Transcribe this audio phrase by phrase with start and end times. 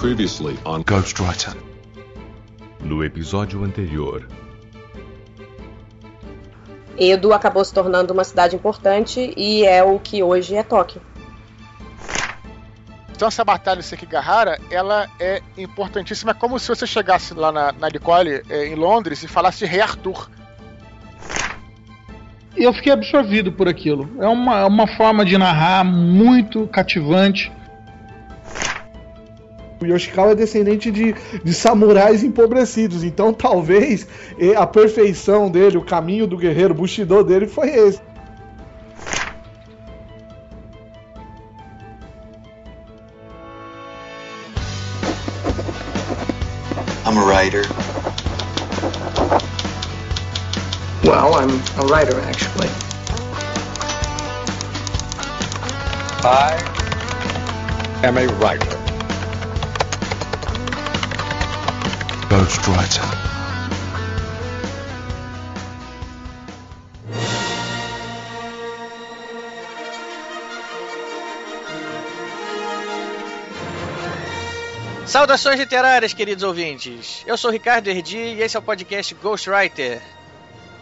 [0.00, 1.54] Previously on Ghostwriter.
[2.82, 4.26] No episódio anterior.
[6.96, 11.02] Edo acabou se tornando uma cidade importante e é o que hoje é Tóquio.
[13.14, 16.30] Então essa batalha em Sekigahara, ela é importantíssima.
[16.30, 19.66] É como se você chegasse lá na, na Nicole, é, em Londres, e falasse de
[19.66, 20.30] Rei Arthur.
[22.56, 24.10] E eu fiquei absorvido por aquilo.
[24.18, 27.52] É uma, é uma forma de narrar muito cativante.
[29.80, 34.06] O Yoshikawa é descendente de, de samurais empobrecidos, então talvez
[34.54, 38.00] a perfeição dele, o caminho do guerreiro, o Bushido dele foi esse.
[47.06, 47.64] I'm a writer.
[51.02, 52.68] Well, I'm a writer, actually.
[56.22, 56.60] I
[58.04, 58.89] am a writer.
[62.30, 63.02] Ghostwriter.
[75.04, 77.24] Saudações literárias, queridos ouvintes.
[77.26, 80.00] Eu sou Ricardo Erdi e esse é o podcast Ghostwriter.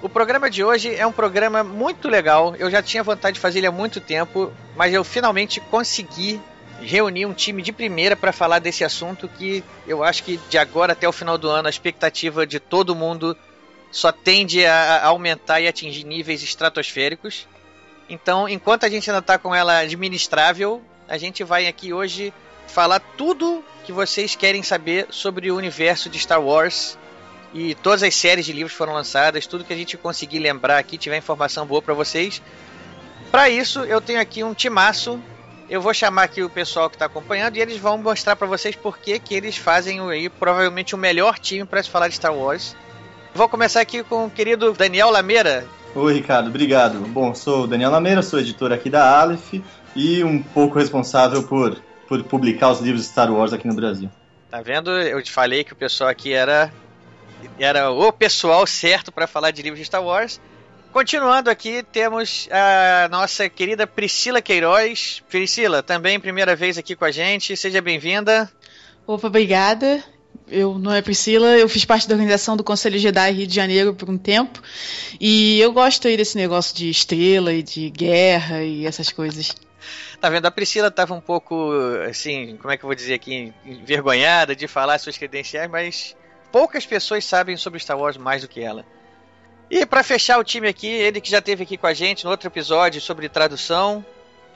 [0.03, 2.55] O programa de hoje é um programa muito legal.
[2.57, 6.39] Eu já tinha vontade de fazer ele há muito tempo, mas eu finalmente consegui
[6.81, 10.93] reunir um time de primeira para falar desse assunto que eu acho que de agora
[10.93, 13.37] até o final do ano a expectativa de todo mundo
[13.91, 17.47] só tende a aumentar e atingir níveis estratosféricos.
[18.09, 22.33] Então, enquanto a gente ainda está com ela administrável, a gente vai aqui hoje
[22.67, 26.99] falar tudo que vocês querem saber sobre o universo de Star Wars
[27.55, 30.99] e todas as séries de livros foram lançadas, tudo que a gente conseguir lembrar aqui,
[30.99, 32.43] tiver informação boa para vocês.
[33.31, 35.21] Para isso, eu tenho aqui um timaço.
[35.69, 38.75] Eu vou chamar aqui o pessoal que está acompanhando e eles vão mostrar para vocês
[38.75, 42.75] por que eles fazem aí provavelmente o melhor time para se falar de Star Wars.
[43.35, 45.67] Vou começar aqui com o querido Daniel Lameira.
[45.95, 46.99] Oi, Ricardo, obrigado.
[47.01, 49.55] Bom, sou o Daniel Lameira, sou editor aqui da Aleph
[49.95, 51.77] e um pouco responsável por
[52.09, 54.11] por publicar os livros de Star Wars aqui no Brasil.
[54.51, 54.91] Tá vendo?
[54.91, 56.73] Eu te falei que o pessoal aqui era
[57.59, 60.41] era o pessoal certo para falar de livros de Star Wars.
[60.93, 65.23] Continuando aqui, temos a nossa querida Priscila Queiroz.
[65.29, 68.51] Priscila, também primeira vez aqui com a gente, seja bem-vinda.
[69.07, 70.03] Opa, obrigada.
[70.51, 73.95] Eu não é Priscila, eu fiz parte da organização do Conselho Jedi Rio de Janeiro
[73.95, 74.63] por um tempo.
[75.21, 79.55] E eu gosto aí desse negócio de estrela e de guerra e essas coisas.
[80.21, 80.47] Tá vendo?
[80.47, 81.71] A Priscila tava um pouco,
[82.11, 86.17] assim, como é que eu vou dizer aqui, envergonhada de falar suas credenciais, mas
[86.51, 88.85] poucas pessoas sabem sobre Star Wars mais do que ela.
[89.71, 92.31] E para fechar o time aqui, ele que já teve aqui com a gente no
[92.31, 94.05] outro episódio sobre tradução,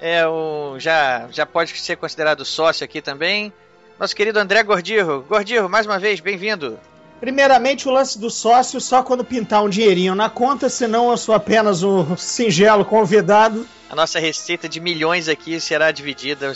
[0.00, 3.52] é o já já pode ser considerado sócio aqui também,
[4.00, 5.22] nosso querido André Gordirro.
[5.28, 6.78] Gordirro, mais uma vez, bem-vindo.
[7.20, 11.34] Primeiramente, o lance do sócio só quando pintar um dinheirinho na conta, senão eu sou
[11.34, 13.64] apenas um singelo convidado.
[13.88, 16.52] A nossa receita de milhões aqui será dividida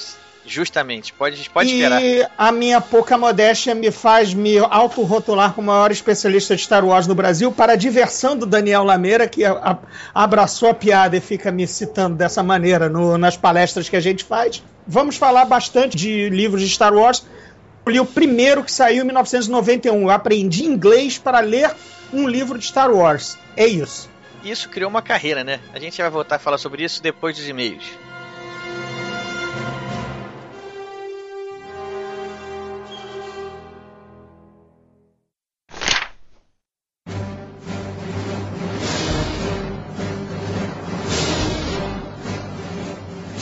[0.46, 1.12] justamente.
[1.12, 2.02] Pode, pode e esperar.
[2.02, 6.84] E a minha pouca modéstia me faz me autorrotular como o maior especialista de Star
[6.84, 9.78] Wars no Brasil, para a diversão do Daniel Lameira, que a, a,
[10.14, 14.24] abraçou a piada e fica me citando dessa maneira no, nas palestras que a gente
[14.24, 14.62] faz.
[14.86, 17.24] Vamos falar bastante de livros de Star Wars
[17.90, 20.02] li o primeiro que saiu em 1991.
[20.02, 21.74] Eu aprendi inglês para ler
[22.12, 23.38] um livro de Star Wars.
[23.56, 24.08] É isso.
[24.44, 25.60] Isso criou uma carreira, né?
[25.72, 27.84] A gente vai voltar a falar sobre isso depois dos e-mails.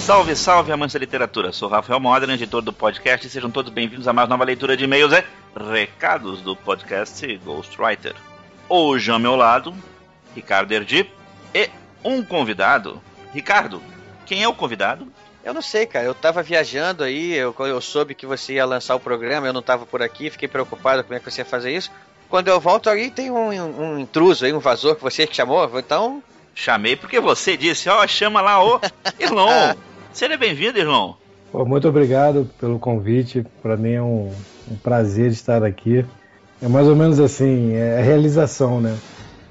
[0.05, 1.51] Salve, salve, amantes da literatura.
[1.51, 4.85] Sou Rafael Modern, editor do podcast, e sejam todos bem-vindos a mais nova leitura de
[4.85, 5.25] e-mails e
[5.73, 8.15] recados do podcast Ghostwriter.
[8.69, 9.75] Hoje ao meu lado,
[10.35, 11.11] Ricardo Erdi
[11.55, 11.71] e
[12.05, 13.01] um convidado.
[13.33, 13.83] Ricardo,
[14.27, 15.09] quem é o convidado?
[15.43, 16.05] Eu não sei, cara.
[16.05, 19.63] Eu tava viajando aí, eu, eu soube que você ia lançar o programa, eu não
[19.63, 21.91] tava por aqui, fiquei preocupado como é que você ia fazer isso.
[22.29, 25.35] Quando eu volto aí, tem um, um, um intruso aí, um vazor que você que
[25.35, 26.23] chamou, então
[26.55, 28.79] Chamei porque você disse, ó, oh, chama lá o
[29.19, 29.75] Irlon.
[30.15, 31.15] Seja bem-vindo, Irlon.
[31.53, 33.45] muito obrigado pelo convite.
[33.61, 34.31] Para mim é um,
[34.71, 36.07] um, prazer estar aqui.
[36.63, 38.97] É mais ou menos assim, é a realização, né?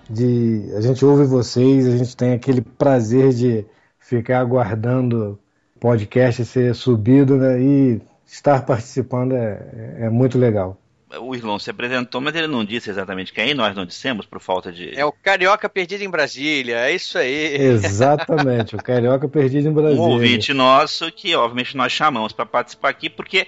[0.09, 3.65] De a gente ouve vocês, a gente tem aquele prazer de
[3.99, 5.37] ficar aguardando
[5.81, 7.61] podcast ser subido, né?
[7.61, 10.77] E estar participando é, é muito legal
[11.19, 14.71] o Irlon se apresentou, mas ele não disse exatamente quem, nós não dissemos por falta
[14.71, 14.97] de.
[14.97, 17.55] É o Carioca Perdido em Brasília, é isso aí.
[17.55, 20.01] Exatamente, o Carioca Perdido em Brasília.
[20.01, 23.47] Um ouvinte nosso que, obviamente, nós chamamos para participar aqui, porque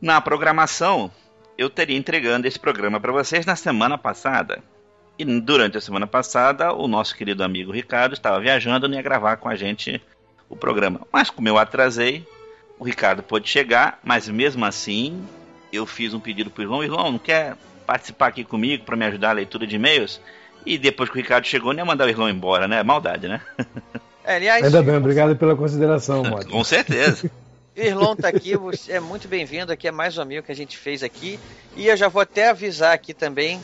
[0.00, 1.10] Na programação,
[1.56, 4.62] eu teria entregando esse programa para vocês na semana passada.
[5.18, 9.36] E durante a semana passada, o nosso querido amigo Ricardo estava viajando e ia gravar
[9.38, 10.00] com a gente
[10.48, 11.00] o programa.
[11.12, 12.24] Mas como eu atrasei,
[12.78, 15.20] o Ricardo pôde chegar, mas mesmo assim,
[15.72, 17.56] eu fiz um pedido pro irmão, irmão, não quer
[17.86, 20.20] participar aqui comigo para me ajudar a leitura de e-mails?
[20.66, 22.82] E depois que o Ricardo chegou, nem ia mandar o irmão embora, né?
[22.82, 23.40] Maldade, né?
[24.24, 26.44] É, aliás, Ainda bem, obrigado pela consideração, Mod.
[26.50, 27.30] Com certeza.
[27.74, 30.76] Irlon tá aqui, você é muito bem-vindo aqui, é mais um amigo que a gente
[30.76, 31.40] fez aqui.
[31.74, 33.58] E eu já vou até avisar aqui também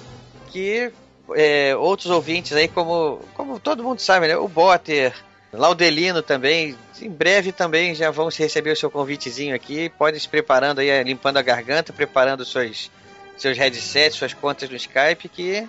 [0.51, 0.91] que
[1.35, 4.39] é, outros ouvintes aí, como, como todo mundo sabe, né?
[4.39, 5.13] O Botter,
[5.57, 9.89] Laudelino também, em breve também já vamos receber o seu convitezinho aqui.
[9.89, 12.91] Pode se preparando aí, limpando a garganta, preparando seus,
[13.37, 15.69] seus headsets, suas contas no Skype, que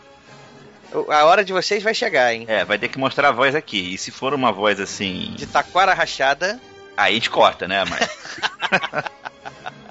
[1.09, 2.45] a hora de vocês vai chegar, hein?
[2.47, 3.93] É, vai ter que mostrar a voz aqui.
[3.93, 5.33] E se for uma voz assim.
[5.35, 6.59] De taquara rachada.
[6.95, 7.83] Aí a gente corta, né?
[7.85, 9.11] Mas.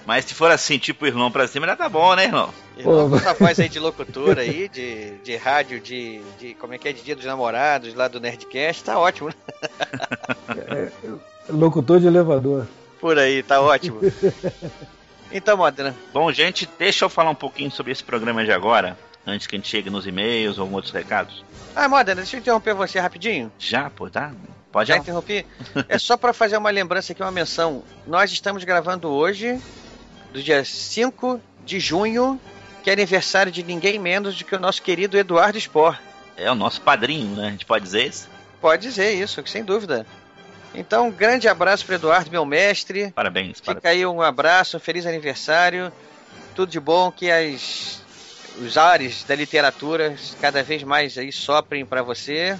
[0.06, 2.50] Mas se for assim, tipo irmão pra cima, já tá bom, né, irmão?
[2.76, 6.54] Irmão essa voz aí de locutor aí, de, de rádio, de, de.
[6.54, 6.92] Como é que é?
[6.92, 9.30] De dia dos namorados, lá do Nerdcast, tá ótimo.
[10.48, 10.90] É,
[11.48, 12.66] locutor de elevador.
[13.00, 14.00] Por aí, tá ótimo.
[15.32, 15.94] Então, Modena.
[16.12, 18.96] Bom, gente, deixa eu falar um pouquinho sobre esse programa de agora,
[19.26, 21.44] antes que a gente chegue nos e-mails ou outros recados.
[21.74, 23.50] Ah, Modena, deixa eu interromper você rapidinho.
[23.58, 24.32] Já, pô, tá?
[24.70, 25.44] Pode Já interrompi?
[25.88, 27.82] é só para fazer uma lembrança aqui, uma menção.
[28.06, 29.60] Nós estamos gravando hoje,
[30.34, 32.40] do dia 5 de junho,
[32.82, 35.96] que é aniversário de ninguém menos do que o nosso querido Eduardo Spor.
[36.36, 37.46] É o nosso padrinho, né?
[37.46, 38.28] A gente pode dizer isso?
[38.60, 40.04] Pode dizer isso, sem dúvida.
[40.74, 43.12] Então, um grande abraço para Eduardo, meu mestre.
[43.12, 43.60] Parabéns.
[43.60, 43.94] Fica parabéns.
[43.94, 45.92] aí um abraço, um feliz aniversário.
[46.52, 48.02] Tudo de bom, que as,
[48.60, 52.58] os ares da literatura cada vez mais aí soprem para você.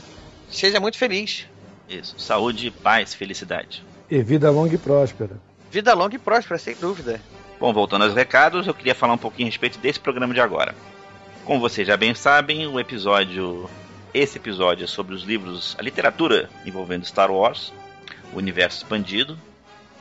[0.49, 1.47] Seja muito feliz.
[1.89, 2.15] Isso.
[2.21, 3.85] Saúde, paz, felicidade.
[4.09, 5.41] E vida longa e próspera.
[5.73, 7.21] Vida longa e próspera, sem dúvida.
[7.59, 10.75] Bom, voltando aos recados, eu queria falar um pouquinho a respeito desse programa de agora.
[11.45, 13.69] Como vocês já bem sabem, o episódio.
[14.13, 17.73] Esse episódio é sobre os livros, a literatura envolvendo Star Wars,
[18.33, 19.39] o universo expandido.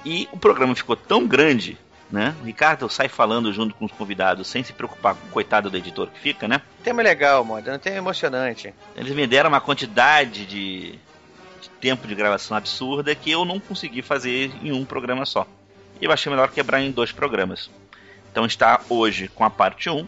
[0.06, 1.78] E o programa ficou tão grande,
[2.12, 2.36] né?
[2.42, 5.78] O Ricardo sai falando junto com os convidados sem se preocupar com o coitado do
[5.78, 6.62] editor que fica, né?
[6.84, 7.80] Tema legal, mano.
[7.80, 8.74] Tema emocionante.
[8.96, 10.92] Eles me deram uma quantidade de,
[11.62, 15.48] de tempo de gravação absurda que eu não consegui fazer em um programa só.
[16.04, 17.72] E eu achei melhor quebrar em dois programas.
[18.30, 20.06] Então está hoje com a parte 1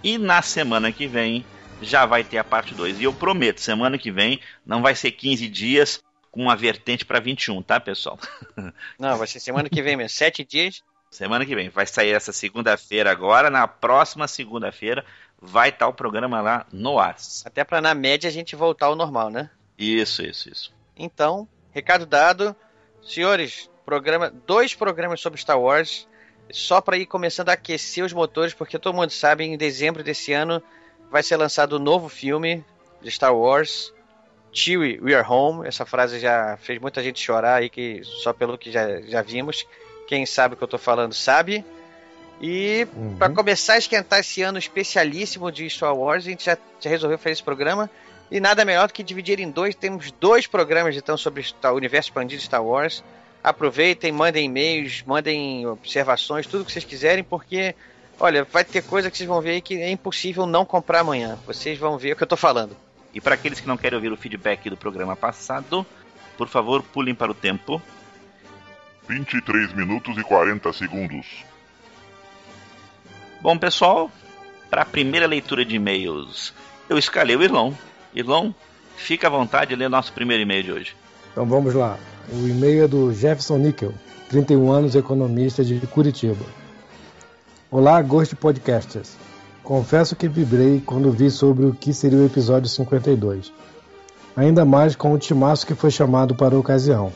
[0.00, 1.44] e na semana que vem
[1.80, 3.00] já vai ter a parte 2.
[3.00, 6.00] E eu prometo, semana que vem não vai ser 15 dias
[6.30, 8.20] com uma vertente para 21, tá, pessoal?
[8.96, 10.80] Não, vai ser semana que vem mesmo, sete dias.
[11.10, 11.68] Semana que vem.
[11.68, 13.50] Vai sair essa segunda-feira agora.
[13.50, 15.04] Na próxima segunda-feira
[15.38, 17.16] vai estar o programa lá no ar.
[17.44, 19.50] Até para na média a gente voltar ao normal, né?
[19.76, 20.72] Isso, isso, isso.
[20.96, 22.56] Então, recado dado.
[23.02, 26.08] Senhores, programa, dois programas sobre Star Wars.
[26.50, 30.32] Só para ir começando a aquecer os motores, porque todo mundo sabe, em dezembro desse
[30.32, 30.62] ano
[31.10, 32.64] vai ser lançado o um novo filme
[33.00, 33.92] de Star Wars.
[34.52, 35.66] Chewie, we are home.
[35.66, 39.66] Essa frase já fez muita gente chorar aí, que só pelo que já, já vimos.
[40.06, 41.64] Quem sabe o que eu tô falando sabe.
[42.40, 43.16] E uhum.
[43.16, 47.16] para começar a esquentar esse ano especialíssimo de Star Wars, a gente já, já, resolveu
[47.16, 47.88] fazer esse programa.
[48.30, 49.74] E nada melhor do que dividir em dois.
[49.74, 53.02] Temos dois programas então sobre o universo expandido de Star Wars.
[53.42, 57.74] Aproveitem, mandem e-mails, mandem observações, tudo que vocês quiserem, porque,
[58.20, 61.36] olha, vai ter coisa que vocês vão ver aí que é impossível não comprar amanhã.
[61.44, 62.76] Vocês vão ver o que eu tô falando.
[63.12, 65.84] E para aqueles que não querem ouvir o feedback do programa passado,
[66.36, 67.82] por favor, pulem para o tempo.
[69.08, 71.26] 23 minutos e 40 segundos.
[73.40, 74.10] Bom, pessoal,
[74.70, 76.54] para a primeira leitura de e-mails,
[76.88, 77.76] eu escalei o Irlão.
[78.14, 78.54] Irlão,
[78.96, 80.96] fica à vontade de ler nosso primeiro e-mail de hoje.
[81.32, 81.98] Então vamos lá.
[82.30, 83.92] O e-mail é do Jefferson Níquel,
[84.28, 86.44] 31 anos, economista de Curitiba.
[87.70, 89.16] Olá, Ghost Podcasters.
[89.64, 93.52] Confesso que vibrei quando vi sobre o que seria o episódio 52.
[94.36, 97.12] Ainda mais com o timaço que foi chamado para a ocasião.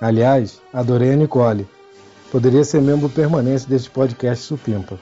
[0.00, 1.66] Aliás, adorei a Nicole.
[2.30, 4.98] Poderia ser membro permanente deste podcast supimpa.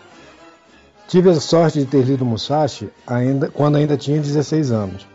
[1.09, 5.07] Tive a sorte de ter lido Musashi ainda, quando ainda tinha 16 anos.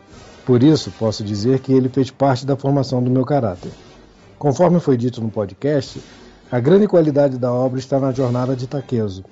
[0.46, 3.72] Por isso, posso dizer que ele fez parte da formação do meu caráter.
[4.38, 6.02] Conforme foi dito no podcast,
[6.52, 9.24] a grande qualidade da obra está na jornada de Takezo,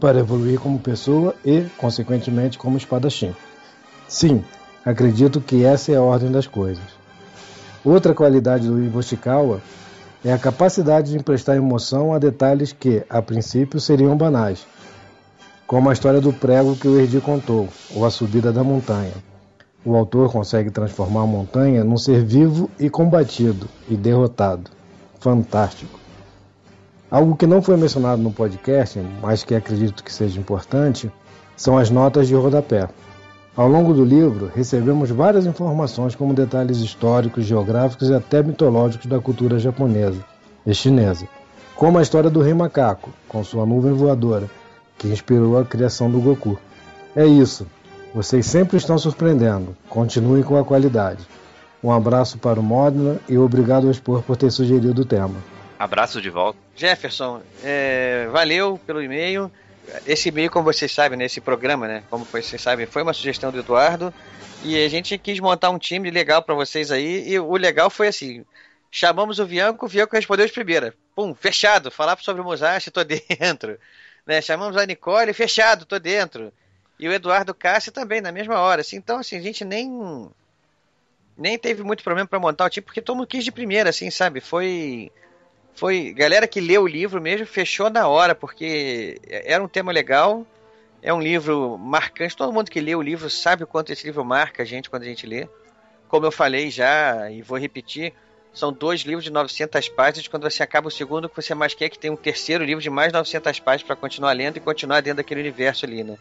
[0.00, 3.34] para evoluir como pessoa e, consequentemente, como espadachim.
[4.08, 4.42] Sim,
[4.84, 6.84] acredito que essa é a ordem das coisas.
[7.84, 9.60] Outra qualidade do Ivoshikawa
[10.24, 14.66] é a capacidade de emprestar emoção a detalhes que, a princípio, seriam banais,
[15.66, 19.14] como a história do prego que o Erdi contou, ou a subida da montanha.
[19.84, 24.70] O autor consegue transformar a montanha num ser vivo e combatido e derrotado.
[25.18, 25.98] Fantástico.
[27.10, 31.10] Algo que não foi mencionado no podcast, mas que acredito que seja importante,
[31.56, 32.88] são as notas de rodapé.
[33.56, 39.18] Ao longo do livro, recebemos várias informações como detalhes históricos, geográficos e até mitológicos da
[39.18, 40.24] cultura japonesa
[40.64, 41.26] e chinesa,
[41.74, 44.48] como a história do Rei Macaco, com sua nuvem voadora,
[44.96, 46.58] que inspirou a criação do Goku.
[47.16, 47.66] É isso.
[48.12, 49.76] Vocês sempre estão surpreendendo.
[49.88, 51.24] Continuem com a qualidade.
[51.82, 55.36] Um abraço para o Modena e obrigado ao Expor por ter sugerido o tema.
[55.78, 56.58] Abraço de volta.
[56.74, 59.50] Jefferson, é, valeu pelo e-mail.
[60.06, 62.02] Esse e-mail, como vocês sabem, nesse né, programa, né?
[62.10, 64.12] Como vocês sabem, foi uma sugestão do Eduardo.
[64.64, 67.26] E a gente quis montar um time legal para vocês aí.
[67.28, 68.44] E o legal foi assim:
[68.90, 70.92] chamamos o Bianco, o Bianco respondeu de primeira.
[71.14, 71.90] Pum, fechado.
[71.92, 73.78] Falar sobre o Musashi, tô dentro.
[74.26, 74.42] Né?
[74.42, 76.52] Chamamos a Nicole, fechado, tô dentro.
[77.00, 78.82] E o Eduardo Cássio também, na mesma hora.
[78.82, 80.28] Assim, então, assim, a gente nem.
[81.34, 84.10] Nem teve muito problema para montar o time, porque todo mundo quis de primeira, assim,
[84.10, 84.42] sabe?
[84.42, 85.10] Foi
[85.74, 90.44] foi galera que leu o livro mesmo fechou na hora porque era um tema legal
[91.00, 94.24] é um livro marcante todo mundo que lê o livro sabe o quanto esse livro
[94.24, 95.48] marca a gente quando a gente lê
[96.08, 98.12] como eu falei já e vou repetir
[98.52, 101.88] são dois livros de 900 páginas quando você acaba o segundo que você mais quer
[101.88, 105.18] que tem um terceiro livro de mais 900 páginas para continuar lendo e continuar dentro
[105.18, 106.18] daquele universo ali né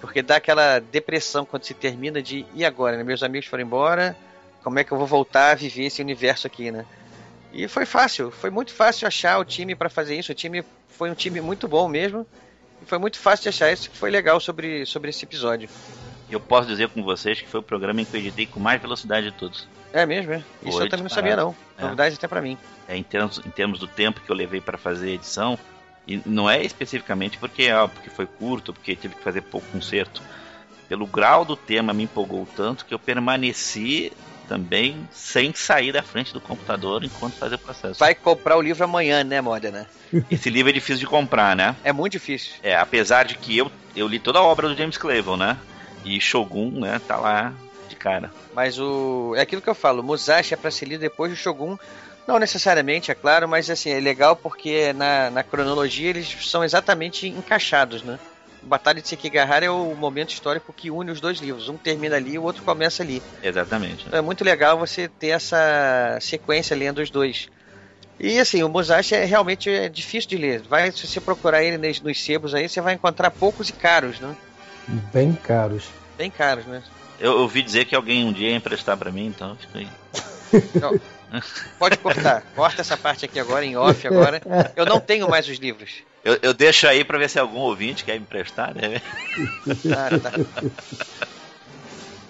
[0.00, 3.04] porque dá aquela depressão quando se termina de e agora né?
[3.04, 4.16] meus amigos foram embora
[4.62, 6.86] como é que eu vou voltar a viver esse universo aqui né
[7.52, 10.32] e foi fácil, foi muito fácil achar o time para fazer isso.
[10.32, 12.26] O time foi um time muito bom mesmo.
[12.82, 15.68] E foi muito fácil de achar isso que foi legal sobre, sobre esse episódio.
[16.30, 18.80] Eu posso dizer com vocês que foi o programa em que eu editei com mais
[18.80, 19.66] velocidade de todos.
[19.92, 20.44] É mesmo, é?
[20.62, 21.56] Isso eu também não sabia não.
[21.78, 21.82] É.
[21.82, 22.58] Novidade até para mim.
[22.86, 25.58] É, em, termos, em termos do tempo que eu levei para fazer a edição,
[26.08, 30.22] e não é especificamente porque, ah, porque foi curto, porque tive que fazer pouco conserto.
[30.88, 34.10] Pelo grau do tema me empolgou tanto que eu permaneci
[34.48, 38.00] também sem sair da frente do computador enquanto fazia o processo.
[38.00, 39.86] Vai comprar o livro amanhã, né, Modena?
[40.30, 41.76] Esse livro é difícil de comprar, né?
[41.84, 42.54] É muito difícil.
[42.62, 45.58] É, apesar de que eu, eu li toda a obra do James Clavell, né?
[46.06, 47.52] E Shogun, né, tá lá
[47.90, 48.32] de cara.
[48.54, 49.34] Mas o.
[49.36, 51.76] É aquilo que eu falo, Musashi é pra ser lido depois do Shogun.
[52.28, 57.26] Não necessariamente, é claro, mas assim, é legal porque na, na cronologia eles são exatamente
[57.26, 58.18] encaixados, né?
[58.62, 61.70] Batalha de Sekigahara é o momento histórico que une os dois livros.
[61.70, 63.22] Um termina ali e o outro começa ali.
[63.42, 64.04] Exatamente.
[64.06, 67.48] Então é muito legal você ter essa sequência lendo os dois.
[68.20, 70.60] E assim, o Musashi é realmente é difícil de ler.
[70.68, 74.20] Vai, se você procurar ele nos, nos sebos aí, você vai encontrar poucos e caros,
[74.20, 74.36] né?
[75.14, 75.84] Bem caros.
[76.18, 76.82] Bem caros, né?
[77.18, 79.88] Eu ouvi dizer que alguém um dia ia emprestar para mim, então fica aí.
[80.78, 81.00] Não,
[81.78, 82.42] pode cortar.
[82.54, 84.40] Corta essa parte aqui agora, em off agora.
[84.76, 86.02] Eu não tenho mais os livros.
[86.24, 89.00] Eu, eu deixo aí para ver se algum ouvinte quer me emprestar, né?
[89.96, 90.32] Ah, tá.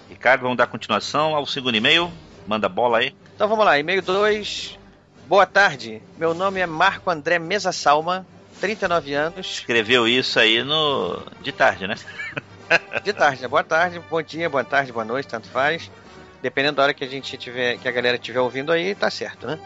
[0.08, 2.12] Ricardo, vamos dar continuação ao segundo e-mail.
[2.46, 3.14] Manda bola aí.
[3.34, 4.78] Então vamos lá, e-mail 2.
[5.26, 8.26] Boa tarde, meu nome é Marco André Mesa Salma,
[8.60, 9.46] 39 anos.
[9.46, 11.22] Escreveu isso aí no.
[11.42, 11.94] de tarde, né?
[13.04, 13.48] De tarde, né?
[13.48, 15.90] Boa tarde, bom dia, boa tarde, boa noite, tanto faz.
[16.42, 19.46] Dependendo da hora que a gente tiver, que a galera estiver ouvindo aí, tá certo,
[19.46, 19.58] né?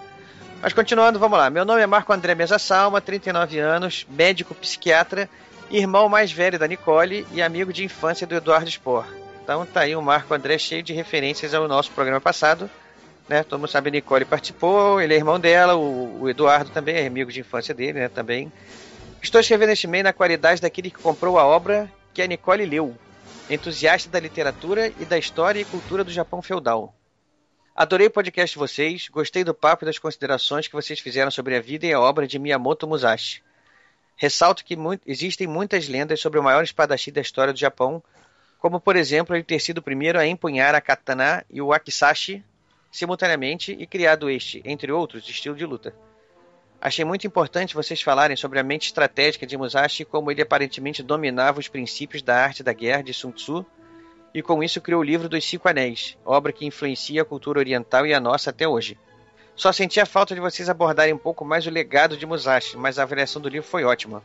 [0.63, 1.51] Mas continuando, vamos lá.
[1.51, 5.29] Meu nome é Marco André Mesa Salma, 39 anos, médico psiquiatra,
[5.71, 9.05] irmão mais velho da Nicole e amigo de infância do Eduardo Spor.
[9.43, 12.71] Então tá aí o Marco André cheio de referências ao nosso programa passado.
[13.29, 13.43] Né?
[13.43, 17.07] Todo mundo sabe a Nicole participou, ele é irmão dela, o, o Eduardo também é
[17.07, 18.09] amigo de infância dele, né?
[18.09, 18.53] Também.
[19.21, 22.97] Estou escrevendo este e-mail na qualidade daquele que comprou a obra que a Nicole leu,
[23.51, 26.95] entusiasta da literatura e da história e cultura do Japão feudal.
[27.75, 31.57] Adorei o podcast de vocês, gostei do papo e das considerações que vocês fizeram sobre
[31.57, 33.43] a vida e a obra de Miyamoto Musashi.
[34.15, 38.03] Ressalto que mu existem muitas lendas sobre o maior espadachim da história do Japão,
[38.59, 42.45] como por exemplo ele ter sido o primeiro a empunhar a katana e o akisashi
[42.91, 45.95] simultaneamente e criado este, entre outros, estilo de luta.
[46.85, 51.01] Achei muito importante vocês falarem sobre a mente estratégica de Musashi e como ele aparentemente
[51.01, 53.65] dominava os princípios da arte da guerra de Sun Tzu
[54.35, 58.05] e com isso criou o livro dos Cinco Anéis, obra que influencia a cultura oriental
[58.05, 58.99] e a nossa até hoje.
[59.55, 62.99] Só senti a falta de vocês abordarem um pouco mais o legado de Musashi, mas
[62.99, 64.21] a avaliação do livro foi ótima.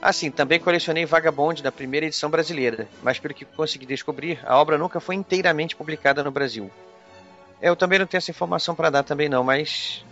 [0.00, 4.78] Assim, também colecionei Vagabond na primeira edição brasileira, mas pelo que consegui descobrir, a obra
[4.78, 6.70] nunca foi inteiramente publicada no Brasil.
[7.60, 10.04] Eu também não tenho essa informação para dar também não, mas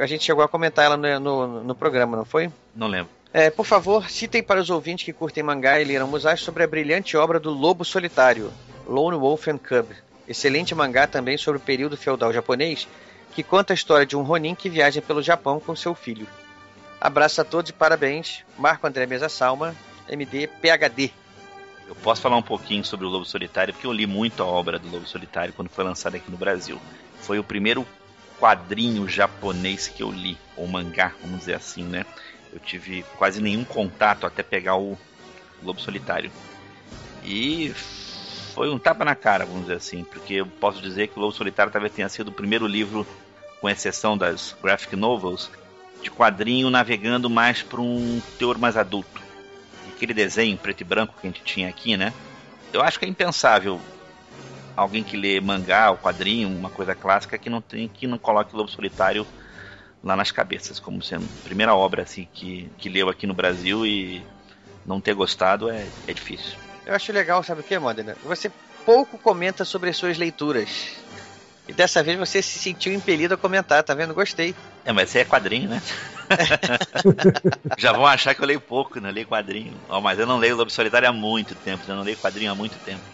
[0.00, 2.50] a gente chegou a comentar ela no, no, no programa, não foi?
[2.74, 3.10] Não lembro.
[3.32, 6.66] É, por favor, citem para os ouvintes que curtem mangá e leram Musashi sobre a
[6.66, 8.50] brilhante obra do Lobo Solitário,
[8.86, 9.86] Lone Wolf and Cub.
[10.26, 12.88] Excelente mangá também sobre o período feudal japonês,
[13.34, 16.26] que conta a história de um Ronin que viaja pelo Japão com seu filho.
[17.00, 18.44] Abraço a todos e parabéns.
[18.58, 19.74] Marco André Mesa Salma,
[20.08, 21.12] MD PHD.
[21.86, 24.78] Eu posso falar um pouquinho sobre o Lobo Solitário, porque eu li muito a obra
[24.78, 26.78] do Lobo Solitário quando foi lançada aqui no Brasil.
[27.20, 27.86] Foi o primeiro
[28.38, 32.06] quadrinho japonês que eu li, ou mangá, vamos dizer assim, né?
[32.52, 34.98] Eu tive quase nenhum contato até pegar o
[35.62, 36.30] Lobo Solitário.
[37.24, 37.72] E
[38.54, 41.32] foi um tapa na cara, vamos dizer assim, porque eu posso dizer que o Lobo
[41.32, 43.06] Solitário talvez tenha sido o primeiro livro,
[43.60, 45.50] com exceção das graphic novels,
[46.02, 49.20] de quadrinho navegando mais para um teor mais adulto.
[49.94, 52.12] Aquele desenho preto e branco que a gente tinha aqui, né?
[52.72, 53.80] Eu acho que é impensável
[54.78, 58.54] alguém que lê mangá ou quadrinho, uma coisa clássica, que não tem que não coloque
[58.54, 59.26] o Lobo Solitário
[60.02, 63.84] lá nas cabeças, como sendo a primeira obra assim que, que leu aqui no Brasil
[63.84, 64.24] e
[64.86, 66.56] não ter gostado é, é difícil.
[66.86, 68.16] Eu acho legal, sabe o que, Modena?
[68.24, 68.50] Você
[68.86, 70.96] pouco comenta sobre as suas leituras.
[71.66, 74.14] E dessa vez você se sentiu impelido a comentar, tá vendo?
[74.14, 74.54] Gostei.
[74.84, 75.82] É, mas você é quadrinho, né?
[77.76, 79.78] Já vão achar que eu leio pouco, não leio quadrinho.
[79.90, 82.54] Oh, mas eu não leio Lobo Solitário há muito tempo, eu não leio quadrinho há
[82.54, 83.04] muito tempo.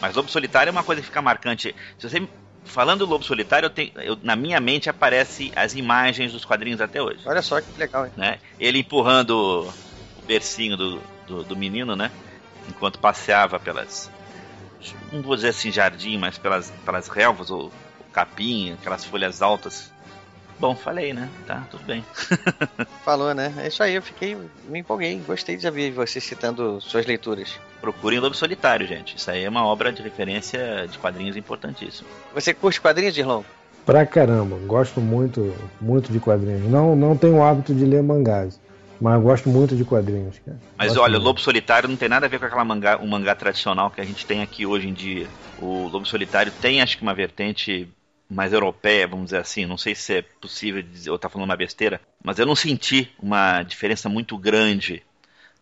[0.00, 1.74] Mas Lobo Solitário é uma coisa que fica marcante.
[1.98, 2.28] Se você
[2.64, 6.80] falando do Lobo Solitário, eu tenho, eu, na minha mente aparece as imagens dos quadrinhos
[6.80, 7.20] até hoje.
[7.26, 8.12] Olha só que legal, hein?
[8.16, 8.38] Né?
[8.60, 9.68] Ele empurrando
[10.16, 12.10] o bercinho do, do, do menino, né?
[12.68, 14.10] Enquanto passeava pelas.
[15.12, 17.72] Não vou dizer assim jardim, mas pelas, pelas relvas, ou, ou
[18.12, 19.92] capim, aquelas folhas altas.
[20.60, 21.28] Bom, falei, né?
[21.46, 22.04] Tá, tudo bem.
[23.04, 23.54] Falou, né?
[23.58, 24.36] É isso aí, eu fiquei.
[24.68, 25.16] me empolguei.
[25.24, 27.58] Gostei de ouvir você citando suas leituras.
[27.80, 29.16] Procurem Lobo Solitário, gente.
[29.16, 32.08] Isso aí é uma obra de referência de quadrinhos importantíssima.
[32.34, 33.44] Você curte quadrinhos, Dirlão?
[33.86, 36.68] Pra caramba, gosto muito, muito de quadrinhos.
[36.68, 38.60] Não, não tenho o hábito de ler mangás,
[39.00, 40.58] mas gosto muito de quadrinhos, cara.
[40.76, 41.22] Mas gosto olha, muito.
[41.22, 44.00] o Lobo Solitário não tem nada a ver com aquela mangá, um mangá tradicional que
[44.00, 45.26] a gente tem aqui hoje em dia.
[45.58, 47.88] O Lobo Solitário tem, acho que, uma vertente
[48.28, 49.66] mais europeia, vamos dizer assim.
[49.66, 53.10] Não sei se é possível dizer, ou tá falando uma besteira, mas eu não senti
[53.20, 55.02] uma diferença muito grande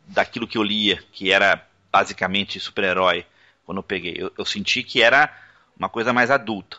[0.07, 3.25] daquilo que eu lia, que era basicamente super-herói,
[3.65, 4.15] quando eu peguei.
[4.17, 5.33] Eu, eu senti que era
[5.79, 6.79] uma coisa mais adulta,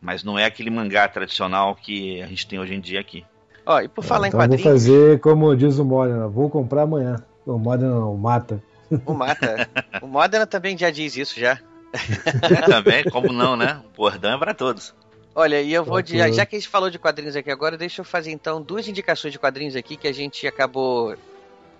[0.00, 3.24] mas não é aquele mangá tradicional que a gente tem hoje em dia aqui.
[3.66, 4.62] Ó, e por falar então em eu vou quadrinhos.
[4.62, 7.16] fazer como diz o Modena, vou comprar amanhã.
[7.46, 8.62] O Modena não, o Mata.
[9.06, 9.68] O Mata.
[10.02, 11.58] o Modena também já diz isso já.
[12.66, 13.80] Também, como não, né?
[13.92, 14.92] O bordão é pra todos.
[15.34, 16.16] Olha, e eu vou de.
[16.32, 19.32] Já que a gente falou de quadrinhos aqui agora, deixa eu fazer então duas indicações
[19.32, 21.16] de quadrinhos aqui que a gente acabou.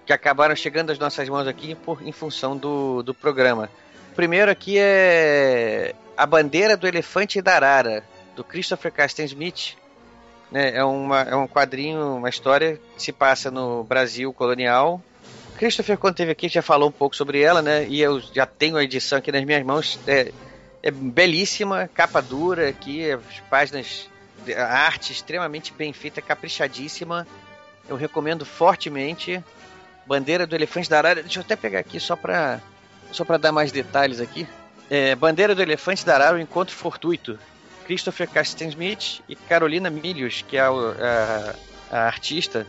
[0.05, 3.71] que acabaram chegando às nossas mãos aqui por, em função do, do programa.
[4.11, 5.95] O primeiro aqui é.
[6.17, 9.77] A Bandeira do Elefante e da Arara, do Christopher Casten Smith.
[10.51, 15.03] Né, é, uma, é um quadrinho, uma história que se passa no Brasil colonial.
[15.57, 17.87] Christopher, quando esteve aqui, já falou um pouco sobre ela, né?
[17.89, 19.99] E eu já tenho a edição aqui nas minhas mãos.
[20.07, 20.33] É,
[20.87, 24.07] é belíssima, capa dura aqui, as páginas,
[24.55, 27.27] a arte extremamente bem feita, caprichadíssima.
[27.89, 29.43] Eu recomendo fortemente.
[30.07, 31.23] Bandeira do Elefante da Arara.
[31.23, 32.61] Deixa eu até pegar aqui só para
[33.11, 34.47] só para dar mais detalhes aqui.
[34.91, 37.39] É, Bandeira do Elefante da Arara, o Encontro Fortuito.
[37.87, 41.55] Christopher Casten Smith e Carolina Milius, que é o- a,
[41.91, 42.67] a artista.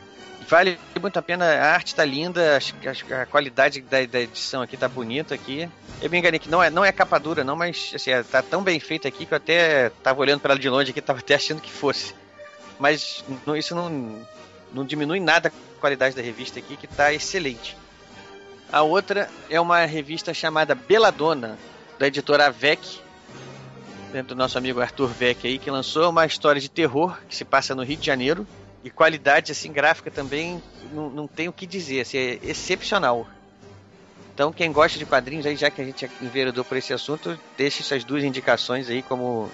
[0.48, 4.78] Vale muito a pena, a arte tá linda, que a qualidade da, da edição aqui
[4.78, 5.68] tá bonita aqui.
[6.02, 8.44] Eu me enganei que não é, não é capa dura, não, mas assim, é- tá
[8.44, 11.20] tão bem feita aqui que eu até tava olhando para ela de longe aqui, tava
[11.20, 12.14] até achando que fosse.
[12.80, 14.22] Mas não- isso não,
[14.72, 17.76] não diminui nada a qualidade da revista aqui, que tá excelente.
[18.72, 21.58] A outra é uma revista chamada Beladona,
[21.98, 22.54] da editora
[24.12, 27.44] dentro do nosso amigo Arthur Vec aí, que lançou uma história de terror que se
[27.44, 28.46] passa no Rio de Janeiro.
[28.86, 30.62] E qualidade assim gráfica também
[30.94, 33.28] não, não tem o que dizer, assim, é excepcional.
[34.32, 37.82] Então quem gosta de quadrinhos aí, já que a gente enveredou por esse assunto, deixe
[37.82, 39.50] essas duas indicações aí como,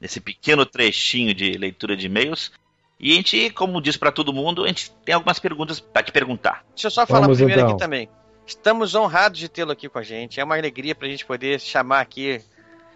[0.00, 2.52] nesse pequeno trechinho de leitura de e-mails.
[2.98, 6.12] E a gente, como diz para todo mundo, a gente tem algumas perguntas para te
[6.12, 6.64] perguntar.
[6.74, 7.72] Deixa eu só falar Vamos, primeiro então.
[7.72, 8.08] aqui também.
[8.46, 10.40] Estamos honrados de tê-lo aqui com a gente.
[10.40, 12.40] É uma alegria pra gente poder chamar aqui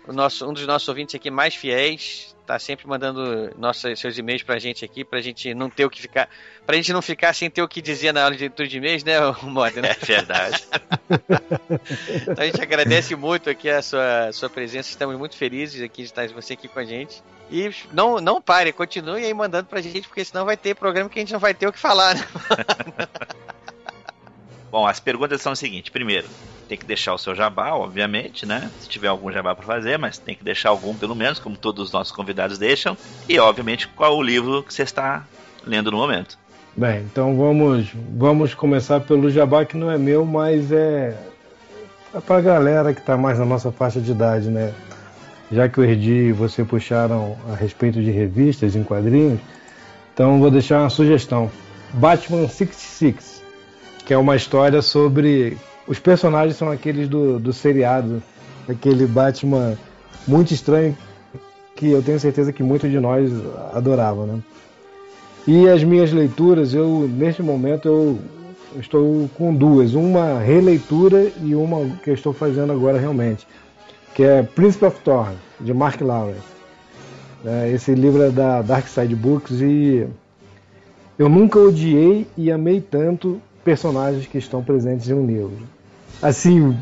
[0.07, 2.35] o nosso, um dos nossos ouvintes aqui mais fiéis.
[2.51, 6.03] Tá sempre mandando nossos, seus e-mails pra gente aqui, pra gente não ter o que
[6.03, 6.29] ficar.
[6.67, 9.05] Pra gente não ficar sem ter o que dizer na aula de leitura de e-mails,
[9.05, 9.81] né, Moda?
[9.87, 10.67] É verdade.
[12.23, 14.91] Então a gente agradece muito aqui a sua, sua presença.
[14.91, 17.23] Estamos muito felizes aqui de estar você aqui com a gente.
[17.53, 21.21] E não, não pare, continue aí mandando pra gente, porque senão vai ter programa que
[21.21, 22.27] a gente não vai ter o que falar, né?
[24.73, 26.29] Bom, as perguntas são o seguinte: primeiro,
[26.71, 28.71] tem que deixar o seu jabá, obviamente, né?
[28.79, 31.87] Se tiver algum jabá para fazer, mas tem que deixar algum pelo menos, como todos
[31.87, 32.97] os nossos convidados deixam.
[33.29, 35.25] E, obviamente, qual o livro que você está
[35.67, 36.39] lendo no momento.
[36.77, 41.19] Bem, então vamos, vamos começar pelo jabá que não é meu, mas é,
[42.15, 44.73] é pra galera que tá mais na nossa faixa de idade, né?
[45.51, 49.41] Já que o Erdi e você puxaram a respeito de revistas em quadrinhos,
[50.15, 51.51] então vou deixar uma sugestão.
[51.95, 53.43] Batman 66,
[54.07, 55.59] que é uma história sobre.
[55.91, 58.23] Os personagens são aqueles do, do seriado,
[58.69, 59.77] aquele Batman
[60.25, 60.97] muito estranho
[61.75, 63.29] que eu tenho certeza que muitos de nós
[63.73, 64.41] adoravam, né?
[65.49, 68.19] E as minhas leituras, eu neste momento eu
[68.79, 73.45] estou com duas, uma releitura e uma que eu estou fazendo agora realmente,
[74.15, 76.47] que é Príncipe of Thorn, de Mark Lawrence.
[77.45, 80.07] É, esse livro é da Dark Side Books e
[81.19, 85.80] eu nunca odiei e amei tanto personagens que estão presentes em um livro.
[86.23, 86.77] Assim,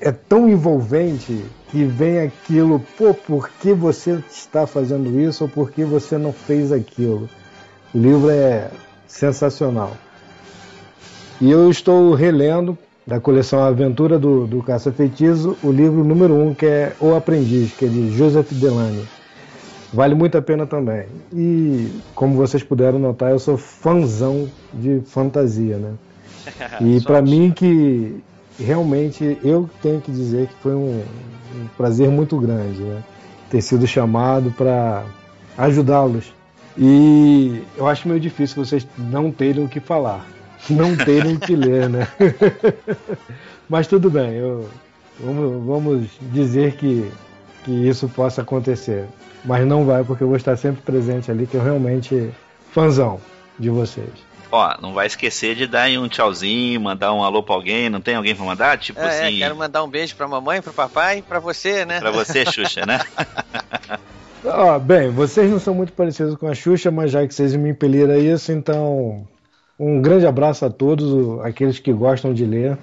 [0.00, 5.70] é tão envolvente que vem aquilo, pô, por que você está fazendo isso ou por
[5.70, 7.28] que você não fez aquilo?
[7.94, 8.70] O livro é
[9.06, 9.96] sensacional.
[11.40, 16.48] E eu estou relendo da coleção Aventura do, do Caça Feitiço o livro número 1,
[16.48, 19.06] um, que é O Aprendiz, que é de Joseph Delany.
[19.92, 21.06] Vale muito a pena também.
[21.32, 25.92] E como vocês puderam notar, eu sou fãzão de fantasia, né?
[26.80, 28.22] E para mim que
[28.58, 31.02] realmente eu tenho que dizer que foi um,
[31.54, 33.02] um prazer muito grande, né?
[33.50, 35.04] Ter sido chamado para
[35.56, 36.32] ajudá-los.
[36.76, 40.24] E eu acho meio difícil vocês não terem o que falar,
[40.70, 42.06] não terem o que ler, né?
[43.68, 44.68] Mas tudo bem, eu,
[45.18, 47.10] vamos, vamos dizer que,
[47.64, 49.06] que isso possa acontecer.
[49.44, 52.30] Mas não vai, porque eu vou estar sempre presente ali, que eu realmente
[52.72, 53.20] fãzão
[53.58, 54.27] de vocês.
[54.50, 57.90] Ó, não vai esquecer de dar aí um tchauzinho, mandar um alô pra alguém.
[57.90, 58.78] Não tem alguém pra mandar?
[58.78, 59.36] Tipo é, assim.
[59.36, 62.00] É, quero mandar um beijo pra mamãe, pro papai, pra você, né?
[62.00, 63.00] Pra você, Xuxa, né?
[64.44, 67.70] Ó, bem, vocês não são muito parecidos com a Xuxa, mas já que vocês me
[67.70, 69.26] impeliram a isso, então
[69.78, 72.78] um grande abraço a todos aqueles que gostam de ler.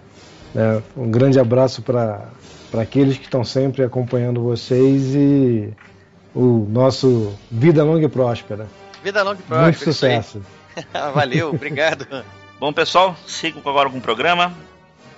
[0.54, 0.82] Né?
[0.96, 2.30] Um grande abraço para
[2.74, 5.74] aqueles que estão sempre acompanhando vocês e
[6.36, 8.68] o nosso Vida Longa e Próspera.
[9.04, 9.62] Vida longa e próspera.
[9.64, 10.42] Muito sucesso.
[11.14, 12.08] Valeu, obrigado.
[12.60, 14.54] Bom, pessoal, sigam agora com o programa.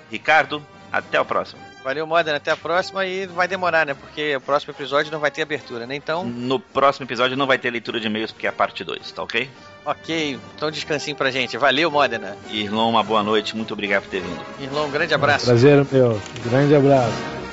[0.09, 1.61] Ricardo, até o próximo.
[1.83, 2.35] Valeu, Modern.
[2.35, 3.93] Até a próxima e vai demorar, né?
[3.93, 5.95] Porque o próximo episódio não vai ter abertura, né?
[5.95, 6.25] Então.
[6.25, 9.23] No próximo episódio não vai ter leitura de e-mails porque é a parte 2, tá
[9.23, 9.49] ok?
[9.85, 11.57] Ok, então descansinho pra gente.
[11.57, 12.35] Valeu, Modena.
[12.51, 13.55] Irlão, uma boa noite.
[13.55, 14.41] Muito obrigado por ter vindo.
[14.59, 15.45] Irlão, um grande abraço.
[15.45, 16.19] Prazer, meu.
[16.43, 17.46] Grande abraço.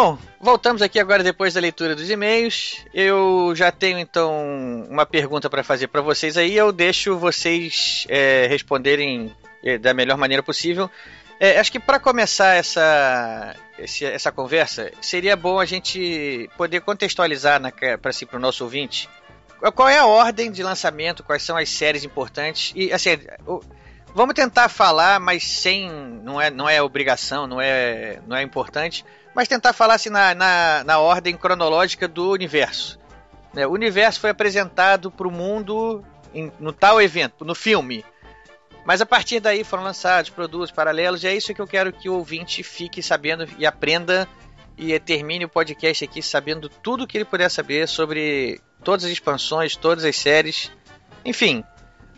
[0.00, 2.86] Bom, voltamos aqui agora depois da leitura dos e-mails.
[2.94, 6.56] Eu já tenho então uma pergunta para fazer para vocês aí.
[6.56, 10.88] Eu deixo vocês é, responderem é, da melhor maneira possível.
[11.40, 17.60] É, acho que para começar essa, esse, essa conversa, seria bom a gente poder contextualizar
[18.00, 19.10] para si, o nosso ouvinte
[19.74, 22.72] qual é a ordem de lançamento, quais são as séries importantes.
[22.76, 23.18] E assim,
[24.14, 25.90] vamos tentar falar, mas sem.
[26.22, 29.04] Não é, não é obrigação, não é, não é importante
[29.38, 32.98] mas tentar falar assim na, na, na ordem cronológica do universo.
[33.54, 33.64] Né?
[33.68, 38.04] O universo foi apresentado para o mundo em, no tal evento, no filme.
[38.84, 42.08] Mas a partir daí foram lançados produtos paralelos, e é isso que eu quero que
[42.08, 44.28] o ouvinte fique sabendo e aprenda
[44.76, 49.76] e termine o podcast aqui sabendo tudo que ele puder saber sobre todas as expansões,
[49.76, 50.72] todas as séries.
[51.24, 51.62] Enfim,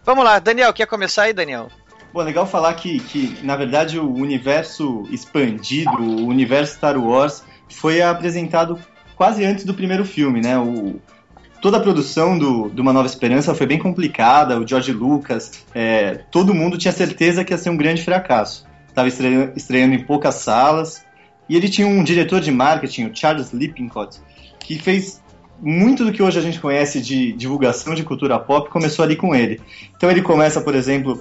[0.03, 0.39] vamos lá.
[0.39, 1.71] Daniel, quer começar aí, Daniel?
[2.13, 8.03] Bom, legal falar que, que, na verdade, o universo expandido, o universo Star Wars, foi
[8.03, 8.79] apresentado
[9.15, 10.59] quase antes do primeiro filme, né?
[10.59, 11.01] O,
[11.61, 16.15] toda a produção do, do Uma Nova Esperança foi bem complicada, o George Lucas, é,
[16.31, 18.67] todo mundo tinha certeza que ia ser um grande fracasso.
[18.89, 21.05] Estava estreando, estreando em poucas salas,
[21.49, 24.19] E ele tinha um diretor de marketing, o Charles Lippincott,
[24.59, 25.21] que fez
[25.61, 29.35] muito do que hoje a gente conhece de divulgação de cultura pop começou ali com
[29.35, 29.61] ele.
[29.97, 31.21] Então ele começa, por exemplo,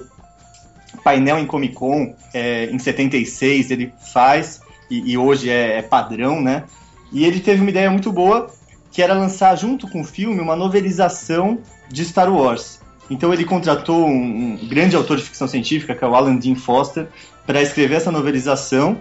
[0.98, 6.40] painel em Comic Con é, em 76, ele faz, e, e hoje é, é, padrão,
[6.40, 6.64] né?
[7.12, 8.50] E ele teve uma ideia muito boa,
[8.90, 12.80] que era lançar junto com o filme uma novelização de Star Wars.
[13.08, 16.54] Então ele contratou um, um grande autor de ficção científica, que é o Alan Dean
[16.54, 17.08] Foster,
[17.46, 18.98] para escrever essa novelização.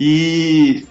[0.00, 0.86] E,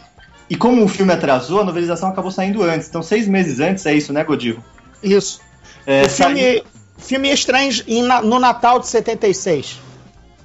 [0.50, 2.88] e como o filme atrasou, a novelização acabou saindo antes.
[2.88, 4.58] Então, seis meses antes, é isso, né, Godil?
[5.02, 5.42] Isso.
[5.86, 6.64] É, o filme, saiu...
[7.00, 7.72] filme estranho
[8.24, 9.91] no Natal de 76.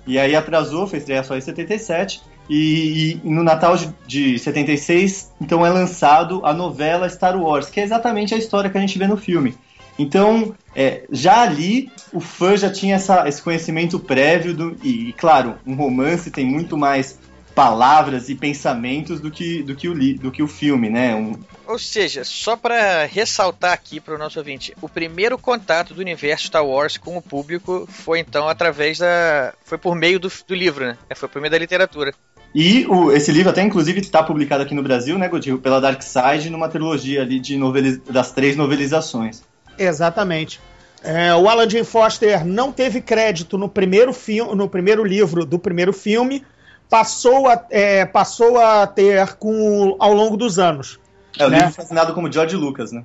[0.07, 2.23] E aí atrasou, foi estrear só em 77.
[2.49, 7.81] E, e, no Natal de, de 76, então é lançado a novela Star Wars, que
[7.81, 9.57] é exatamente a história que a gente vê no filme.
[9.99, 15.12] Então, é, já ali, o fã já tinha essa, esse conhecimento prévio, do, e, e,
[15.14, 17.19] claro, um romance tem muito mais
[17.57, 21.14] palavras e pensamentos do que, do que, o, do que o filme, né?
[21.14, 21.40] Um...
[21.66, 26.49] Ou seja, só para ressaltar aqui para o nosso ouvinte, o primeiro contato do universo
[26.49, 29.55] Star Wars com o público foi então através da.
[29.64, 30.99] foi por meio do, do livro, né?
[31.09, 32.12] É, foi por meio da literatura.
[32.55, 36.03] E o, esse livro até, inclusive, está publicado aqui no Brasil, né, Godinho, pela Dark
[36.03, 37.99] Side, numa trilogia ali de noveliz...
[38.01, 39.42] das três novelizações.
[39.79, 40.61] Exatamente.
[41.03, 45.59] É, o Alan Jane Foster não teve crédito no primeiro, filme, no primeiro livro do
[45.59, 46.45] primeiro filme,
[46.88, 50.99] passou a, é, passou a ter com, ao longo dos anos.
[51.38, 51.59] É, o né?
[51.59, 53.05] livro foi assinado como George Lucas, né?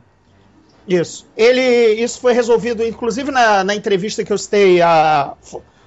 [0.87, 1.27] Isso.
[1.37, 5.33] Ele, isso foi resolvido, inclusive na, na entrevista que eu citei a,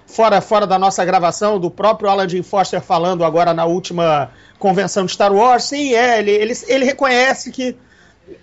[0.07, 5.05] fora, fora da nossa gravação, do próprio Alan Dean Foster falando agora na última convenção
[5.05, 5.65] de Star Wars.
[5.65, 7.77] Sim, é, ele, ele, ele reconhece que.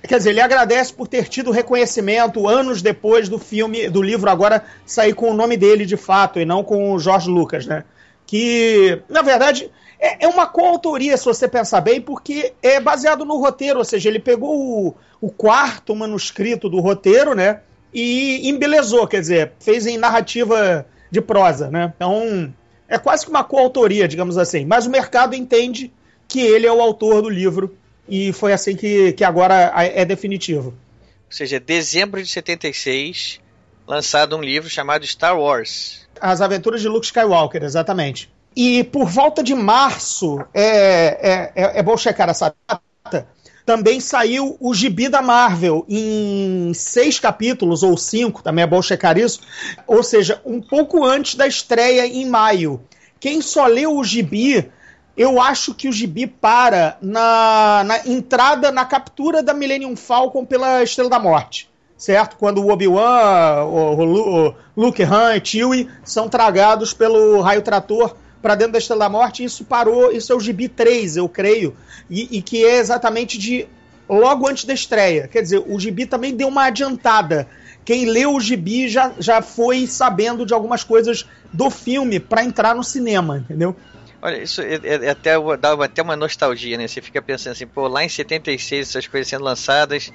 [0.07, 4.63] Quer dizer, ele agradece por ter tido reconhecimento anos depois do filme, do livro agora
[4.85, 7.83] sair com o nome dele de fato e não com o George Lucas, né?
[8.31, 13.35] Que, na verdade, é, é uma coautoria, se você pensar bem, porque é baseado no
[13.37, 17.59] roteiro, ou seja, ele pegou o, o quarto manuscrito do roteiro, né,
[17.93, 21.91] e embelezou, quer dizer, fez em narrativa de prosa, né?
[21.93, 22.53] Então,
[22.87, 24.63] é quase que uma coautoria, digamos assim.
[24.63, 25.91] Mas o mercado entende
[26.25, 27.75] que ele é o autor do livro
[28.07, 30.67] e foi assim que, que agora é definitivo.
[30.69, 33.41] Ou seja, dezembro de 76,
[33.85, 38.31] lançado um livro chamado Star Wars, as Aventuras de Luke Skywalker, exatamente.
[38.55, 43.27] E por volta de março, é, é, é, é bom checar essa data,
[43.65, 49.17] também saiu o gibi da Marvel em seis capítulos, ou cinco, também é bom checar
[49.17, 49.39] isso,
[49.87, 52.81] ou seja, um pouco antes da estreia em maio.
[53.19, 54.69] Quem só leu o gibi,
[55.15, 60.83] eu acho que o gibi para na, na entrada, na captura da Millennium Falcon pela
[60.83, 61.70] Estrela da Morte
[62.01, 62.35] certo?
[62.35, 68.55] Quando o Obi-Wan, o, o, Luke Han e Chewie são tragados pelo raio trator para
[68.55, 71.77] dentro da Estrela da Morte, isso parou, isso é o Gibi 3, eu creio,
[72.09, 73.67] e, e, que é exatamente de
[74.09, 75.27] logo antes da estreia.
[75.27, 77.47] Quer dizer, o Gibi também deu uma adiantada.
[77.85, 82.73] Quem leu o Gibi já, já foi sabendo de algumas coisas do filme para entrar
[82.73, 83.75] no cinema, entendeu?
[84.19, 86.87] Olha, isso é, é, é até, dá até uma nostalgia, né?
[86.87, 90.11] Você fica pensando assim, pô, lá em 76 essas coisas sendo lançadas,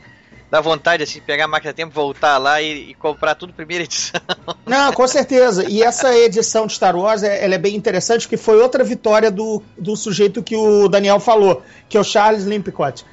[0.51, 4.21] dá vontade assim, pegar a máquina tempo, voltar lá e, e, comprar tudo primeira edição.
[4.65, 5.69] Não, com certeza.
[5.69, 9.31] E essa edição de Star Wars é, ela é bem interessante, porque foi outra vitória
[9.31, 13.05] do, do sujeito que o Daniel falou, que é o Charles Limpicott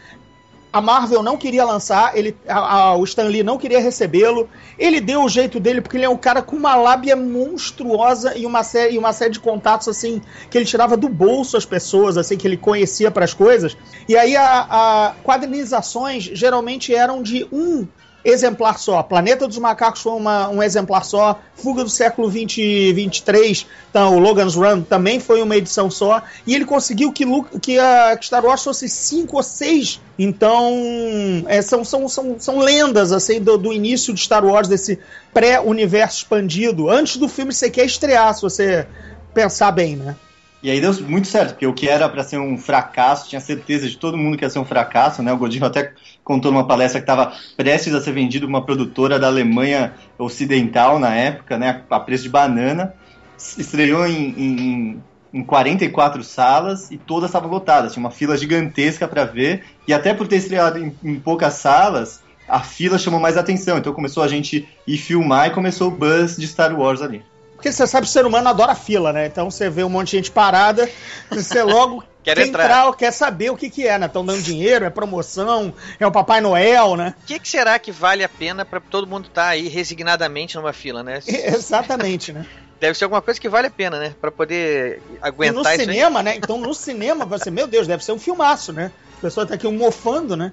[0.73, 4.49] a Marvel não queria lançar, ele, a, a, o Stan Lee não queria recebê-lo.
[4.77, 8.43] Ele deu o jeito dele porque ele é um cara com uma lábia monstruosa e
[8.43, 12.17] uma série, e uma série de contatos assim que ele tirava do bolso as pessoas,
[12.17, 13.77] assim que ele conhecia para as coisas.
[14.09, 17.87] E aí a, a quadrinizações geralmente eram de um
[18.23, 19.03] exemplar só.
[19.03, 21.39] Planeta dos Macacos foi uma, um exemplar só.
[21.55, 26.21] Fuga do século 20, 23, então, o Logan's Run também foi uma edição só.
[26.47, 27.25] E ele conseguiu que,
[27.61, 30.01] que a Star Wars fosse cinco ou seis.
[30.17, 30.73] Então,
[31.47, 34.99] é, são, são, são, são lendas assim do, do início de Star Wars, desse
[35.33, 38.87] pré-universo expandido, antes do filme sequer estrear, se você
[39.33, 40.15] pensar bem, né?
[40.63, 43.85] E aí deu muito certo, porque o que era para ser um fracasso, tinha certeza
[43.89, 45.33] de todo mundo que ia ser um fracasso, né?
[45.33, 45.91] O Godinho até
[46.23, 51.13] contou numa palestra que estava prestes a ser vendido uma produtora da Alemanha Ocidental na
[51.13, 51.81] época, né?
[51.89, 52.93] A preço de banana.
[53.57, 57.91] Estreou em, em, em 44 salas e todas estavam lotadas.
[57.91, 59.65] Tinha uma fila gigantesca para ver.
[59.85, 63.77] E até por ter estreado em, em poucas salas, a fila chamou mais atenção.
[63.77, 67.21] Então começou a gente ir filmar e começou o buzz de Star Wars ali.
[67.63, 69.25] Porque você sabe que o ser humano adora fila, né?
[69.25, 70.89] Então você vê um monte de gente parada,
[71.29, 72.65] você logo quer, entrar.
[72.65, 72.93] entrar.
[72.97, 74.05] quer saber o que, que é, né?
[74.05, 77.15] Estão dando dinheiro, é promoção, é o Papai Noel, né?
[77.23, 80.57] O que, que, será que vale a pena para todo mundo estar tá aí resignadamente
[80.57, 81.19] numa fila, né?
[81.25, 82.45] Exatamente, né?
[82.81, 84.13] Deve ser alguma coisa que vale a pena, né?
[84.19, 85.79] Pra poder E aguentar no isso aí.
[85.79, 86.35] cinema, né?
[86.35, 88.91] Então no cinema você, meu Deus, deve ser um filmaço, né?
[89.19, 90.51] A pessoa tá aqui mofando, né?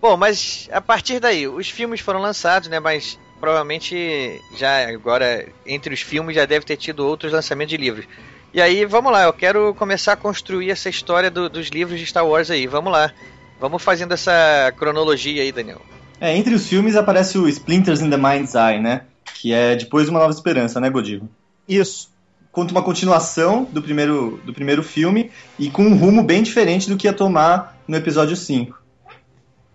[0.00, 2.80] Bom, mas a partir daí, os filmes foram lançados, né?
[2.80, 8.06] Mas provavelmente já agora, entre os filmes, já deve ter tido outros lançamentos de livros.
[8.52, 12.06] E aí, vamos lá, eu quero começar a construir essa história do- dos livros de
[12.06, 12.66] Star Wars aí.
[12.66, 13.12] Vamos lá.
[13.60, 15.80] Vamos fazendo essa cronologia aí, Daniel.
[16.20, 19.02] É, entre os filmes aparece o Splinters in the Mind's Eye, né?
[19.34, 21.28] Que é depois de Uma Nova Esperança, né, Godivo?
[21.68, 22.10] Isso.
[22.50, 26.96] Conta uma continuação do primeiro, do primeiro filme e com um rumo bem diferente do
[26.96, 28.79] que ia tomar no episódio 5.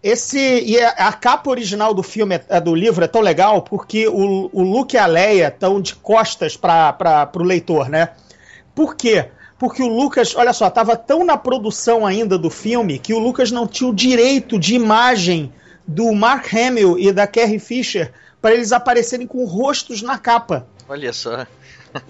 [0.06, 4.08] Esse e a, a capa original do filme, é- do livro, é tão legal porque
[4.08, 8.10] o, o Luke e a Leia estão de costas para o leitor, né?
[8.76, 9.30] Por quê?
[9.58, 13.50] Porque o Lucas, olha só, estava tão na produção ainda do filme que o Lucas
[13.50, 15.52] não tinha o direito de imagem
[15.88, 20.68] do Mark Hamill e da Carrie Fisher para eles aparecerem com rostos na capa.
[20.88, 21.48] Olha só.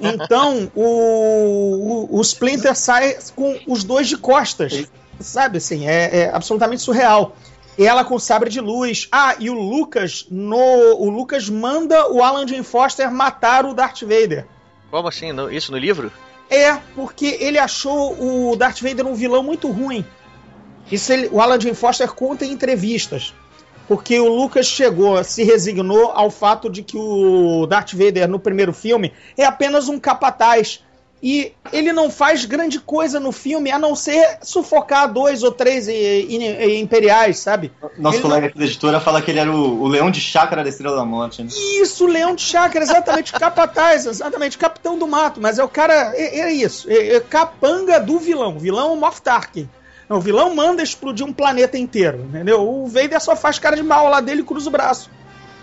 [0.02, 4.84] Então o, o, o Splinter sai com os dois de costas.
[5.18, 7.34] Sabe assim, é, é absolutamente surreal.
[7.78, 9.08] Ela com sabre de luz.
[9.12, 10.58] Ah, e o Lucas no
[10.98, 14.48] o Lucas manda o Alan Jim Foster matar o Darth Vader.
[14.90, 15.32] Como assim?
[15.32, 16.12] No- isso no livro?
[16.50, 18.16] É, porque ele achou
[18.52, 20.06] o Darth Vader um vilão muito ruim.
[20.92, 23.34] Isso ele- o Alan Jim Foster conta em entrevistas.
[23.88, 28.74] Porque o Lucas chegou, se resignou ao fato de que o Darth Vader no primeiro
[28.74, 30.84] filme é apenas um capataz.
[31.24, 35.88] E ele não faz grande coisa no filme a não ser sufocar dois ou três
[35.88, 37.72] eh, in- eh, imperiais, sabe?
[37.98, 40.62] Nosso Ele colega aqui da editora fala que ele era o, o leão de chácara
[40.62, 41.42] da Estrela da Morte.
[41.42, 41.50] Né?
[41.82, 46.42] Isso, Leão de Chácara, exatamente, capataz, exatamente, capitão do mato, mas é o cara, é,
[46.42, 49.68] é isso, é, é capanga do vilão, vilão o Moff Tarkin.
[50.08, 52.62] Não, o vilão manda explodir um planeta inteiro, entendeu?
[52.62, 55.10] O Vader só faz cara de mal lá dele e cruza o braço.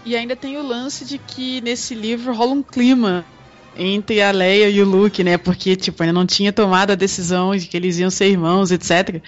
[0.05, 3.25] E ainda tem o lance de que nesse livro rola um clima
[3.77, 5.37] entre a Leia e o Luke, né?
[5.39, 9.21] Porque, tipo, ainda não tinha tomado a decisão de que eles iam ser irmãos, etc.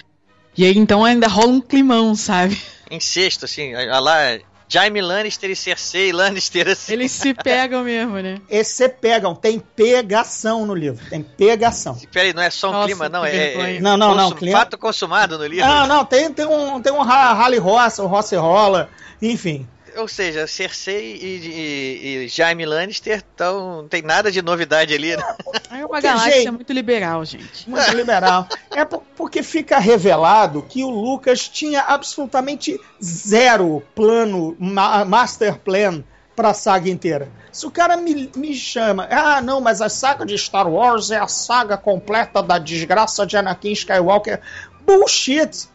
[0.57, 2.57] E aí, então, ainda rola um climão, sabe?
[2.89, 6.93] Incesto, assim, a lá, Jaime Lannister e Cersei Lannister, assim.
[6.93, 8.37] Eles se pegam mesmo, né?
[8.49, 11.97] Esse pegam, tem pegação no livro, tem pegação.
[12.11, 13.77] Peraí, não é só um Nossa, clima, não, é, vergonha.
[13.77, 15.65] é Não, não, não, clima- fato consumado no livro.
[15.67, 18.89] Não, não, tem, tem um, tem um ra- rally roça, um roça e rola,
[19.21, 19.67] enfim.
[19.97, 25.15] Ou seja, Cersei e, e, e Jaime Lannister tão, não tem nada de novidade ali,
[25.15, 25.23] né?
[25.71, 26.53] É uma Que galáxia jeito.
[26.53, 27.69] muito liberal, gente.
[27.69, 28.47] Muito liberal.
[28.71, 36.03] É por- porque fica revelado que o Lucas tinha absolutamente zero plano, ma- master plan
[36.35, 37.29] pra saga inteira.
[37.51, 41.17] Se o cara me, me chama, ah, não, mas a saga de Star Wars é
[41.17, 44.41] a saga completa da desgraça de Anakin Skywalker.
[44.85, 45.69] Bullshit!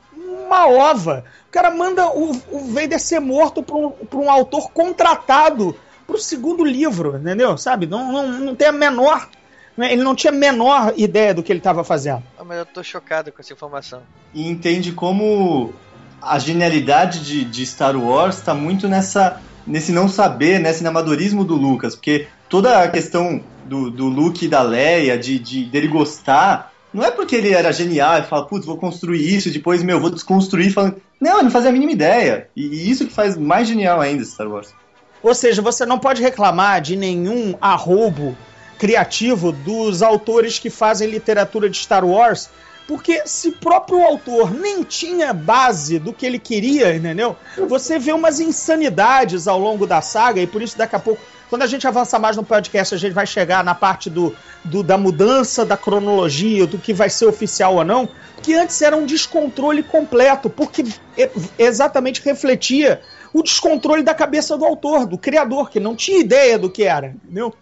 [0.50, 1.24] Uma ova.
[1.48, 3.92] O cara manda o, o Vader ser morto por um,
[4.24, 7.56] um autor contratado pro segundo livro, entendeu?
[7.56, 7.86] Sabe?
[7.86, 9.28] Não, não, não tem a menor.
[9.76, 9.92] né?
[9.92, 12.24] Ele não tinha a menor ideia do que ele estava fazendo.
[12.36, 14.02] Ah, mas eu tô chocado com essa informação.
[14.34, 15.72] E entende como
[16.20, 21.54] a genialidade de, de Star Wars está muito nessa nesse não saber, nesse amadorismo do
[21.54, 26.72] Lucas, porque toda a questão do, do Luke e da Leia, de, de dele gostar,
[26.92, 30.10] não é porque ele era genial e fala, putz, vou construir isso, depois, meu, vou
[30.10, 32.48] desconstruir, falando, não, ele não fazia a mínima ideia.
[32.56, 34.74] E, isso que faz mais genial ainda Star Wars.
[35.22, 38.36] Ou seja, você não pode reclamar de nenhum arrobo
[38.78, 42.48] criativo dos autores que fazem literatura de Star Wars,
[42.88, 47.36] porque se próprio autor nem tinha base do que ele queria, entendeu?
[47.68, 51.62] Você vê umas insanidades ao longo da saga, e por isso daqui a pouco, quando
[51.62, 54.34] a gente avançar mais no podcast, a gente vai chegar na parte do,
[54.64, 58.08] do- da mudança da cronologia, do que vai ser oficial ou não,
[58.42, 60.84] que antes era um descontrole completo, porque
[61.18, 63.02] e- exatamente refletia
[63.34, 67.08] o descontrole da cabeça do autor, do criador, que não tinha ideia do que era,
[67.08, 67.52] entendeu?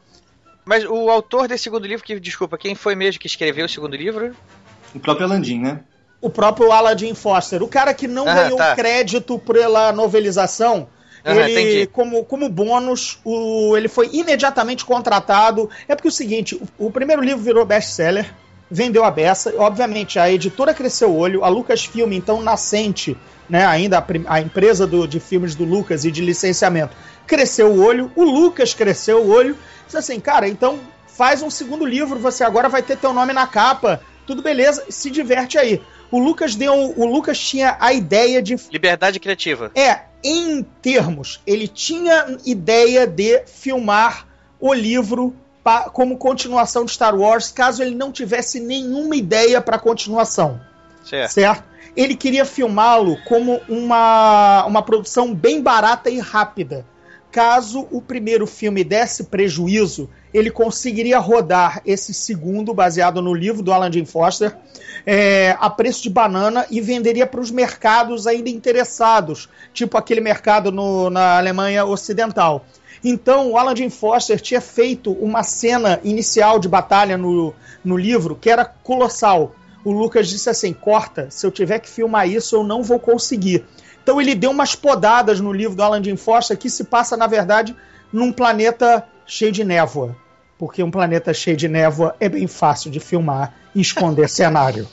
[0.65, 3.97] Mas o autor desse segundo livro, que, desculpa, quem foi mesmo que escreveu o segundo
[3.97, 4.37] livro?
[4.95, 5.81] O próprio Alandim, né?
[6.21, 8.75] O próprio Aladdin Foster, o cara que não Ah, ganhou tá.
[8.75, 10.89] crédito pela novelização,
[11.25, 11.87] Aham, ele, entendi.
[11.89, 15.69] como, como bônus, o, ele foi imediatamente contratado.
[15.89, 18.33] É porque é o seguinte: o, o primeiro livro virou best-seller,
[18.71, 19.55] vendeu a beça.
[19.59, 23.17] Obviamente, a editora cresceu o olho, a Lucasfilm, então nascente,
[23.49, 24.05] né, ainda a,
[24.35, 26.95] a empresa do- de filmes do Lucas e de licenciamento,
[27.27, 29.57] cresceu o olho, o Lucas cresceu o olho.
[29.87, 33.47] Disse assim, cara, então faz um segundo livro, você agora vai ter teu nome na
[33.47, 35.81] capa, tudo beleza, se diverte aí.
[36.11, 39.71] O Lucas deu, o Lucas tinha a ideia de Liberdade criativa.
[39.75, 44.27] é, em termos, ele tinha ideia de filmar
[44.61, 45.35] o livro
[45.93, 50.59] como continuação de Star Wars, caso ele não tivesse nenhuma ideia para continuação,
[51.05, 51.31] Certo.
[51.33, 51.65] certo?
[51.99, 56.87] ele queria filmá-lo como uma, uma produção bem barata e rápida.
[57.31, 63.73] Caso o primeiro filme desse prejuízo, ele conseguiria rodar esse segundo, baseado no livro do
[63.73, 64.57] Alan Jim Foster,
[65.07, 70.71] é, a preço de banana e venderia para os mercados ainda interessados, tipo aquele mercado
[70.71, 72.65] no, na Alemanha Ocidental.
[73.03, 77.55] Então, o Alan Jim Foster tinha feito uma cena inicial de batalha no,
[77.85, 79.55] no livro que era colossal.
[79.85, 83.65] O Lucas disse assim: corta, se eu tiver que filmar isso, eu não vou conseguir.
[84.03, 87.27] Então, ele deu umas podadas no livro do Alan Jim Foster que se passa, na
[87.27, 87.77] verdade,
[88.13, 90.17] num planeta cheio de névoa.
[90.59, 94.89] Porque um planeta cheio de névoa é bem fácil de filmar e esconder cenário.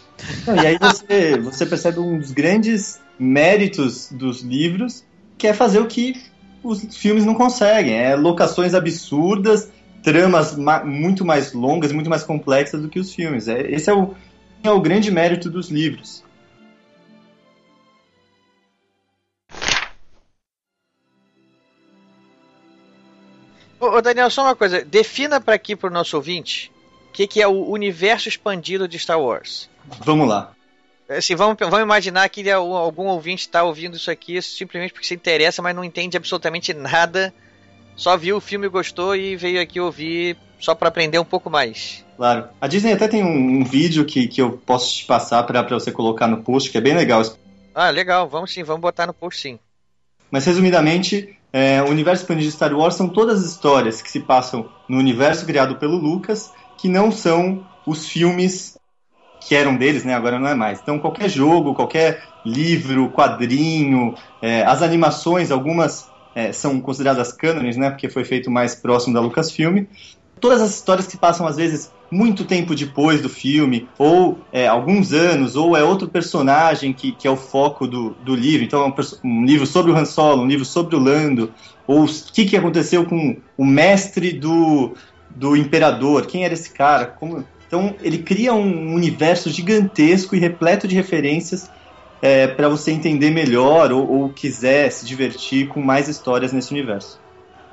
[0.47, 5.03] e aí você, você percebe um dos grandes méritos dos livros,
[5.37, 6.21] que é fazer o que
[6.63, 7.95] os filmes não conseguem.
[7.95, 9.71] É locações absurdas,
[10.03, 13.47] tramas ma muito mais longas, muito mais complexas do que os filmes.
[13.47, 14.13] É, esse é o,
[14.63, 16.23] é o grande mérito dos livros.
[23.93, 24.83] Ô, Daniel, só uma coisa.
[24.83, 26.71] Defina para aqui para o nosso ouvinte
[27.09, 29.69] o que, que é o universo expandido de Star Wars.
[30.03, 30.51] Vamos lá.
[31.07, 35.61] Assim, vamos, vamos imaginar que algum ouvinte está ouvindo isso aqui simplesmente porque se interessa,
[35.61, 37.33] mas não entende absolutamente nada.
[37.95, 42.03] Só viu o filme, gostou e veio aqui ouvir só para aprender um pouco mais.
[42.17, 42.49] Claro.
[42.59, 45.91] A Disney até tem um, um vídeo que, que eu posso te passar para você
[45.91, 47.21] colocar no post, que é bem legal.
[47.73, 48.27] Ah, legal.
[48.27, 49.59] Vamos sim, vamos botar no post sim.
[50.31, 54.19] Mas resumidamente, é, o universo expandido de Star Wars são todas as histórias que se
[54.19, 58.77] passam no universo criado pelo Lucas, que não são os filmes
[59.39, 60.13] que eram deles, né?
[60.13, 60.81] Agora não é mais.
[60.81, 67.89] Então qualquer jogo, qualquer livro, quadrinho, é, as animações, algumas é, são consideradas cânones, né?
[67.89, 69.85] Porque foi feito mais próximo da Lucasfilm.
[70.39, 75.11] Todas as histórias que passam às vezes muito tempo depois do filme, ou é, alguns
[75.11, 78.65] anos, ou é outro personagem que, que é o foco do, do livro.
[78.65, 81.51] Então é um, um livro sobre o Han Solo, um livro sobre o Lando,
[81.87, 84.93] ou o que, que aconteceu com o mestre do,
[85.29, 90.87] do imperador, quem era esse cara, como então ele cria um universo gigantesco e repleto
[90.87, 91.69] de referências
[92.21, 97.19] é, para você entender melhor ou, ou, quiser se divertir com mais histórias nesse universo.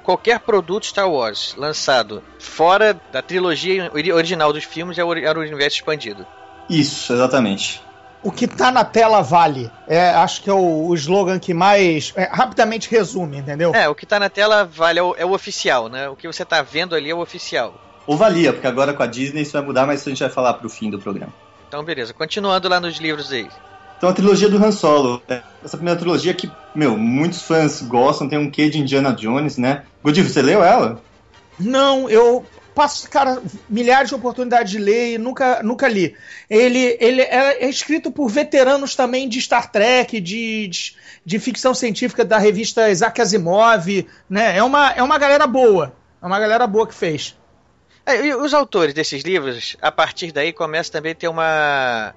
[0.02, 5.76] Qualquer produto Star Wars lançado fora da trilogia original dos filmes é era o universo
[5.76, 6.26] expandido.
[6.68, 7.82] Isso, exatamente.
[8.22, 9.70] O que tá na tela vale.
[9.86, 13.74] É, acho que é o, o slogan que mais é, rapidamente resume, entendeu?
[13.74, 16.08] É, o que tá na tela vale é o, é o oficial, né?
[16.08, 17.74] O que você tá vendo ali é o oficial.
[18.06, 20.30] Ou valia, porque agora com a Disney isso vai mudar, mas isso a gente vai
[20.30, 21.32] falar pro fim do programa.
[21.66, 22.12] Então, beleza.
[22.12, 23.48] Continuando lá nos livros aí.
[24.02, 25.22] Então, a trilogia do Han Solo.
[25.28, 25.44] Né?
[25.64, 29.84] Essa primeira trilogia que, meu, muitos fãs gostam, tem um quê de Indiana Jones, né?
[30.02, 31.00] Godinho, você leu ela?
[31.56, 32.44] Não, eu
[32.74, 33.40] passo, cara,
[33.70, 36.16] milhares de oportunidades de ler e nunca, nunca li.
[36.50, 41.72] Ele, ele é, é escrito por veteranos também de Star Trek, de, de, de, ficção
[41.72, 44.58] científica da revista Isaac Asimov, né?
[44.58, 45.94] É uma, é uma galera boa.
[46.20, 47.36] É uma galera boa que fez.
[48.04, 52.12] É, e os autores desses livros, a partir daí, começa também a ter uma.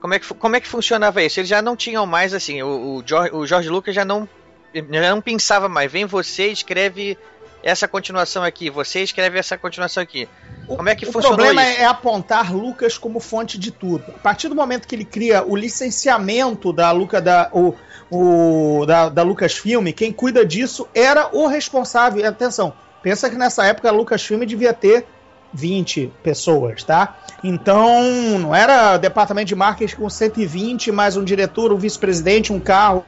[0.00, 1.40] Como é que, como é que funcionava isso?
[1.40, 2.62] Eles já não tinham mais assim.
[2.62, 4.28] O, o, George, o George Lucas já não,
[4.74, 5.92] já não pensava mais.
[5.92, 7.18] Vem você escreve
[7.62, 10.28] essa continuação aqui, você escreve essa continuação aqui.
[10.66, 11.80] Como é que o funcionou problema isso?
[11.82, 14.04] é apontar Lucas como fonte de tudo.
[14.08, 17.74] A partir do momento que ele cria o licenciamento da Luca da o,
[18.10, 22.26] o da, da Lucasfilm, quem cuida disso era o responsável.
[22.26, 22.72] Atenção,
[23.02, 25.06] pensa que nessa época a Lucasfilm devia ter
[25.52, 27.16] 20 pessoas, tá?
[27.42, 33.04] Então, não era departamento de marketing com 120, mais um diretor, um vice-presidente, um carro,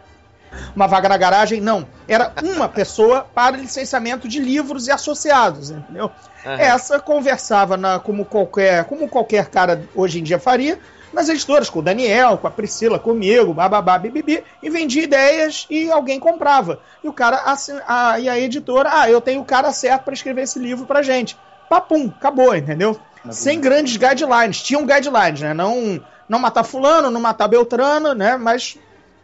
[0.74, 1.86] uma vaga na garagem, não.
[2.08, 6.10] Era uma pessoa para licenciamento de livros e associados, entendeu?
[6.44, 6.52] Uhum.
[6.52, 10.78] Essa conversava na, como, qualquer, como qualquer cara hoje em dia faria,
[11.12, 15.90] nas editoras, com o Daniel, com a Priscila, comigo, bababá, bibibi, e vendia ideias e
[15.92, 16.80] alguém comprava.
[17.04, 20.14] E o cara, assim, a, e a editora, ah, eu tenho o cara certo para
[20.14, 21.36] escrever esse livro pra gente
[21.72, 23.00] papum, acabou, entendeu?
[23.30, 24.60] Sem grandes guidelines.
[24.60, 25.54] Tinham guidelines, né?
[25.54, 25.98] Não,
[26.28, 28.36] não matar fulano, não matar Beltrano, né?
[28.36, 28.76] Mas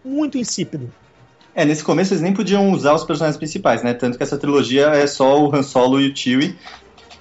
[0.02, 0.90] muito insípido.
[1.54, 3.92] É, nesse começo eles nem podiam usar os personagens principais, né?
[3.92, 6.56] Tanto que essa trilogia é só o Han Solo e o Chewie.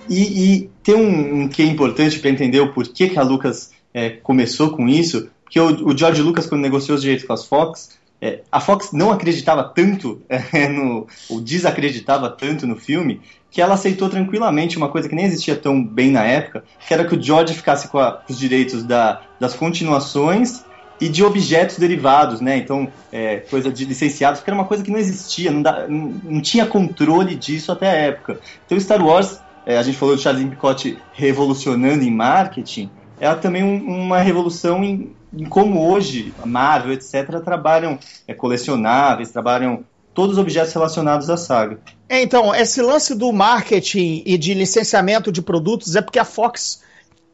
[0.07, 3.71] E, e tem um, um que é importante para entender o porquê que a Lucas
[3.93, 7.45] é, começou com isso, porque o, o, George Lucas, quando negociou os direitos com as
[7.45, 13.61] Fox, é, a Fox não acreditava tanto é, no, ou desacreditava tanto no filme, que
[13.61, 17.15] ela aceitou tranquilamente uma coisa que nem existia tão bem na época, que era que
[17.15, 20.65] o George ficasse com, a, com os direitos da, das continuações
[20.99, 22.57] e de objetos derivados, né?
[22.57, 26.13] Então, é, coisa de licenciados, que era uma coisa que não existia, não, dá, não,
[26.23, 28.39] não tinha controle disso até a época.
[28.65, 32.89] Então, Star Wars, é, a gente falou de Charles Picot revolucionando em marketing,
[33.19, 37.97] é também um, uma revolução em, em, como hoje a Marvel, etc., trabalham
[38.27, 41.79] é, colecionáveis, trabalham todos os objetos relacionados à saga.
[42.09, 46.81] É, então, esse lance do marketing e de licenciamento de produtos é porque a Fox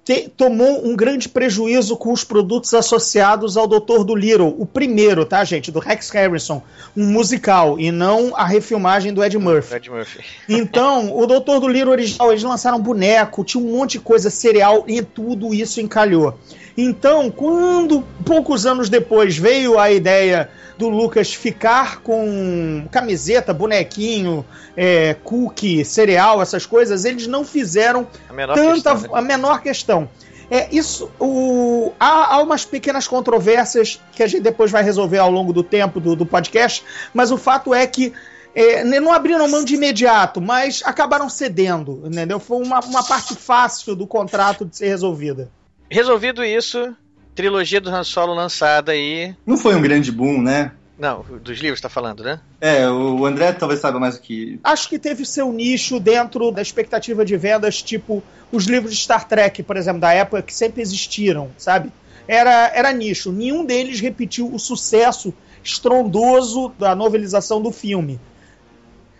[0.03, 5.25] te, tomou um grande prejuízo com os produtos associados ao Doutor do Little, o primeiro,
[5.25, 5.71] tá, gente?
[5.71, 6.61] Do Rex Harrison,
[6.95, 9.75] um musical, e não a refilmagem do Ed Murphy.
[9.75, 10.19] Ed Murphy.
[10.49, 14.83] Então, o Doutor do Little original, eles lançaram boneco, tinha um monte de coisa cereal,
[14.87, 16.37] e tudo isso encalhou.
[16.77, 24.45] Então, quando, poucos anos depois, veio a ideia do Lucas ficar com camiseta, bonequinho,
[24.75, 29.19] é, cookie, cereal, essas coisas, eles não fizeram a menor tanta questão, né?
[29.19, 30.09] a menor questão.
[30.49, 35.31] É, isso, o, há, há umas pequenas controvérsias que a gente depois vai resolver ao
[35.31, 38.13] longo do tempo do, do podcast, mas o fato é que
[38.55, 42.39] é, não abriram mão de imediato, mas acabaram cedendo, entendeu?
[42.39, 45.49] Foi uma, uma parte fácil do contrato de ser resolvida.
[45.93, 46.95] Resolvido isso,
[47.35, 49.35] trilogia do Han Solo lançada aí.
[49.45, 50.71] Não foi um grande boom, né?
[50.97, 52.39] Não, dos livros tá falando, né?
[52.59, 54.59] É, o André talvez saiba mais do que.
[54.63, 59.27] Acho que teve seu nicho dentro da expectativa de vendas, tipo os livros de Star
[59.27, 61.91] Trek, por exemplo, da época, que sempre existiram, sabe?
[62.27, 63.31] Era, era nicho.
[63.31, 65.31] Nenhum deles repetiu o sucesso
[65.63, 68.19] estrondoso da novelização do filme.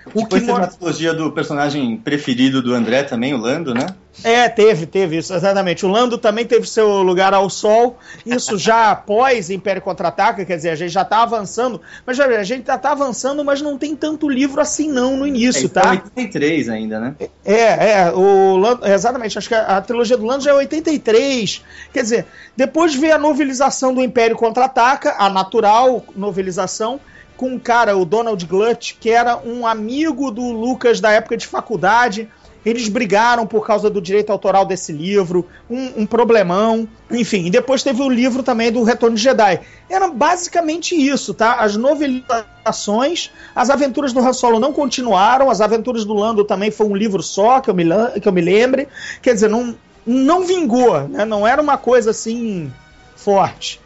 [0.08, 3.88] O Depois que teve uma trilogia do personagem preferido do André também, o Lando, né?
[4.24, 5.86] É, teve, teve isso, exatamente.
[5.86, 10.70] O Lando também teve seu lugar ao sol, isso já após Império Contra-Ataca, quer dizer,
[10.70, 13.96] a gente já tá avançando, mas já, a gente já tá avançando, mas não tem
[13.96, 15.90] tanto livro assim não no início, é, tá?
[15.92, 17.16] 83 ainda, né?
[17.44, 21.64] É, é, o Lando, exatamente, acho que a, a, trilogia do Lando já é 83,
[21.92, 22.26] quer dizer,
[22.56, 27.00] depois veio a novelização do Império Contra-Ataca, a natural novelização,
[27.38, 31.48] com um cara, o Donald Glut, que era um amigo do Lucas da época de
[31.48, 32.30] faculdade.
[32.66, 37.46] Eles brigaram por causa do direito autoral desse livro, um, um problemão, enfim.
[37.46, 39.60] E depois teve o livro também do Retorno de Jedi.
[39.90, 41.56] Era basicamente isso, tá?
[41.56, 46.88] As novelizações, as aventuras do Han Solo não continuaram, as aventuras do Lando também foi
[46.88, 47.84] um livro só, que eu me,
[48.22, 48.88] que eu me lembre.
[49.22, 49.76] Quer dizer, não,
[50.06, 51.26] não vingou, né?
[51.26, 52.72] Não era uma coisa assim
[53.18, 53.83] forte.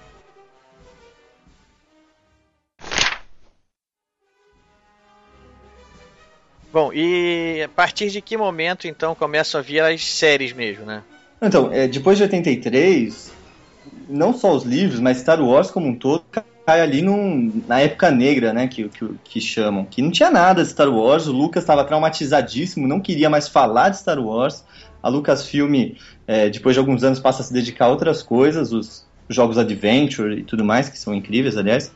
[6.78, 11.01] Bom, e a partir de que momento então começam a vir as séries mesmo, né?
[11.41, 13.34] Então, é, depois de 83,
[14.07, 18.11] não só os livros, mas Star Wars como um todo cai ali num, na época
[18.11, 19.86] negra, né, que, que, que chamam.
[19.86, 23.89] Que não tinha nada de Star Wars, o Lucas estava traumatizadíssimo, não queria mais falar
[23.89, 24.63] de Star Wars.
[25.01, 25.95] A Lucasfilm,
[26.28, 30.41] é, depois de alguns anos, passa a se dedicar a outras coisas, os jogos Adventure
[30.41, 31.91] e tudo mais, que são incríveis, aliás.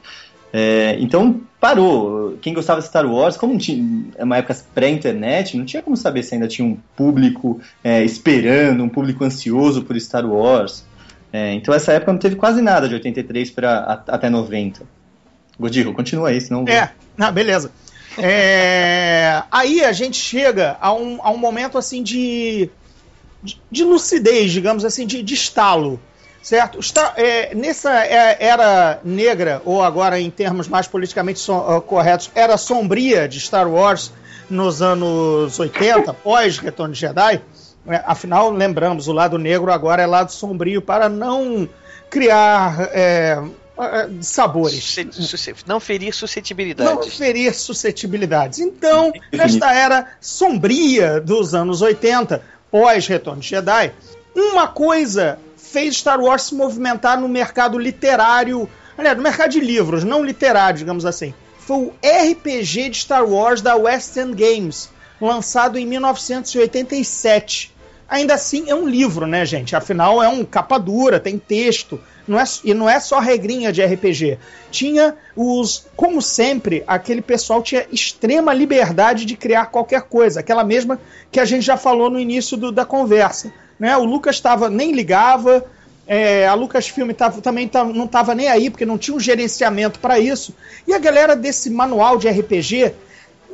[0.53, 2.37] É, então parou.
[2.41, 6.23] Quem gostava de Star Wars, como tinha é uma época pré-internet, não tinha como saber
[6.23, 10.85] se ainda tinha um público é, esperando, um público ansioso por Star Wars.
[11.31, 14.81] É, então essa época não teve quase nada de 83 para até 90.
[15.57, 16.65] Godiro, continua aí, senão.
[16.67, 17.71] É, ah, beleza.
[18.17, 22.69] É, aí a gente chega a um, a um momento assim de,
[23.41, 25.99] de, de lucidez, digamos assim, de, de estalo
[26.41, 26.79] certo?
[26.79, 32.31] Está, é, nessa é, era negra, ou agora em termos mais politicamente so, uh, corretos,
[32.33, 34.11] era sombria de Star Wars
[34.49, 37.41] nos anos 80, pós Retorno de Jedi,
[37.87, 41.67] é, afinal, lembramos, o lado negro agora é lado sombrio para não
[42.09, 43.41] criar é,
[44.21, 44.95] sabores.
[45.65, 46.93] Não ferir suscetibilidades.
[46.93, 48.59] Não ferir suscetibilidades.
[48.59, 53.91] Então, nesta era sombria dos anos 80, pós Retorno de Jedi,
[54.35, 55.39] uma coisa
[55.71, 60.79] fez Star Wars se movimentar no mercado literário, aliás, no mercado de livros, não literário,
[60.79, 61.33] digamos assim.
[61.59, 67.73] Foi o RPG de Star Wars da West End Games, lançado em 1987.
[68.09, 69.73] Ainda assim, é um livro, né, gente?
[69.73, 71.97] Afinal, é um capa dura, tem texto.
[72.27, 74.37] Não é, e não é só regrinha de RPG.
[74.69, 75.87] Tinha os.
[75.95, 80.41] Como sempre, aquele pessoal tinha extrema liberdade de criar qualquer coisa.
[80.41, 80.99] Aquela mesma
[81.31, 83.51] que a gente já falou no início do, da conversa.
[83.81, 83.97] Né?
[83.97, 85.65] O Lucas tava, nem ligava,
[86.05, 89.99] é, a Lucasfilm tava, também tava, não estava nem aí, porque não tinha um gerenciamento
[89.99, 90.55] para isso.
[90.87, 92.93] E a galera desse manual de RPG,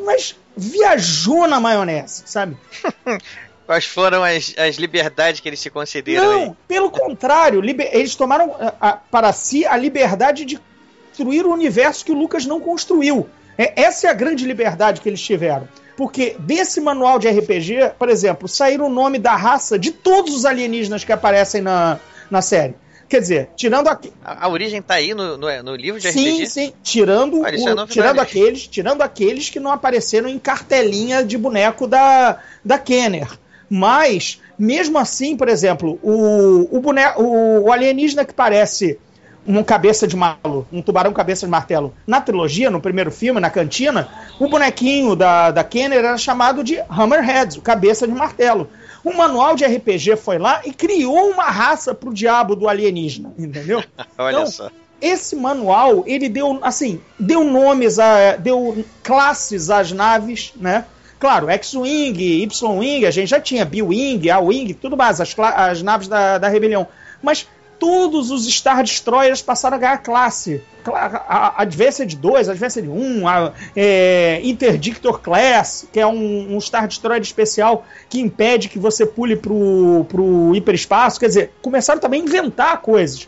[0.03, 2.57] mas viajou na maionese, sabe?
[3.65, 6.51] Quais foram as, as liberdades que eles se concederam Não, aí?
[6.67, 10.59] pelo contrário, eles tomaram a, a, para si a liberdade de
[11.07, 13.29] construir o universo que o Lucas não construiu.
[13.57, 15.67] É, essa é a grande liberdade que eles tiveram.
[15.95, 20.45] Porque desse manual de RPG, por exemplo, saíram o nome da raça de todos os
[20.45, 21.99] alienígenas que aparecem na,
[22.29, 22.75] na série.
[23.09, 23.99] Quer dizer, tirando a...
[24.23, 26.45] a, a origem tá aí no, no, no livro de sim, RPG?
[26.45, 26.73] Sim, sim.
[26.83, 27.53] Tirando, o, é
[27.87, 33.29] tirando, aqueles, tirando aqueles que não apareceram em cartelinha de boneco da, da Kenner.
[33.69, 37.01] Mas Mesmo assim, por exemplo, o, o, bone...
[37.17, 38.99] o, o alienígena que parece
[39.47, 41.93] um cabeça de malo, um tubarão cabeça de martelo.
[42.05, 46.77] Na trilogia, no primeiro filme, na cantina, o bonequinho da, da Kenner era chamado de
[46.89, 48.69] Hammerhead, o cabeça de martelo.
[49.03, 53.81] O manual de RPG foi lá e criou uma raça pro diabo do alienígena, entendeu?
[54.17, 54.69] Olha Então, só.
[54.99, 60.85] Esse manual, ele deu, assim, deu nomes, a, deu classes às naves, né?
[61.19, 66.37] Claro, X-Wing, Y-Wing, a gente já tinha B-Wing, A-Wing, tudo mais, as, as naves da,
[66.37, 66.87] da rebelião.
[67.21, 67.47] Mas
[67.79, 70.61] todos os Star Destroyers passaram a ganhar classe.
[70.83, 76.61] Cla- a- a Advanced 2, Advanced 1, a, é, Interdictor Class, que é um, um
[76.61, 81.19] Star Destroyer especial que impede que você pule pro, pro hiperespaço.
[81.19, 83.27] Quer dizer, começaram também a inventar coisas.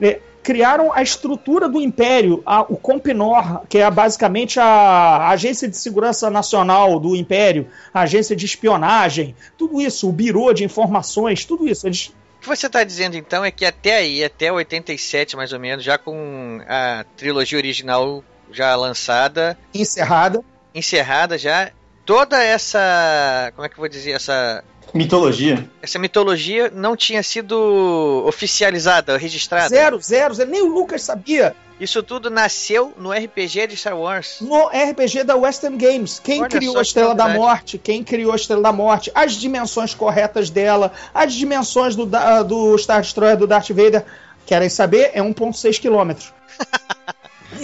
[0.00, 5.68] É, criaram a estrutura do Império, a- o Compinor, que é basicamente a, a Agência
[5.68, 11.44] de Segurança Nacional do Império, a Agência de Espionagem, tudo isso, o Biro de Informações,
[11.44, 11.86] tudo isso.
[11.86, 15.84] Eles que você está dizendo então é que até aí, até 87 mais ou menos,
[15.84, 20.42] já com a trilogia original já lançada, encerrada,
[20.74, 21.70] encerrada já,
[22.04, 24.64] toda essa, como é que eu vou dizer, essa
[24.94, 25.68] Mitologia.
[25.80, 29.68] essa mitologia não tinha sido oficializada, registrada.
[29.68, 31.54] zero, zero, zero, nem o Lucas sabia.
[31.80, 34.36] Isso tudo nasceu no RPG de Star Wars.
[34.42, 37.28] No RPG da Western Games, quem Olha criou a Estrela da.
[37.28, 42.06] Morte, quem criou a Estrela da Morte, as dimensões corretas dela, as dimensões do,
[42.46, 44.04] do Star Destroyer do Darth Vader,
[44.44, 45.12] querem saber?
[45.14, 46.34] É 1.6 quilômetros.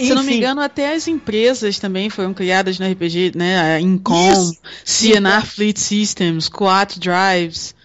[0.05, 3.75] Se não me engano, até as empresas também foram criadas no RPG, né?
[3.75, 4.57] A Incom, Isso.
[4.85, 7.75] CNR Fleet Systems, Quat Drives.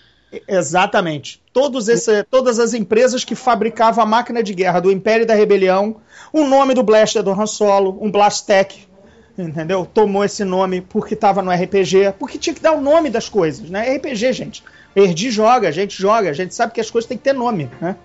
[0.48, 1.40] Exatamente.
[1.52, 5.34] Todos esse, todas as empresas que fabricavam a máquina de guerra do Império e da
[5.34, 5.96] Rebelião,
[6.32, 8.88] o nome do blaster do Han Solo, um Blastech,
[9.36, 9.84] entendeu?
[9.84, 13.68] Tomou esse nome porque estava no RPG, porque tinha que dar o nome das coisas,
[13.68, 13.96] né?
[13.96, 14.64] RPG, gente.
[14.96, 17.70] Erdi joga, a gente joga, a gente sabe que as coisas têm que ter nome,
[17.80, 17.96] né?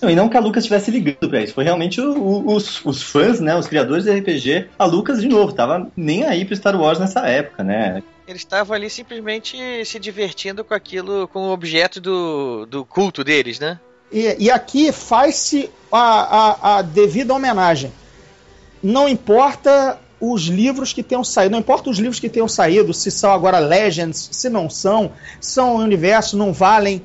[0.00, 2.84] Não, e não que a Lucas estivesse ligando pra isso, foi realmente o- o- os,
[2.84, 4.68] os fãs, né, os criadores de RPG.
[4.78, 8.02] A Lucas, de novo, tava nem aí pro Star Wars nessa época, né?
[8.26, 13.58] Eles estavam ali simplesmente se divertindo com aquilo, com o objeto do, do culto deles,
[13.58, 13.80] né?
[14.12, 17.90] E, e aqui faz-se a, a, a devida homenagem.
[18.82, 23.10] Não importa os livros que tenham saído, não importa os livros que tenham saído, se
[23.10, 27.02] são agora Legends, se não são, são universo, não valem.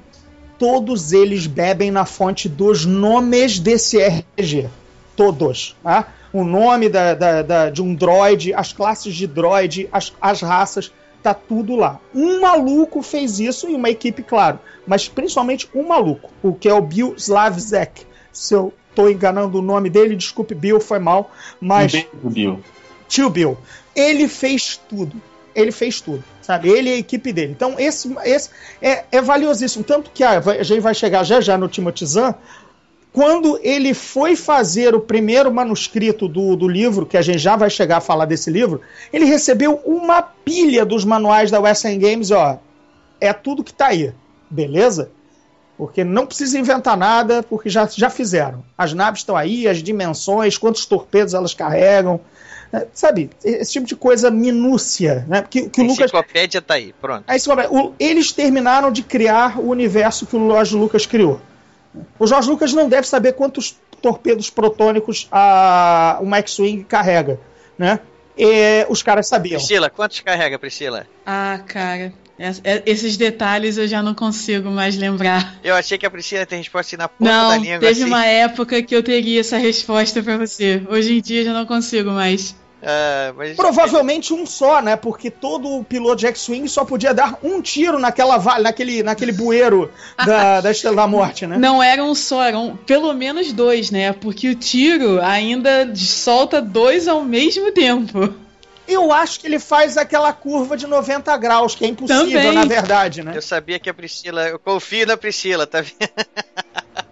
[0.57, 4.69] Todos eles bebem na fonte dos nomes desse RPG.
[5.15, 5.75] Todos.
[5.83, 6.07] Tá?
[6.31, 10.91] O nome da, da- da- de um droid, as classes de droid, as, as raças,
[11.21, 11.99] tá tudo lá.
[12.13, 14.59] Um maluco fez isso e uma equipe, claro.
[14.87, 18.05] Mas principalmente um maluco, o que é o Bill Slavzek.
[18.31, 21.31] Se eu tô enganando o nome dele, desculpe, Bill, foi mal.
[21.61, 22.59] Mas beijo Bill.
[23.07, 23.57] tio Bill,
[23.95, 25.21] ele fez tudo.
[25.55, 26.69] Ele fez tudo, sabe?
[26.69, 27.53] Ele e a equipe dele.
[27.55, 28.49] Então, esse, esse
[28.81, 29.83] é, é valiosíssimo.
[29.83, 32.05] Tanto que ah, a gente vai chegar já já no Timothy
[33.13, 37.69] quando ele foi fazer o primeiro manuscrito do, do livro, que a gente já vai
[37.69, 38.81] chegar a falar desse livro,
[39.13, 42.57] ele recebeu uma pilha dos manuais da Western Games, ó.
[43.21, 44.11] É tudo que tá aí,
[44.49, 45.11] beleza?
[45.77, 48.63] Porque não precisa inventar nada, porque já, já fizeram.
[48.75, 52.19] As naves estão aí, as dimensões, quantos torpedos elas carregam.
[52.73, 52.87] Né?
[52.91, 55.45] Sabe, esse tipo de coisa minúcia, né?
[55.49, 56.05] Que, que A o Lucas.
[56.05, 57.23] enciclopédia tá aí, pronto.
[57.27, 61.39] Aí, você vai- o- eles terminaram de criar o universo que o George Lucas criou.
[62.17, 67.39] O George Lucas não deve saber quantos torpedos protônicos a, uma X-Wing carrega,
[67.77, 67.99] né?
[68.35, 69.59] E os caras sabiam.
[69.59, 71.05] Priscila, quantos carrega, Priscila?
[71.23, 72.11] Ah, cara.
[72.39, 75.55] es- é- Esses detalhes eu já não consigo mais lembrar.
[75.63, 77.79] Eu achei que a Priscila ter resposta assim na ponta da Não, língua.
[77.79, 78.05] teve assim.
[78.05, 80.81] uma época que eu teria essa resposta pra você.
[80.89, 82.55] Hoje em dia eu já não consigo mais.
[82.85, 84.95] Ah, mas- Provavelmente um só, né?
[84.95, 89.89] Porque todo piloto de X-Wing só podia dar um tiro naquela va- naquele, naquele bueiro
[90.17, 91.57] da, da Estrela da Morte, né?
[91.57, 94.11] Não eram só, eram pelo menos dois, né?
[94.11, 98.33] Porque o tiro ainda solta dois ao mesmo tempo.
[98.85, 102.51] Eu acho que ele faz aquela curva de 90 graus, que é impossível, Também.
[102.51, 103.31] na verdade, né?
[103.33, 104.45] Eu sabia que a Priscila.
[104.49, 105.95] Eu confio na Priscila, tá vendo?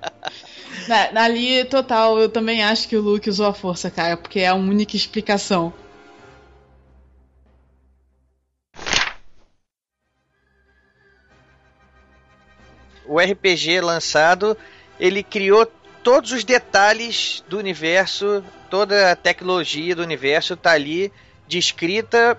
[0.91, 4.47] Na- Ali, total, eu também acho que o Luke usou a força, cara, porque é
[4.47, 5.73] a única explicação.
[13.05, 14.57] O RPG lançado,
[14.99, 15.65] ele criou
[16.03, 21.09] todos os detalhes do universo, toda a tecnologia do universo tá ali
[21.47, 22.37] descrita,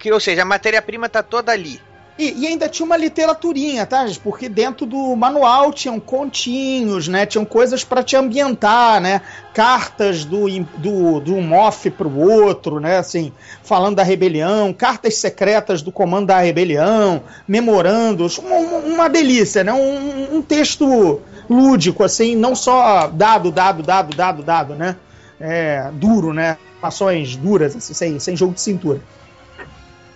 [0.00, 1.80] que, ou seja, a matéria-prima tá toda ali.
[2.16, 4.06] E, e, ainda tinha uma literaturinha, tá?
[4.22, 7.26] Porque dentro do manual tinham continhos, né?
[7.26, 9.20] Tinham coisas para te ambientar, né?
[9.52, 10.46] Cartas do,
[10.78, 12.98] do, do off pro outro, né?
[12.98, 13.32] Assim,
[13.64, 19.72] falando da rebelião, cartas secretas do comando da rebelião, memorandos, uma, uma delícia, né?
[19.72, 24.94] Um, um, texto lúdico, assim, não só dado, dado, dado, dado, dado, né?
[25.40, 26.58] É, duro, né?
[26.80, 29.00] Ações duras, assim, sem, sem jogo de cintura.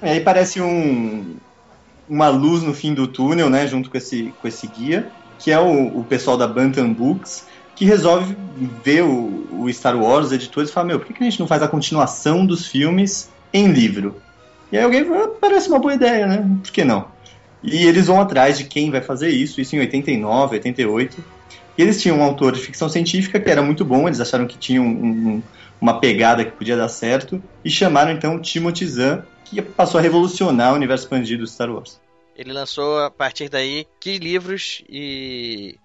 [0.00, 1.36] Aí parece um,
[2.08, 5.58] uma luz no fim do túnel, né, junto com esse, com esse guia, que é
[5.58, 8.36] o, o pessoal da Bantam Books, que resolve
[8.82, 11.38] ver o, o Star Wars, os editores, e fala, meu, por que, que a gente
[11.38, 14.16] não faz a continuação dos filmes em livro?
[14.72, 16.44] E aí alguém fala, ah, parece uma boa ideia, né?
[16.62, 17.06] Por que não?
[17.62, 21.24] E eles vão atrás de quem vai fazer isso, isso em 89, 88.
[21.76, 24.58] E eles tinham um autor de ficção científica que era muito bom, eles acharam que
[24.58, 25.42] tinha um, um,
[25.80, 30.72] uma pegada que podia dar certo, e chamaram então Timothy Zahn, que passou a revolucionar
[30.72, 32.00] o universo expandido do Star Wars.
[32.36, 35.76] Ele lançou a partir daí que livros e,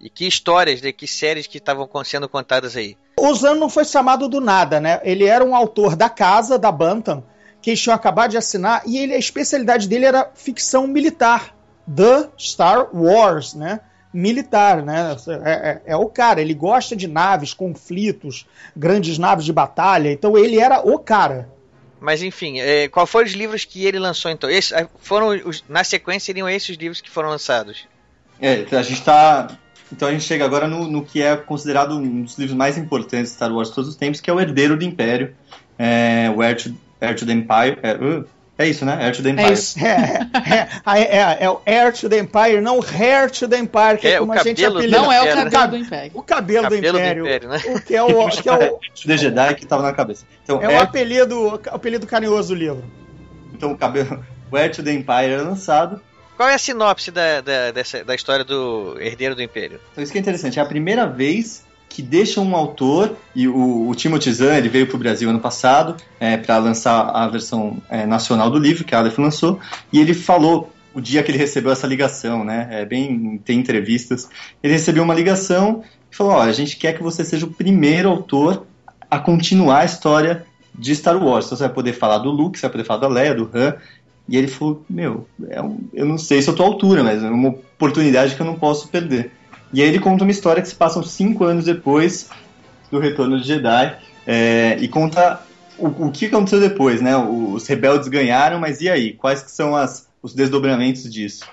[0.00, 2.96] e que histórias, de né, que séries que estavam sendo contadas aí.
[3.18, 5.00] O Zan não foi chamado do nada, né?
[5.04, 7.22] Ele era um autor da casa, da Bantam,
[7.60, 11.54] que eles tinham acabado de assinar, e ele, a especialidade dele era ficção militar.
[11.94, 13.80] The Star Wars, né?
[14.12, 15.16] Militar, né?
[15.44, 18.46] É, é, é, o cara, ele gosta de naves, conflitos,
[18.76, 21.48] grandes naves de batalha, então ele era o cara.
[22.00, 24.48] Mas enfim, é, qual foram os livros que ele lançou então?
[24.48, 27.86] Esses, é, foram os, na sequência seriam esses livros que foram lançados?
[28.40, 29.58] É, a gente está
[29.92, 33.30] então a gente chega agora no, no, que é considerado um dos livros mais importantes
[33.30, 35.34] de Star Wars de todos os tempos, que é o Herdeiro do Império,
[35.78, 37.78] é, o Heir to, Heir to the Empire.
[37.82, 38.24] É, uh,
[38.60, 39.02] é isso, né?
[39.02, 39.48] Heir to the Empire.
[39.48, 39.78] É, isso.
[39.78, 40.28] É,
[40.86, 44.18] é, é, é, o Heir to the Empire, não Hair to the Empire, que é,
[44.18, 44.98] como a gente apelida.
[44.98, 46.10] Não é o cabelo do Império.
[46.14, 47.48] O cabelo, do Império.
[47.48, 47.60] Né?
[47.68, 48.28] O que é o.
[48.28, 50.26] Que é o The Jedi que estava na cabeça.
[50.44, 52.84] Então, é o apelido, o apelido carinhoso do livro.
[53.54, 54.24] Então o cabelo.
[54.50, 56.00] O Heir to the Empire é lançado.
[56.36, 59.80] Qual é a sinopse da, da, dessa, da história do Herdeiro do Império?
[59.92, 60.58] Então isso que é interessante.
[60.58, 64.86] É a primeira vez que deixa um autor, e o, o Timothy Zahn, ele veio
[64.86, 68.94] para o Brasil ano passado é, para lançar a versão é, nacional do livro, que
[68.94, 69.58] a Aleph lançou,
[69.92, 72.68] e ele falou o dia que ele recebeu essa ligação, né?
[72.70, 74.28] É bem tem entrevistas.
[74.62, 78.08] Ele recebeu uma ligação e falou: "Olha, a gente quer que você seja o primeiro
[78.08, 78.66] autor
[79.10, 81.46] a continuar a história de Star Wars.
[81.46, 83.74] Então, você vai poder falar do Luke, você vai poder falar da Leia, do Han".
[84.28, 87.22] E ele falou: "Meu, é um, eu não sei se eu tô à altura, mas
[87.22, 89.32] é uma oportunidade que eu não posso perder".
[89.72, 92.28] E aí ele conta uma história que se passa cinco anos depois
[92.90, 93.96] do Retorno de Jedi
[94.26, 95.40] é, e conta
[95.78, 97.16] o, o, que aconteceu depois, né?
[97.16, 99.12] Os rebeldes ganharam, mas e aí?
[99.12, 101.46] Quais que são as, os desdobramentos disso?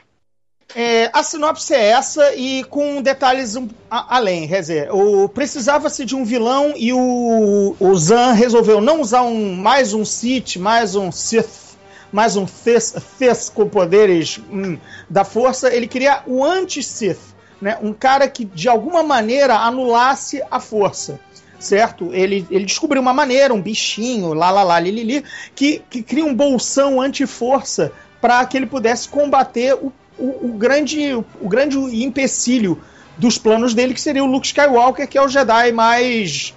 [0.76, 4.48] É, a sinopse é essa e com detalhes um, a, além.
[4.48, 4.90] Quer dizer,
[5.34, 10.58] precisava-se de um vilão e o, o Zan resolveu não usar um, mais um Sith,
[10.58, 11.78] mais um Sith,
[12.12, 14.78] mais um Thess com poderes hum,
[15.10, 15.74] da força.
[15.74, 21.20] Ele queria o anti-Sith né, um cara que de alguma maneira anulasse a força.
[21.60, 22.14] Certo?
[22.14, 25.24] Ele, ele descobriu uma maneira, um bichinho, lá, lá, lá, li, li, li
[25.56, 27.92] que, que cria um bolsão anti-força
[28.22, 32.80] para que ele pudesse combater o, o, o, grande, o grande empecilho
[33.18, 36.54] dos planos dele, que seria o Luke Skywalker, que é o Jedi mais,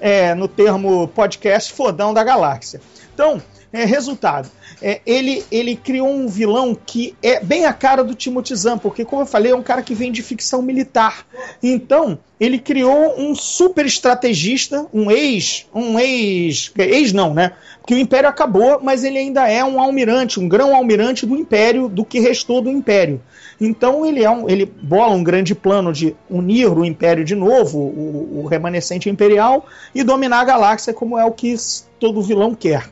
[0.00, 2.80] é, no termo podcast, fodão da galáxia.
[3.14, 3.40] Então,
[3.72, 4.50] é, resultado,
[4.82, 9.04] é, ele, ele criou um vilão que é bem a cara do Timothy Zahn, porque,
[9.04, 11.26] como eu falei, é um cara que vem de ficção militar.
[11.62, 17.52] Então, ele criou um super estrategista, um ex, um ex, ex não, né?
[17.80, 21.88] Porque o Império acabou, mas ele ainda é um almirante, um grão almirante do Império,
[21.88, 23.20] do que restou do Império.
[23.60, 27.78] Então ele é um, ele bola um grande plano de unir o Império de novo,
[27.78, 31.54] o, o remanescente imperial, e dominar a galáxia como é o que
[31.98, 32.88] todo vilão quer.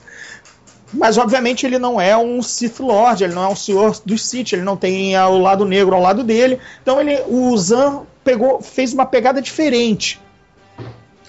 [0.93, 4.53] Mas obviamente ele não é um Sith Lord, ele não é um senhor dos Sith,
[4.53, 6.59] ele não tem o lado negro ao lado dele.
[6.83, 10.21] Então ele, o Zan pegou, fez uma pegada diferente.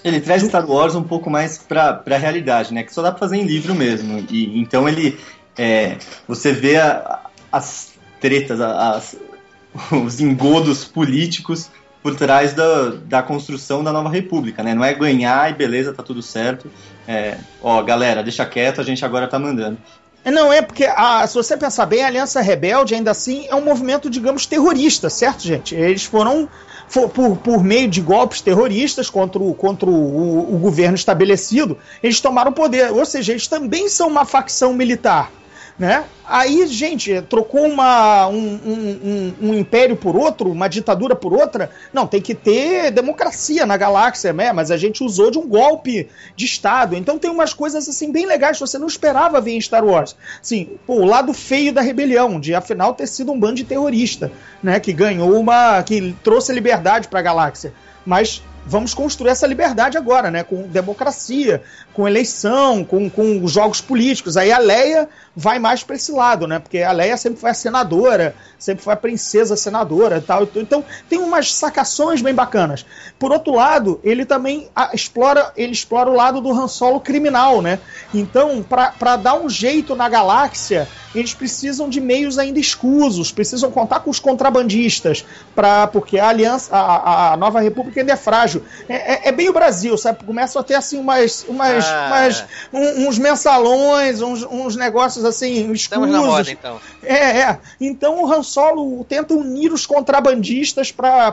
[0.02, 2.82] Ele traz Star Wars um pouco mais pra, pra realidade, né?
[2.82, 4.24] Que só dá pra fazer em livro mesmo.
[4.30, 5.18] E, então ele.
[5.58, 7.20] É, você vê a,
[7.52, 9.16] as tretas, as,
[10.04, 11.70] os engodos políticos
[12.02, 14.74] por trás da, da construção da nova república, né?
[14.74, 16.70] Não é ganhar e beleza, tá tudo certo.
[17.12, 19.76] É, ó, galera, deixa quieto, a gente agora tá mandando.
[20.24, 23.54] É, não, é porque, a, se você pensar bem, a Aliança Rebelde, ainda assim, é
[23.56, 25.74] um movimento, digamos, terrorista, certo, gente?
[25.74, 26.48] Eles foram
[26.86, 32.20] for, por, por meio de golpes terroristas contra, o, contra o, o, governo estabelecido, eles
[32.20, 32.92] tomaram poder.
[32.92, 35.32] Ou seja, eles também são uma facção militar.
[35.80, 36.04] Né?
[36.26, 41.70] Aí, gente, trocou uma, um, um, um, um, império por outro, uma ditadura por outra.
[41.90, 44.52] Não, tem que ter democracia na galáxia, né?
[44.52, 46.06] Mas a gente usou de um golpe
[46.36, 46.94] de Estado.
[46.94, 50.14] Então tem umas coisas assim bem legais que você não esperava ver em Star Wars.
[50.40, 54.30] Assim, pô, o lado feio da rebelião, de afinal ter sido um bando de terrorista,
[54.62, 54.78] né?
[54.78, 55.82] Que ganhou uma.
[55.82, 57.72] que trouxe liberdade para a galáxia.
[58.04, 60.42] Mas vamos construir essa liberdade agora, né?
[60.42, 61.62] Com democracia,
[61.92, 64.36] com eleição, com, com jogos políticos.
[64.36, 66.58] Aí a Leia vai mais para esse lado, né?
[66.58, 70.48] Porque a Leia sempre foi a senadora, sempre foi a princesa senadora e tal.
[70.56, 72.84] Então tem umas sacações bem bacanas.
[73.18, 77.78] Por outro lado, ele também explora, ele explora o lado do Han Solo criminal, né?
[78.12, 84.00] Então, para dar um jeito na galáxia, eles precisam de meios ainda escusos, precisam contar
[84.00, 85.24] com os contrabandistas,
[85.54, 88.62] pra, porque a aliança, a, a nova república ainda é frágil.
[88.88, 90.24] É, é, é bem o Brasil, sabe?
[90.24, 91.89] Começam a ter assim umas, umas, ah.
[91.90, 95.80] Umas um, uns mensalões, uns, uns negócios assim escusos.
[95.80, 96.80] Estamos na moda, então.
[97.02, 97.58] É, é.
[97.80, 101.32] Então o Han Solo tenta unir os contrabandistas para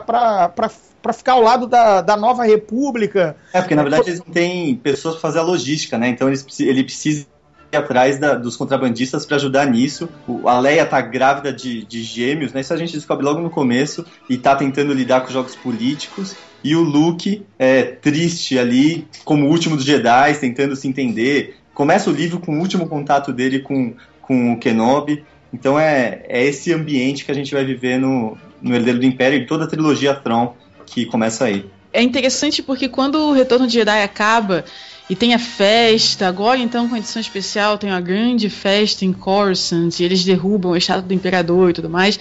[1.00, 3.36] para ficar ao lado da, da nova república.
[3.52, 6.08] É, porque na verdade eles não têm pessoas para fazer a logística, né?
[6.08, 7.26] Então eles, ele precisa
[7.76, 10.08] atrás da, dos contrabandistas para ajudar nisso.
[10.26, 12.60] O, a Leia tá grávida de, de gêmeos, né?
[12.60, 16.36] Isso a gente descobre logo no começo e tá tentando lidar com jogos políticos.
[16.62, 21.56] E o Luke é triste ali, como o último dos Jedi, tentando se entender.
[21.74, 25.24] Começa o livro com o último contato dele com, com o Kenobi.
[25.52, 29.38] Então é, é esse ambiente que a gente vai viver no, no Herdeiro do Império
[29.38, 30.54] e toda a trilogia Tron
[30.84, 31.64] que começa aí.
[31.92, 34.64] É interessante porque quando o Retorno de Jedi acaba
[35.08, 39.12] e tem a festa, agora então com a edição especial tem uma grande festa em
[39.12, 42.18] Coruscant e eles derrubam a estátua do Imperador e tudo mais.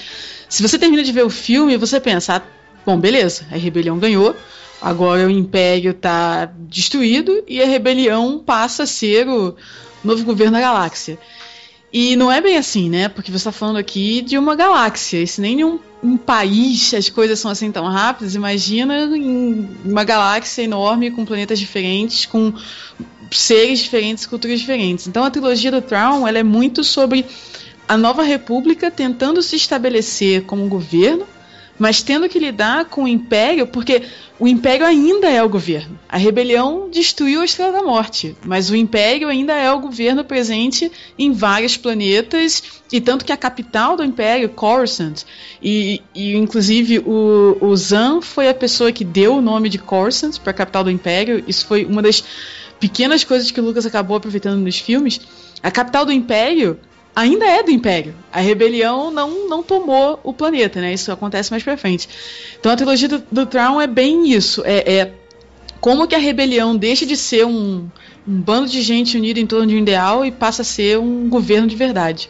[0.48, 2.42] Se você termina de ver o filme, você pensa, ah,
[2.86, 4.34] bom, beleza, a rebelião ganhou,
[4.82, 9.56] agora o Império está destruído e a rebelião passa a ser o
[10.04, 11.20] novo governo da galáxia.
[12.00, 13.10] E não é bem assim, né?
[13.10, 15.18] Porque você está falando aqui de uma galáxia.
[15.18, 19.68] E se nem em um, um, país as coisas são assim tão rápidas, imagina em
[19.84, 22.54] uma galáxia enorme com planetas diferentes, com
[23.32, 25.08] seres diferentes, culturas diferentes.
[25.08, 27.26] Então a trilogia do Tron ela é muito sobre
[27.88, 31.26] a nova república tentando se estabelecer como governo
[31.80, 34.04] mas tendo que lidar com o Império, porque
[34.40, 36.00] o Império ainda é o governo.
[36.08, 40.92] A rebelião destruiu a Estrela da Morte, mas o Império ainda é o governo presente
[41.18, 45.24] em vários planetas, e tanto que a capital do Império, Coruscant,
[45.62, 50.40] e, e inclusive o, o Zan foi a pessoa que deu o nome de Coruscant
[50.40, 52.24] para a capital do Império, isso foi uma das
[52.80, 55.20] pequenas coisas que o Lucas acabou aproveitando nos filmes.
[55.64, 56.80] A capital do Império
[57.18, 58.14] ainda é do Império.
[58.32, 60.94] A rebelião não, não tomou o planeta, né?
[60.94, 62.08] Isso acontece mais pra frente.
[62.60, 64.62] Então a trilogia do, do Tron é bem isso.
[64.64, 65.12] É, é,
[65.82, 67.88] como que a rebelião deixa de ser um,
[68.28, 71.28] um bando de gente unida em torno de um ideal e passa a ser um
[71.28, 72.30] governo de verdade.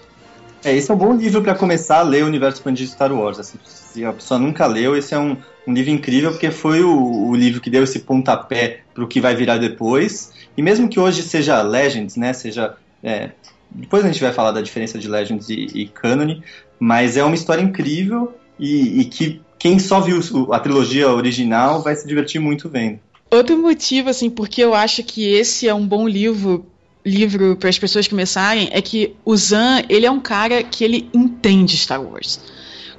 [0.63, 3.11] É, esse é um bom livro para começar a ler o universo expandido de Star
[3.11, 3.39] Wars.
[3.39, 5.35] Assim, se a pessoa nunca leu, esse é um,
[5.67, 9.19] um livro incrível porque foi o, o livro que deu esse pontapé para o que
[9.19, 10.31] vai virar depois.
[10.55, 13.31] E mesmo que hoje seja Legends, né, seja é,
[13.71, 16.39] depois a gente vai falar da diferença de Legends e, e Canon,
[16.79, 20.19] mas é uma história incrível e, e que quem só viu
[20.53, 22.99] a trilogia original vai se divertir muito vendo.
[23.29, 26.65] Outro motivo, assim, porque eu acho que esse é um bom livro
[27.05, 31.09] livro para as pessoas começarem é que o Zan, ele é um cara que ele
[31.13, 32.37] entende Star Wars.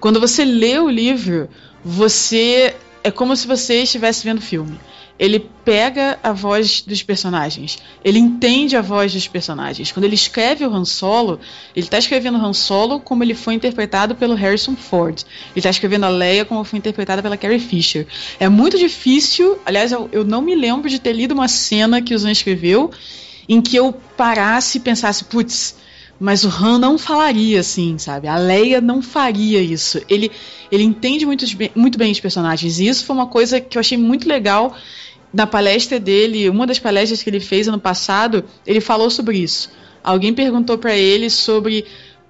[0.00, 1.48] Quando você lê o livro,
[1.84, 4.78] você é como se você estivesse vendo filme
[5.18, 9.90] ele pega a voz dos personagens, ele entende a voz dos personagens.
[9.90, 11.40] Quando ele escreve o Han Solo,
[11.74, 15.24] ele está escrevendo o Han Solo como ele foi interpretado pelo Harrison Ford.
[15.50, 18.06] Ele está escrevendo a Leia como foi interpretada pela Carrie Fisher.
[18.38, 22.14] É muito difícil, aliás, eu, eu não me lembro de ter lido uma cena que
[22.14, 22.90] o Zan escreveu
[23.48, 25.74] em que eu parasse e pensasse, putz,
[26.20, 28.26] mas o Han não falaria assim, sabe?
[28.26, 30.00] A Leia não faria isso.
[30.08, 30.30] Ele,
[30.70, 31.44] ele entende muito,
[31.74, 32.80] muito bem os personagens.
[32.80, 34.76] E isso foi uma coisa que eu achei muito legal
[35.32, 39.70] na palestra dele, uma das palestras que ele fez ano passado, ele falou sobre isso.
[40.02, 41.84] Alguém perguntou para ele sobre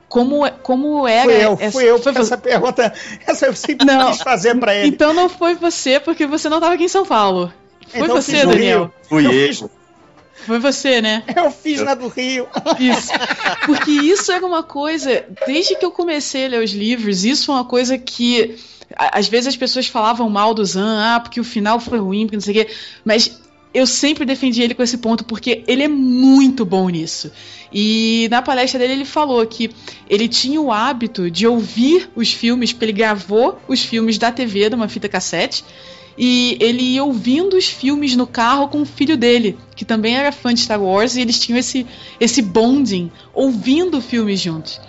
[0.09, 1.25] como, como era.
[1.25, 2.93] Fui eu, essa, fui eu, foi essa pergunta.
[3.27, 4.89] Essa eu sempre não, quis fazer para ele.
[4.89, 7.53] Então não foi você, porque você não estava aqui em São Paulo.
[7.89, 8.93] Foi então você, Daniel.
[9.09, 9.33] Fui eu.
[9.33, 9.71] eu.
[10.47, 11.25] Foi você, né?
[11.37, 12.49] Eu fiz na do Rio.
[12.79, 13.13] Isso.
[13.67, 17.55] Porque isso era uma coisa, desde que eu comecei a ler os livros, isso é
[17.55, 18.57] uma coisa que
[18.97, 22.37] às vezes as pessoas falavam mal do Zan, ah, porque o final foi ruim, porque
[22.37, 22.73] não sei o quê.
[23.05, 23.41] Mas
[23.73, 27.31] eu sempre defendi ele com esse ponto, porque ele é muito bom nisso.
[27.73, 29.71] E na palestra dele ele falou que
[30.09, 34.71] ele tinha o hábito de ouvir os filmes, porque ele gravou os filmes da TV
[34.71, 35.65] numa fita cassete.
[36.21, 40.33] e ele ia ouvindo os filmes no carro com o filho dele, que também era
[40.33, 41.87] fã de Star Wars, e eles tinham esse,
[42.19, 44.81] esse bonding, ouvindo filmes juntos.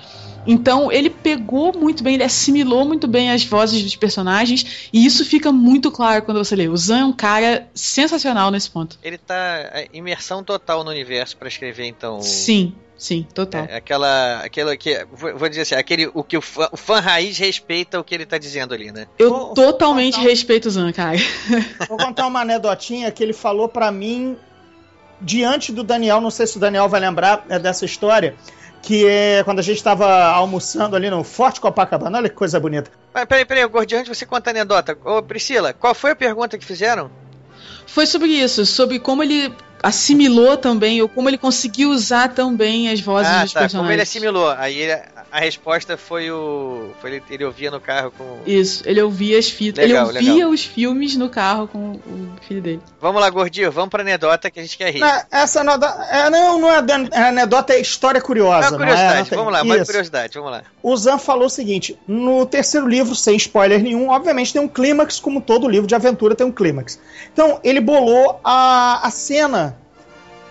[0.46, 5.26] Então ele pegou muito bem, ele assimilou muito bem as vozes dos personagens, e isso
[5.26, 6.68] fica muito claro quando você lê.
[6.68, 8.98] O Zan é um cara sensacional nesse ponto.
[9.04, 12.22] Ele tá é, imersão total no universo para escrever, então.
[12.22, 12.74] Sim.
[13.00, 13.66] Sim, total.
[13.70, 17.38] É, aquela, aquela que, vou dizer assim, aquele, o que o fã, o fã raiz
[17.38, 19.08] respeita o que ele tá dizendo ali, né?
[19.18, 21.18] Eu vou, totalmente vou respeito o Zan, cara.
[21.88, 24.38] Vou contar uma anedotinha que ele falou para mim
[25.22, 28.36] diante do Daniel, não sei se o Daniel vai lembrar é dessa história,
[28.82, 32.18] que é quando a gente estava almoçando ali no Forte Copacabana.
[32.18, 32.92] Olha que coisa bonita.
[33.14, 34.98] Mas peraí, peraí, Gordião, antes você conta a anedota.
[35.04, 37.12] Ô, Priscila, qual foi a pergunta que fizeram?
[37.86, 43.00] Foi sobre isso, sobre como ele assimilou também, ou como ele conseguiu usar também as
[43.00, 43.88] vozes ah, dos tá, personagens.
[43.88, 44.50] Como ele assimilou.
[44.52, 45.02] Aí ele,
[45.32, 46.90] a resposta foi o.
[47.00, 48.40] Foi ele, ele, ouvia no carro com.
[48.46, 49.86] Isso, ele ouvia as fitas.
[49.86, 50.50] Legal, ele ouvia legal.
[50.52, 52.82] os filmes no carro com o filho dele.
[53.00, 55.00] Vamos lá, Gordinho, vamos pra anedota que a gente quer rir.
[55.00, 56.08] Não, essa anedota.
[56.10, 58.76] É, não, não é, anedota, é história curiosa.
[58.76, 59.68] É curiosidade, é, vamos lá, Isso.
[59.68, 60.64] mais curiosidade, vamos lá.
[60.82, 65.20] O Zan falou o seguinte: no terceiro livro, sem spoiler nenhum, obviamente tem um clímax,
[65.20, 67.00] como todo livro de aventura tem um clímax.
[67.32, 69.78] Então, ele bolou a, a cena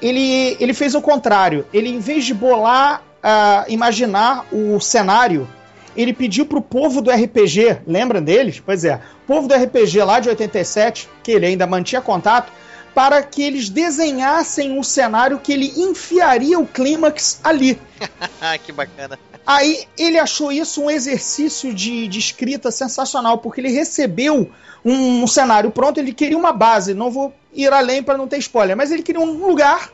[0.01, 1.66] ele, ele fez o contrário.
[1.72, 5.48] Ele, em vez de bolar, uh, imaginar o cenário,
[5.96, 8.62] ele pediu pro povo do RPG, lembram deles?
[8.64, 12.52] Pois é, povo do RPG lá de 87, que ele ainda mantinha contato,
[12.94, 17.78] para que eles desenhassem um cenário que ele enfiaria o clímax ali.
[18.64, 19.18] que bacana.
[19.46, 24.50] Aí ele achou isso um exercício de, de escrita sensacional, porque ele recebeu
[24.84, 28.38] um, um, cenário pronto, ele queria uma base, não vou ir além para não ter
[28.38, 29.90] spoiler, mas ele queria um lugar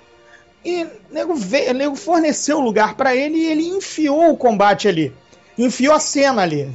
[0.64, 5.12] e nego, veio, nego forneceu o lugar para ele e ele enfiou o combate ali.
[5.56, 6.68] Enfiou a cena ali.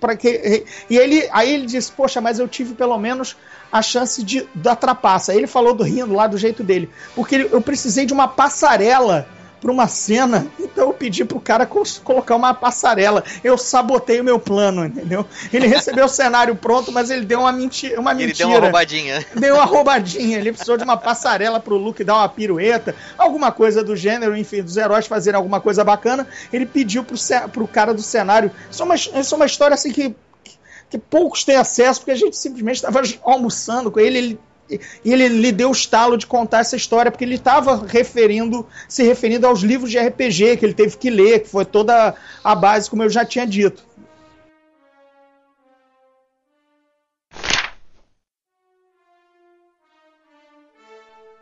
[0.00, 3.36] Para que, e ele, aí ele disse: Poxa, mas eu tive pelo menos
[3.70, 5.32] a chance de, da trapaça.
[5.32, 6.90] Aí ele falou do rindo lá do jeito dele.
[7.14, 9.26] Porque eu precisei de uma passarela
[9.60, 13.24] para uma cena, então eu pedi pro cara colocar uma passarela.
[13.42, 15.26] Eu sabotei o meu plano, entendeu?
[15.52, 18.30] Ele recebeu o cenário pronto, mas ele deu uma, menti uma mentira.
[18.30, 19.26] Ele deu uma roubadinha.
[19.34, 20.38] Deu uma roubadinha.
[20.38, 24.62] Ele precisou de uma passarela pro Luke dar uma pirueta, alguma coisa do gênero, enfim,
[24.62, 26.26] dos heróis fazerem alguma coisa bacana.
[26.52, 27.16] Ele pediu pro,
[27.52, 28.50] pro cara do cenário.
[28.70, 30.14] Isso é uma, isso é uma história assim que
[30.90, 34.40] que poucos têm acesso, porque a gente simplesmente estava almoçando com ele, ele
[34.70, 39.02] e ele lhe deu o estalo de contar essa história, porque ele estava referindo, se
[39.02, 42.14] referindo aos livros de RPG que ele teve que ler, que foi toda
[42.44, 43.82] a base, como eu já tinha dito.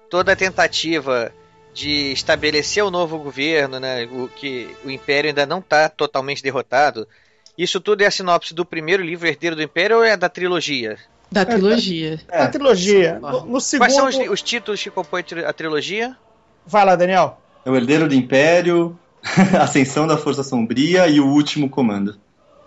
[0.08, 1.32] Toda a tentativa
[1.74, 6.42] de estabelecer o um novo governo, né, o que o Império ainda não está totalmente
[6.42, 7.06] derrotado.
[7.58, 10.96] Isso tudo é a sinopse do primeiro livro, Herdeiro do Império, ou é da trilogia?
[11.30, 12.20] Da trilogia.
[12.28, 13.18] É, a trilogia.
[13.18, 13.86] No, no segundo...
[13.86, 16.16] Quais são os, os, títulos que compõem a trilogia?
[16.66, 17.40] Vai lá, Daniel.
[17.64, 18.98] É o Herdeiro do Império,
[19.60, 22.18] Ascensão da Força Sombria e o Último Comando.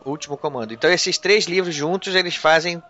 [0.04, 0.74] O Último Comando.
[0.74, 2.82] Então esses três livros juntos, eles fazem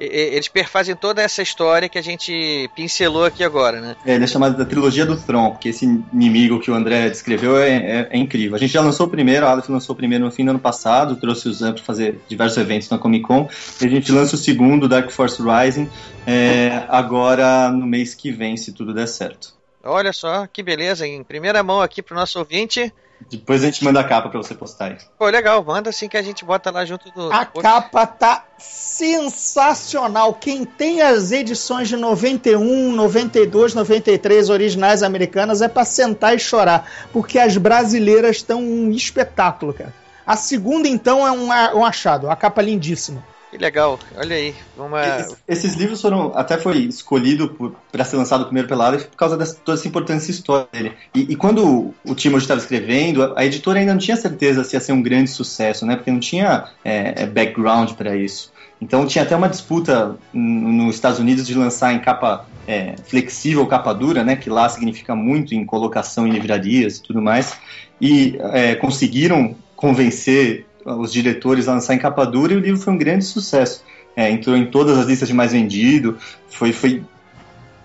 [0.00, 3.96] eles perfazem toda essa história que a gente pincelou aqui agora, né?
[4.04, 7.58] É, ele é chamado da trilogia do Tron, porque esse inimigo que o André descreveu
[7.58, 8.56] é, é, é incrível.
[8.56, 10.58] A gente já lançou o primeiro, a Aleph lançou o primeiro no fim do ano
[10.58, 13.48] passado, trouxe o Zan para fazer diversos eventos na Comic Con,
[13.80, 15.88] e a gente lança o segundo, Dark Force Rising,
[16.26, 19.54] é, agora no mês que vem, se tudo der certo.
[19.84, 22.92] Olha só, que beleza, em primeira mão aqui pro nosso ouvinte.
[23.30, 24.96] Depois a gente manda a capa para você postar aí.
[25.18, 27.30] Pô, legal, manda assim que a gente bota lá junto do.
[27.32, 30.34] A capa tá sensacional.
[30.34, 36.90] Quem tem as edições de 91, 92, 93 originais americanas é para sentar e chorar,
[37.12, 39.94] porque as brasileiras estão um espetáculo, cara.
[40.26, 41.46] A segunda, então, é um,
[41.78, 43.24] um achado, a capa lindíssima.
[43.50, 44.54] Que legal, olha aí.
[44.78, 45.04] Uma...
[45.04, 46.32] Esses, esses livros foram.
[46.36, 50.30] Até foi escolhido para ser lançado primeiro pela Aleph por causa dessa toda essa importância
[50.30, 50.92] história dele.
[51.12, 54.80] E, e quando o Timothy estava escrevendo, a editora ainda não tinha certeza se ia
[54.80, 55.96] ser um grande sucesso, né?
[55.96, 58.52] Porque não tinha é, é background para isso.
[58.80, 63.92] Então tinha até uma disputa nos Estados Unidos de lançar em capa é, flexível, capa
[63.92, 64.36] dura, né?
[64.36, 67.58] Que lá significa muito em colocação em livrarias e tudo mais.
[68.00, 72.98] E é, conseguiram convencer os diretores lançar em capa dura e o livro foi um
[72.98, 73.84] grande sucesso.
[74.16, 76.18] É, entrou em todas as listas de mais vendido,
[76.48, 77.02] foi, foi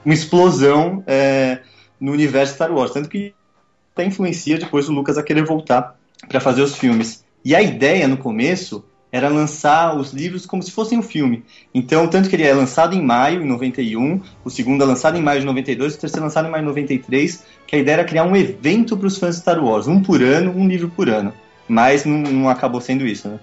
[0.04, 1.60] uma explosão é,
[2.00, 3.34] no universo Star Wars, tanto que
[3.93, 5.96] até influencia depois o Lucas a querer voltar
[6.28, 7.24] para fazer os filmes.
[7.43, 11.46] E a ideia no começo era lançar os livros como se fossem um filme.
[11.74, 15.22] Então, tanto que ele é lançado em maio, em 91, o segundo é lançado em
[15.22, 18.04] maio de 92, o terceiro é lançado em maio de 93, que a ideia era
[18.04, 21.08] criar um evento para os fãs de Star Wars, um por ano, um livro por
[21.08, 21.34] ano.
[21.68, 23.39] Mas não, não acabou sendo isso, né?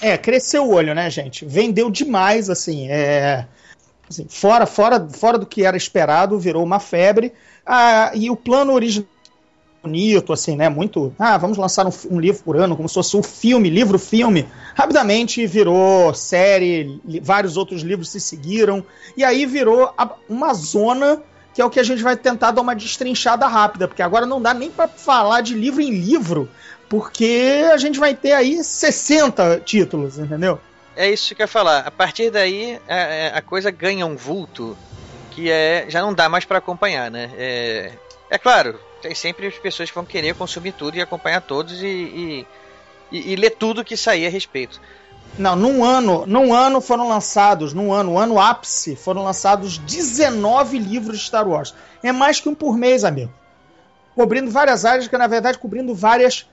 [0.00, 1.44] É, cresceu o olho, né, gente?
[1.44, 2.88] Vendeu demais, assim.
[2.88, 3.46] É...
[4.08, 7.32] Assim, fora, fora, fora do que era esperado, virou uma febre.
[7.64, 9.08] Ah, e o plano original
[9.86, 10.68] bonito, assim, né?
[10.68, 11.14] Muito.
[11.18, 14.48] Ah, vamos lançar um, um, livro por ano, como se fosse um filme, livro-filme.
[14.74, 18.84] Rapidamente virou série, li, vários outros livros se seguiram.
[19.16, 21.22] E aí virou a, uma zona
[21.54, 24.42] que é o que a gente vai tentar dar uma destrinchada rápida, porque agora não
[24.42, 26.50] dá nem para falar de livro em livro,
[26.88, 30.60] porque a gente vai ter aí 60 títulos, entendeu?
[30.96, 31.80] É isso que eu ia falar.
[31.80, 34.76] A partir daí, a, a coisa ganha um vulto
[35.30, 37.30] que é já não dá mais para acompanhar, né?
[37.36, 37.92] É,
[38.30, 41.86] é claro, tem sempre as pessoas que vão querer consumir tudo e acompanhar todos e,
[41.86, 42.46] e,
[43.12, 44.80] e, e ler tudo que sair a respeito.
[45.38, 51.18] Não, num ano, num ano foram lançados, num ano, ano ápice, foram lançados 19 livros
[51.18, 51.74] de Star Wars.
[52.02, 53.32] É mais que um por mês, amigo.
[54.14, 56.48] Cobrindo várias áreas, que na verdade cobrindo várias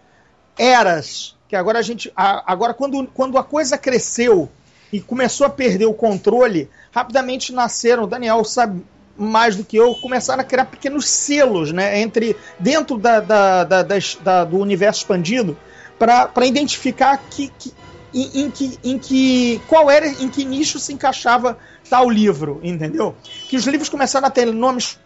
[0.57, 1.35] eras.
[1.47, 2.11] Que agora a gente.
[2.15, 4.49] Agora, quando, quando a coisa cresceu
[4.91, 8.83] e começou a perder o controle, rapidamente nasceram, Daniel sabe
[9.15, 11.99] mais do que eu, começaram a criar pequenos selos, né?
[12.01, 12.35] Entre.
[12.59, 13.83] dentro da, da, da,
[14.23, 15.57] da do universo expandido,
[15.99, 17.73] para identificar que, que
[18.13, 21.57] em, em, que, em que qual era, em que nicho se encaixava
[21.89, 23.15] tal livro, entendeu?
[23.47, 24.99] Que os livros começaram a ter nomes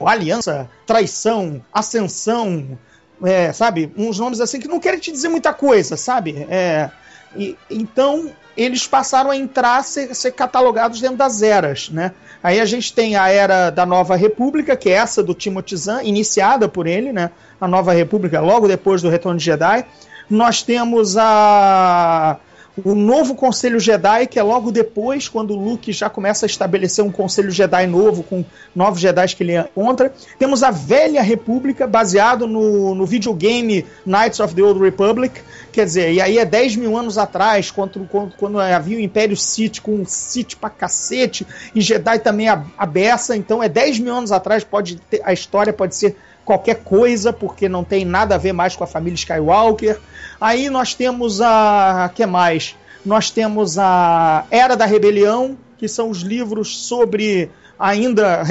[0.00, 2.78] aliança, traição, ascensão,
[3.24, 3.92] é, sabe?
[3.96, 6.46] Uns nomes assim que não querem te dizer muita coisa, sabe?
[6.48, 6.90] É,
[7.36, 12.12] e, então eles passaram a entrar, ser, ser catalogados dentro das eras, né?
[12.42, 16.02] Aí a gente tem a era da Nova República, que é essa do Timothy Zahn,
[16.02, 17.30] iniciada por ele, né?
[17.60, 19.84] A Nova República, logo depois do Retorno de Jedi.
[20.28, 22.36] Nós temos a
[22.84, 27.04] o novo Conselho Jedi, que é logo depois, quando o Luke já começa a estabelecer
[27.04, 30.12] um Conselho Jedi novo, com novos Jedi que ele encontra.
[30.38, 35.40] Temos a Velha República, baseado no, no videogame Knights of the Old Republic.
[35.72, 39.36] Quer dizer, e aí é 10 mil anos atrás, quando, quando, quando havia o Império
[39.36, 43.36] Sith com um Sith pra cacete, e Jedi também a, a beça.
[43.36, 47.68] Então é 10 mil anos atrás, pode ter, a história pode ser qualquer coisa, porque
[47.68, 49.98] não tem nada a ver mais com a família Skywalker.
[50.40, 52.10] Aí nós temos a.
[52.14, 52.76] que mais?
[53.04, 58.42] Nós temos a Era da Rebelião, que são os livros sobre ainda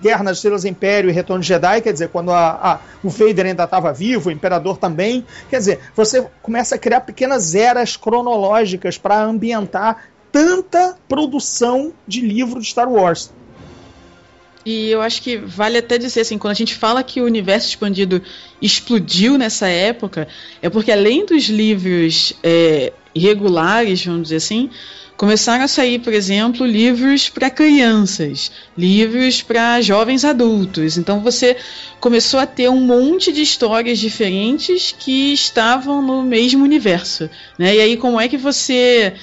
[0.00, 3.46] Guerra nas Estrelas Império e Retorno de Jedi, quer dizer, quando a, a, o Vader
[3.46, 5.26] ainda estava vivo, o Imperador também.
[5.50, 12.60] Quer dizer, você começa a criar pequenas eras cronológicas para ambientar tanta produção de livro
[12.60, 13.32] de Star Wars.
[14.66, 17.68] E eu acho que vale até dizer assim, quando a gente fala que o universo
[17.68, 18.20] expandido
[18.60, 20.26] explodiu nessa época,
[20.60, 24.68] é porque além dos livros é, regulares, vamos dizer assim,
[25.16, 30.98] começaram a sair, por exemplo, livros para crianças, livros para jovens adultos.
[30.98, 31.56] Então você
[32.00, 37.76] começou a ter um monte de histórias diferentes que estavam no mesmo universo, né?
[37.76, 39.14] E aí como é que você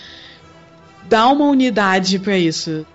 [1.10, 2.86] dá uma unidade para isso?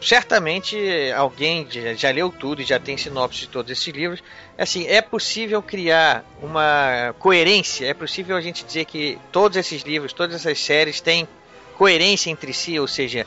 [0.00, 0.76] Certamente
[1.16, 4.22] alguém já, leu tudo e já tem sinopse de todos esses livros.
[4.56, 10.12] Assim, é possível criar uma coerência, é possível a gente dizer que todos esses livros,
[10.12, 11.26] todas essas séries têm
[11.76, 13.26] coerência entre si, ou seja,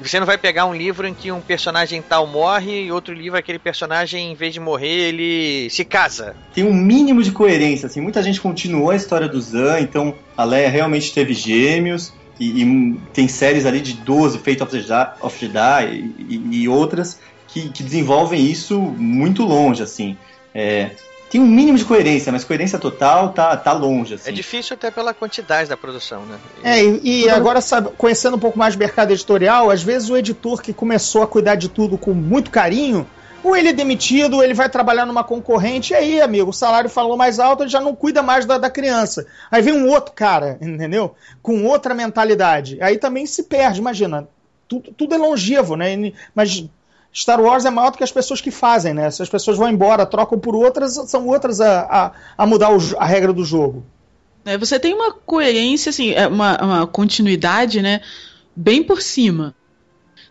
[0.00, 3.38] você não vai pegar um livro em que um personagem tal morre e outro livro
[3.38, 6.34] aquele personagem, em vez de morrer, ele se casa.
[6.52, 10.44] Tem um mínimo de coerência, assim, muita gente continuou a história do Zan, então a
[10.44, 15.12] Leia realmente teve gêmeos, e, e, tem séries ali de 12, Fate of the Jedi,
[15.20, 17.18] of Jedi e, e, outras
[17.48, 20.16] que, que, desenvolvem isso muito longe, assim.
[20.54, 20.90] É,
[21.30, 24.14] tem um mínimo de coerência, mas coerência total tá, tá longe.
[24.14, 24.30] Assim.
[24.30, 26.38] É difícil até pela quantidade da produção, né?
[26.62, 30.16] É, e, e agora, sabe, conhecendo um pouco mais o mercado editorial, às vezes o
[30.16, 33.06] editor que começou a cuidar de tudo com muito carinho
[33.44, 36.88] ou ele é demitido, ou ele vai trabalhar numa concorrente, e aí, amigo, o salário
[36.88, 39.26] falou mais alto, ele já não cuida mais da, da criança.
[39.50, 41.14] Aí vem um outro cara, entendeu?
[41.42, 42.78] Com outra mentalidade.
[42.80, 44.26] Aí também se perde, imagina.
[44.66, 46.12] Tudo, tudo é longevo, né?
[46.34, 46.64] Mas
[47.14, 49.10] Star Wars é maior do que as pessoas que fazem, né?
[49.10, 52.78] Se as pessoas vão embora, trocam por outras, são outras a, a, a mudar o,
[52.98, 53.84] a regra do jogo.
[54.46, 58.00] É, você tem uma coerência, assim, é uma, uma continuidade, né?
[58.56, 59.54] Bem por cima.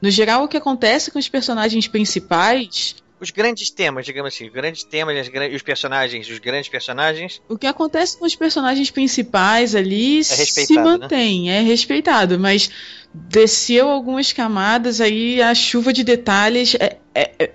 [0.02, 4.54] No geral, o que acontece com os personagens principais os grandes temas, digamos assim, os
[4.54, 7.42] grandes temas e os personagens, os grandes personagens.
[7.48, 10.84] O que acontece com os personagens principais ali é se né?
[10.84, 11.58] mantém, né?
[11.58, 12.70] é respeitado, mas
[13.14, 17.52] desceu algumas camadas aí a chuva de detalhes é, é, é,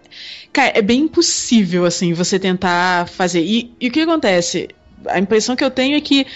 [0.52, 3.42] cara, é bem impossível assim você tentar fazer.
[3.42, 4.68] E, e o que acontece?
[5.06, 6.26] A impressão que eu tenho é que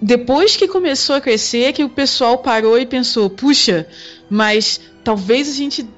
[0.00, 3.86] depois que começou a crescer, que o pessoal parou e pensou, puxa,
[4.30, 5.88] mas talvez a gente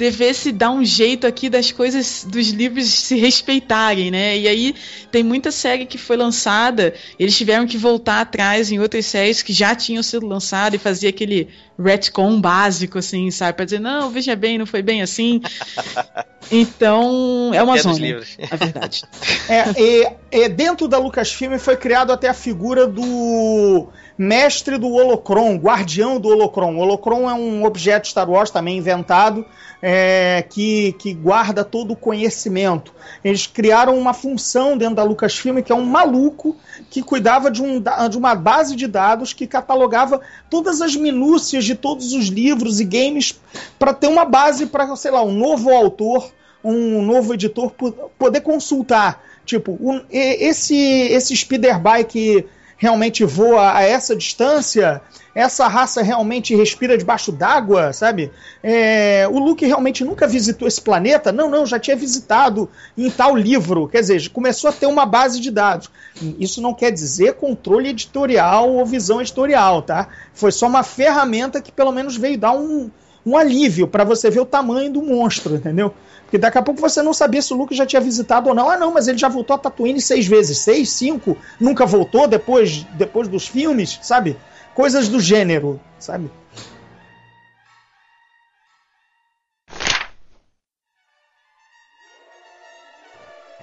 [0.00, 4.38] devesse dar um jeito aqui das coisas dos livros se respeitarem, né?
[4.38, 4.74] E aí
[5.12, 9.52] tem muita série que foi lançada, eles tiveram que voltar atrás em outras séries que
[9.52, 11.48] já tinham sido lançadas e fazer aquele
[11.78, 13.56] retcon básico, assim, sabe?
[13.56, 15.42] Pra dizer, não, veja bem, não foi bem assim.
[16.52, 18.04] Então, é uma zona.
[18.38, 19.04] É verdade.
[19.48, 25.54] É, e, e dentro da Lucasfilm foi criado até a figura do mestre do Holocron,
[25.56, 26.74] guardião do Holocron.
[26.74, 29.46] O Holocron é um objeto Star Wars também inventado
[29.82, 32.92] é, que, que guarda todo o conhecimento.
[33.24, 36.56] Eles criaram uma função dentro da Lucasfilm que é um maluco
[36.90, 41.74] que cuidava de, um, de uma base de dados que catalogava todas as minúcias de
[41.74, 43.38] todos os livros e games
[43.78, 46.30] para ter uma base para, sei lá, um novo autor,
[46.62, 47.72] um novo editor
[48.18, 49.22] poder consultar.
[49.44, 52.46] Tipo, um, esse, esse speeder bike
[52.80, 55.02] realmente voa a essa distância,
[55.34, 58.32] essa raça realmente respira debaixo d'água, sabe?
[58.62, 61.30] É, o Luke realmente nunca visitou esse planeta?
[61.30, 63.86] Não, não, já tinha visitado em tal livro.
[63.86, 65.90] Quer dizer, começou a ter uma base de dados.
[66.38, 70.08] Isso não quer dizer controle editorial ou visão editorial, tá?
[70.32, 72.90] Foi só uma ferramenta que pelo menos veio dar um,
[73.26, 75.94] um alívio para você ver o tamanho do monstro, entendeu?
[76.30, 78.70] Porque daqui a pouco você não sabia se o Luke já tinha visitado ou não.
[78.70, 80.58] Ah, não, mas ele já voltou a Tatooine seis vezes.
[80.58, 84.38] Seis, cinco, nunca voltou depois, depois dos filmes, sabe?
[84.72, 86.30] Coisas do gênero, sabe?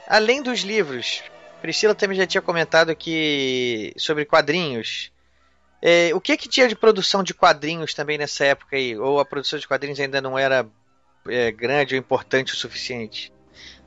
[0.05, 1.23] Além dos livros,
[1.61, 5.09] Priscila também já tinha comentado que sobre quadrinhos.
[5.81, 8.97] É, o que que tinha de produção de quadrinhos também nessa época aí?
[8.97, 10.67] Ou a produção de quadrinhos ainda não era
[11.29, 13.31] é, grande ou importante o suficiente.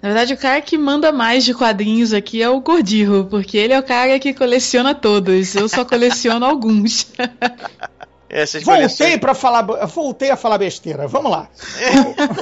[0.02, 3.74] Na verdade, o cara que manda mais de quadrinhos aqui é o Gordirro, porque ele
[3.74, 5.54] é o cara que coleciona todos.
[5.54, 7.12] Eu só coleciono alguns.
[8.28, 11.06] Essas voltei para falar, voltei a falar besteira.
[11.08, 11.48] Vamos lá.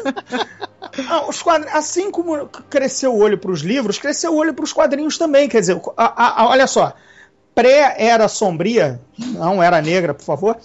[1.08, 4.64] ah, os quadrinhos, assim como cresceu o olho para os livros, cresceu o olho para
[4.64, 5.48] os quadrinhos também.
[5.48, 6.92] Quer dizer, a, a, olha só,
[7.54, 10.58] pré-era sombria, não era negra, por favor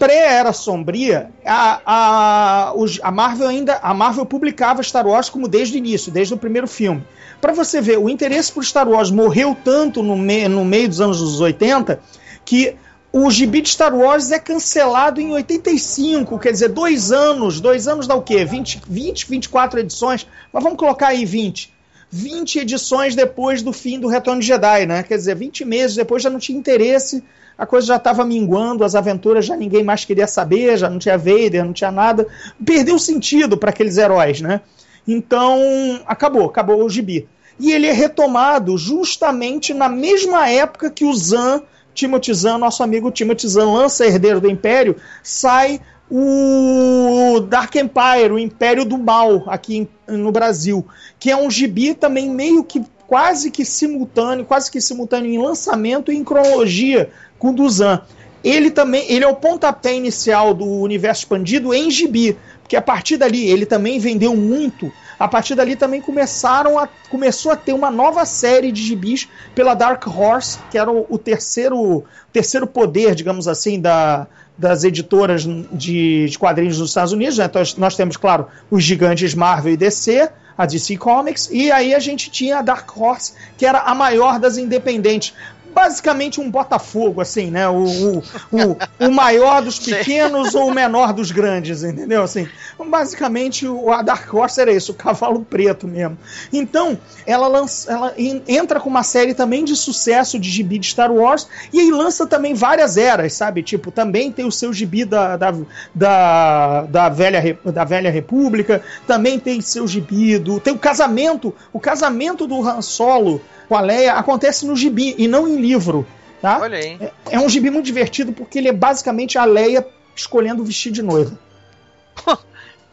[0.00, 2.72] pré-era sombria, a, a,
[3.02, 6.66] a Marvel ainda a Marvel publicava Star Wars como desde o início, desde o primeiro
[6.66, 7.06] filme.
[7.38, 11.02] Para você ver, o interesse por Star Wars morreu tanto no, me, no meio dos
[11.02, 12.00] anos 80
[12.46, 12.74] que
[13.12, 18.06] o gibi de Star Wars é cancelado em 85, quer dizer, dois anos, dois anos
[18.06, 18.42] dá o quê?
[18.42, 21.70] 20, 20 24 edições, mas vamos colocar aí 20.
[22.10, 25.02] 20 edições depois do fim do Retorno de Jedi, né?
[25.02, 27.22] Quer dizer, 20 meses depois já não tinha interesse
[27.60, 31.18] a coisa já estava minguando, as aventuras já ninguém mais queria saber, já não tinha
[31.18, 32.26] Vader, não tinha nada.
[32.64, 34.62] Perdeu sentido para aqueles heróis, né?
[35.06, 35.60] Então,
[36.06, 37.28] acabou, acabou o gibi.
[37.58, 41.62] E ele é retomado justamente na mesma época que o Zan,
[41.94, 45.80] Timothy Zan, nosso amigo Timothy Zan, lança Herdeiro do Império, sai
[46.10, 50.84] o Dark Empire, o Império do Mal, aqui no Brasil,
[51.18, 56.12] que é um gibi também meio que quase que simultâneo, quase que simultâneo em lançamento
[56.12, 58.02] e em cronologia com Duzan.
[58.42, 62.36] Ele também, ele é o pontapé inicial do universo expandido em gibi,
[62.70, 64.92] porque a partir dali ele também vendeu muito.
[65.18, 69.74] A partir dali também começaram a, começou a ter uma nova série de gibis pela
[69.74, 76.28] Dark Horse, que era o, o terceiro, terceiro poder, digamos assim, da, das editoras de,
[76.28, 77.38] de, quadrinhos dos Estados Unidos.
[77.38, 77.46] Né?
[77.46, 81.98] Então, nós temos, claro, os gigantes Marvel e DC, a DC Comics, e aí a
[81.98, 85.34] gente tinha a Dark Horse, que era a maior das independentes
[85.74, 87.68] basicamente um Botafogo, assim, né?
[87.68, 88.18] O, o,
[88.52, 92.22] o, o maior dos pequenos ou o menor dos grandes, entendeu?
[92.22, 92.48] Assim,
[92.88, 96.18] basicamente o, a Dark Horse era isso, o cavalo preto mesmo.
[96.52, 101.12] Então, ela, lança, ela entra com uma série também de sucesso de gibi de Star
[101.12, 103.62] Wars e aí lança também várias eras, sabe?
[103.62, 105.54] Tipo, também tem o seu gibi da, da,
[105.94, 110.60] da, da, velha, da velha República, também tem seu gibi do.
[110.60, 113.40] Tem o casamento, o casamento do Han Solo
[113.70, 116.06] com a Leia acontece no gibi e não em livro.
[116.40, 116.58] Tá?
[116.60, 116.98] Olha aí.
[117.00, 120.94] É, é um gibi muito divertido porque ele é basicamente a Leia escolhendo o vestido
[120.94, 121.38] de noiva.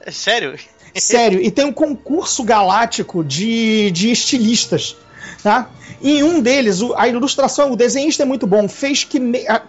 [0.01, 0.57] É sério?
[0.95, 4.95] Sério, e tem um concurso galáctico de, de estilistas.
[5.43, 5.69] Tá?
[6.01, 8.67] Em um deles, a ilustração, o desenhista é muito bom.
[8.67, 9.19] Fez que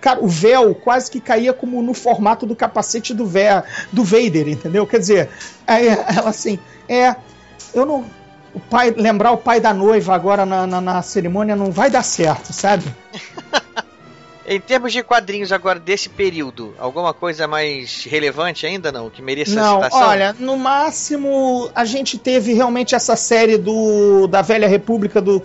[0.01, 3.63] cara, o véu quase que caía como no formato do capacete do, vé,
[3.93, 4.87] do Vader, entendeu?
[4.87, 5.31] Quer dizer,
[5.67, 6.59] ela assim,
[6.89, 7.15] é.
[7.75, 8.05] Eu não,
[8.55, 12.03] o pai, lembrar o pai da noiva agora na, na, na cerimônia não vai dar
[12.03, 12.85] certo, sabe?
[14.51, 19.11] Em termos de quadrinhos agora desse período, alguma coisa mais relevante ainda não?
[19.11, 20.09] Que mereça não, citação?
[20.09, 25.39] Olha, no máximo a gente teve realmente essa série do da Velha República, do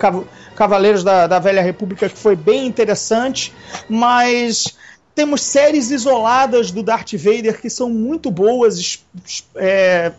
[0.55, 3.53] Cavaleiros da, da Velha República, que foi bem interessante,
[3.89, 4.73] mas
[5.13, 9.03] temos séries isoladas do Darth Vader que são muito boas,
[9.57, 10.13] é,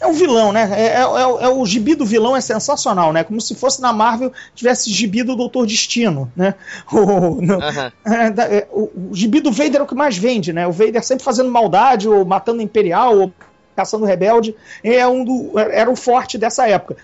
[0.00, 0.70] é o vilão, né?
[0.72, 3.22] É, é, é, o gibi do vilão é sensacional, né?
[3.22, 6.54] Como se fosse na Marvel tivesse gibi do Doutor Destino, né?
[6.90, 10.66] O, no, é, o, o gibi do Vader é o que mais vende, né?
[10.66, 13.32] O Vader sempre fazendo maldade, ou matando Imperial, ou
[13.76, 16.96] caçando rebelde, é um do, era o forte dessa época.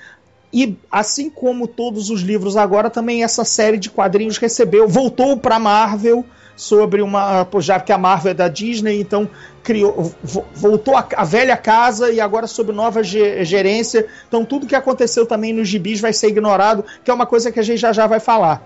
[0.53, 5.59] E assim como todos os livros agora, também essa série de quadrinhos recebeu, voltou para
[5.59, 6.25] Marvel
[6.57, 7.47] sobre uma.
[7.59, 9.29] Já que a Marvel é da Disney, então
[9.63, 10.13] criou,
[10.55, 14.07] voltou a, a velha casa e agora sob nova gerência.
[14.27, 17.61] Então tudo que aconteceu também nos gibis vai ser ignorado, que é uma coisa que
[17.61, 18.63] a gente já já vai falar.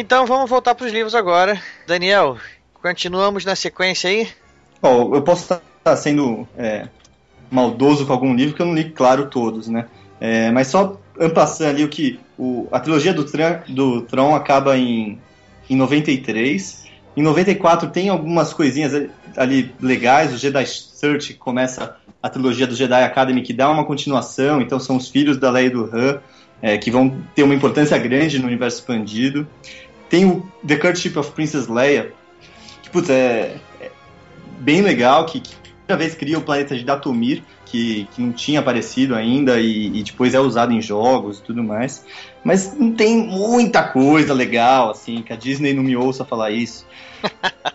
[0.00, 1.60] Então vamos voltar para os livros agora.
[1.84, 2.38] Daniel,
[2.80, 4.28] continuamos na sequência aí?
[4.80, 6.86] Bom, eu posso estar sendo é,
[7.50, 9.88] maldoso com algum livro que eu não li, claro, todos, né?
[10.20, 12.18] É, mas só ampassando ali o que.
[12.38, 15.18] O, a trilogia do, Tran, do Tron acaba em,
[15.68, 16.86] em 93.
[17.16, 20.32] Em 94 tem algumas coisinhas ali legais.
[20.32, 24.60] O Jedi Search começa a trilogia do Jedi Academy que dá uma continuação.
[24.60, 26.20] Então são os filhos da Leia e do Han
[26.62, 29.46] é, que vão ter uma importância grande no universo expandido.
[30.08, 32.12] Tem o The Courtship of Princess Leia,
[32.82, 33.90] que putz, é, é
[34.60, 35.54] bem legal, que, que
[35.86, 40.02] primeira vez cria o planeta de Datomir, que, que não tinha aparecido ainda e, e,
[40.02, 42.04] depois é usado em jogos e tudo mais.
[42.42, 46.86] Mas não tem muita coisa legal, assim, que a Disney não me ouça falar isso.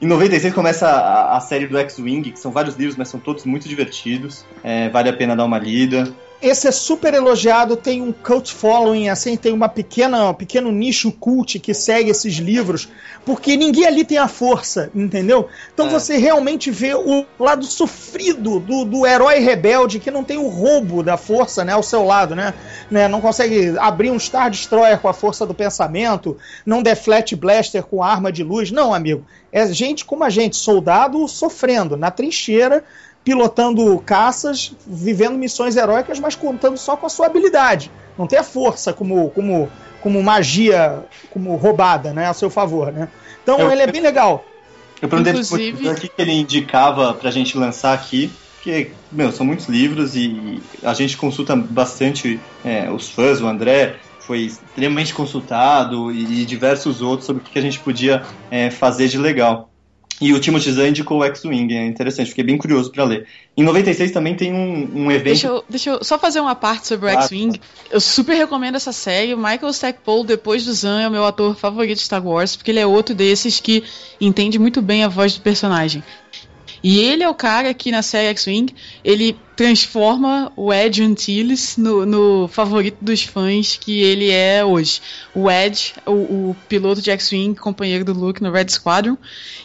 [0.00, 3.44] Em 96 começa a, a série do X-Wing, que são vários livros, mas são todos
[3.44, 4.44] muito divertidos.
[4.64, 6.12] É, vale a pena dar uma lida
[6.42, 11.12] esse é super elogiado, tem um cult following, assim, tem uma pequena, um pequeno nicho
[11.12, 12.88] cult que segue esses livros,
[13.24, 15.48] porque ninguém ali tem a força, entendeu?
[15.72, 15.90] Então é.
[15.90, 21.00] você realmente vê o lado sofrido do, do herói rebelde que não tem o roubo
[21.00, 22.52] da força, né, ao seu lado, né?
[22.90, 23.06] né?
[23.06, 26.36] Não consegue abrir um Star Destroyer com a força do pensamento,
[26.66, 29.24] não deflete blaster com arma de luz, não, amigo.
[29.52, 32.82] É gente como a gente, soldado sofrendo na trincheira,
[33.24, 37.90] pilotando caças, vivendo missões heróicas, mas contando só com a sua habilidade.
[38.18, 39.70] Não tem a força como, como,
[40.00, 43.08] como magia, como roubada, né, a seu favor, né?
[43.42, 44.44] Então eu, ele é bem legal.
[45.00, 45.88] Eu perguntei Inclusive...
[45.88, 50.94] o que ele indicava pra gente lançar aqui, porque, meu, são muitos livros e a
[50.94, 57.42] gente consulta bastante é, os fãs, o André foi extremamente consultado e, diversos outros sobre
[57.42, 59.71] o que a gente podia é, fazer de legal.
[60.22, 63.26] E o Timothy Zahn indicou o X-Wing, é interessante, fiquei bem curioso para ler.
[63.56, 65.24] Em 96 também tem um, um evento.
[65.24, 67.60] Deixa eu, deixa eu só fazer uma parte sobre o X-Wing.
[67.90, 69.34] Eu super recomendo essa série.
[69.34, 72.70] O Michael Stackpole, depois do Zahn, é o meu ator favorito de Star Wars, porque
[72.70, 73.82] ele é outro desses que
[74.20, 76.04] entende muito bem a voz do personagem.
[76.82, 82.04] E ele é o cara que na série X-Wing ele transforma o Ed Antilles no,
[82.04, 85.00] no, favorito dos fãs que ele é hoje.
[85.32, 86.10] O Ed, o,
[86.50, 89.16] o piloto de X-Wing, companheiro do Luke no Red Squadron,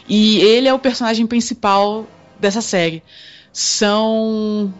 [0.08, 2.06] e ele é o personagem principal
[2.38, 3.02] dessa série.
[3.52, 4.72] São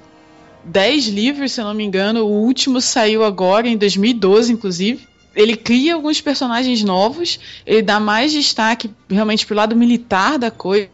[0.65, 2.24] 10 livros, se eu não me engano.
[2.24, 5.09] O último saiu agora, em 2012, inclusive.
[5.35, 10.89] Ele cria alguns personagens novos, ele dá mais destaque realmente pro lado militar da coisa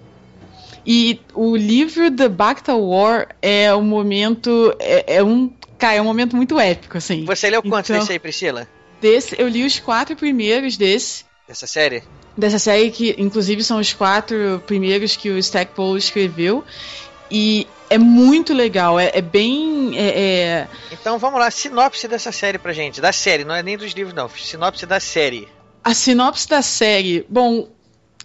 [0.87, 4.75] e o livro The Bacta War é um momento.
[4.79, 5.51] É, é, um.
[5.79, 7.25] Cara, é um momento muito épico, assim.
[7.25, 8.69] Você leu quantos então, desse aí, Priscila?
[9.01, 11.25] Desse, eu li os quatro primeiros desse.
[11.49, 12.03] Dessa série?
[12.37, 16.65] Dessa série, que inclusive são os quatro primeiros que o Stackpole escreveu.
[17.31, 19.97] E é muito legal, é, é bem.
[19.97, 20.69] É, é...
[20.93, 23.01] Então vamos lá, sinopse dessa série pra gente.
[23.01, 24.29] Da série, não é nem dos livros, não.
[24.29, 25.49] Sinopse da série.
[25.83, 27.27] A sinopse da série.
[27.29, 27.69] Bom,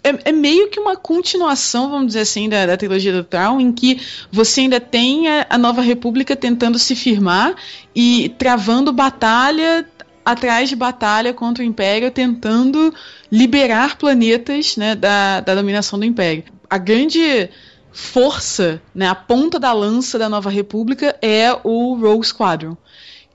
[0.03, 3.71] é, é, meio que uma continuação, vamos dizer assim, da, da trilogia do Traum, em
[3.71, 4.01] que
[4.31, 7.55] você ainda tem a, a, Nova República tentando se firmar
[7.95, 9.85] e travando batalha
[10.23, 12.93] atrás de batalha contra o Império, tentando
[13.31, 16.43] liberar planetas né, da, da dominação do Império.
[16.69, 17.49] A grande
[17.91, 22.77] força, né, a ponta da lança da Nova República é o Rogue Squadron,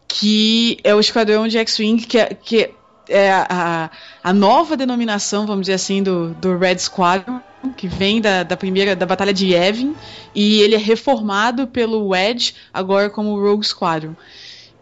[0.06, 2.70] que é o esquadrão de X-Wing que, é, que
[3.08, 3.90] é a,
[4.22, 7.40] a nova denominação, vamos dizer assim, do, do Red Squadron,
[7.76, 9.94] que vem da, da primeira da batalha de Yavin,
[10.34, 14.14] e ele é reformado pelo Wedge agora como Rogue Squadron.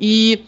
[0.00, 0.44] E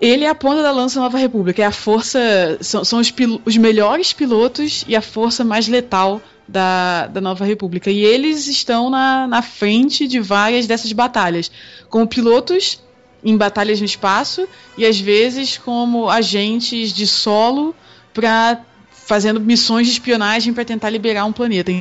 [0.00, 3.12] ele é a ponta da lança da Nova República, é a força, são, são os,
[3.44, 7.90] os melhores pilotos e a força mais letal da, da Nova República.
[7.90, 11.50] E eles estão na, na frente de várias dessas batalhas,
[11.88, 12.82] como pilotos
[13.24, 14.46] em batalhas no espaço
[14.76, 17.74] e às vezes como agentes de solo
[18.12, 18.60] para
[18.90, 21.72] fazendo missões de espionagem para tentar liberar um planeta.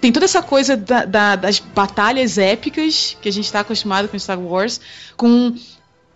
[0.00, 4.18] Tem toda essa coisa da, da, das batalhas épicas que a gente está acostumado com
[4.18, 4.80] Star Wars,
[5.16, 5.54] com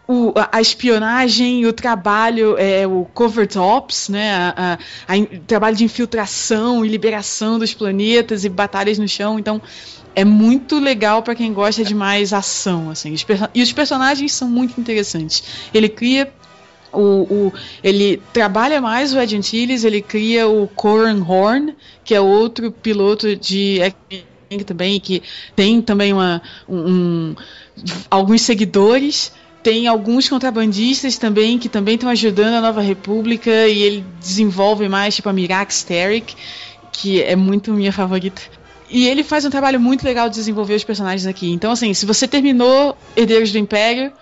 [0.08, 5.76] o, a, a, espionagem, o trabalho, é, o covert ops, né, a, a, o trabalho
[5.76, 9.38] de infiltração e liberação dos planetas e batalhas no chão.
[9.38, 9.62] Então,
[10.14, 13.14] é muito legal para quem gosta de mais ação, assim.
[13.54, 15.42] E os personagens são muito interessantes.
[15.72, 16.32] Ele cria
[16.92, 21.74] o, o, ele trabalha mais o Ed Antilles, ele cria o Coran Horn,
[22.04, 23.78] que é outro piloto de
[24.66, 25.22] também, que
[25.54, 27.34] tem também uma, um,
[28.10, 29.32] alguns seguidores.
[29.62, 35.14] Tem alguns contrabandistas também que também estão ajudando a Nova República e ele desenvolve mais,
[35.14, 36.34] tipo a Mirax Terek,
[36.90, 38.40] que é muito minha favorita.
[38.90, 41.50] E ele faz um trabalho muito legal de desenvolver os personagens aqui.
[41.52, 44.12] Então, assim, se você terminou Herdeiros do Império,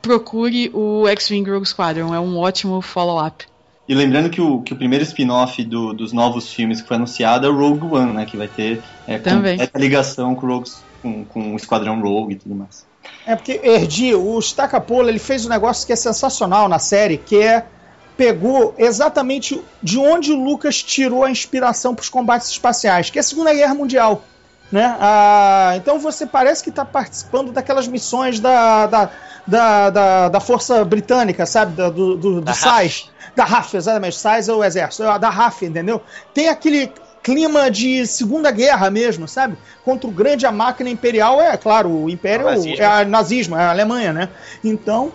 [0.00, 2.14] procure o X-Wing Rogue Squadron.
[2.14, 3.44] É um ótimo follow-up.
[3.86, 7.46] E lembrando que o, que o primeiro spin-off do, dos novos filmes que foi anunciado
[7.46, 8.26] é o Rogue One, né?
[8.26, 10.70] Que vai ter é, completa ligação com, Rogue,
[11.02, 12.86] com, com o Esquadrão Rogue e tudo mais.
[13.26, 17.36] É porque, Erdi, o Stacapola ele fez um negócio que é sensacional na série, que
[17.36, 17.64] é
[18.18, 23.20] pegou exatamente de onde o Lucas tirou a inspiração para os combates espaciais, que é
[23.20, 24.24] a Segunda Guerra Mundial.
[24.72, 24.96] Né?
[25.00, 29.10] Ah, então você parece que está participando daquelas missões da, da,
[29.46, 31.74] da, da, da Força Britânica, sabe?
[31.74, 33.08] Da, do do, do SAIS.
[33.36, 34.16] Da RAF, exatamente.
[34.16, 35.04] SAIS é o exército.
[35.04, 36.02] É da RAF, entendeu?
[36.34, 36.92] Tem aquele
[37.22, 39.56] clima de Segunda Guerra mesmo, sabe?
[39.84, 43.70] Contra o grande a máquina imperial, é claro, o Império é o nazismo, é a
[43.70, 44.28] Alemanha, né?
[44.62, 45.12] Então,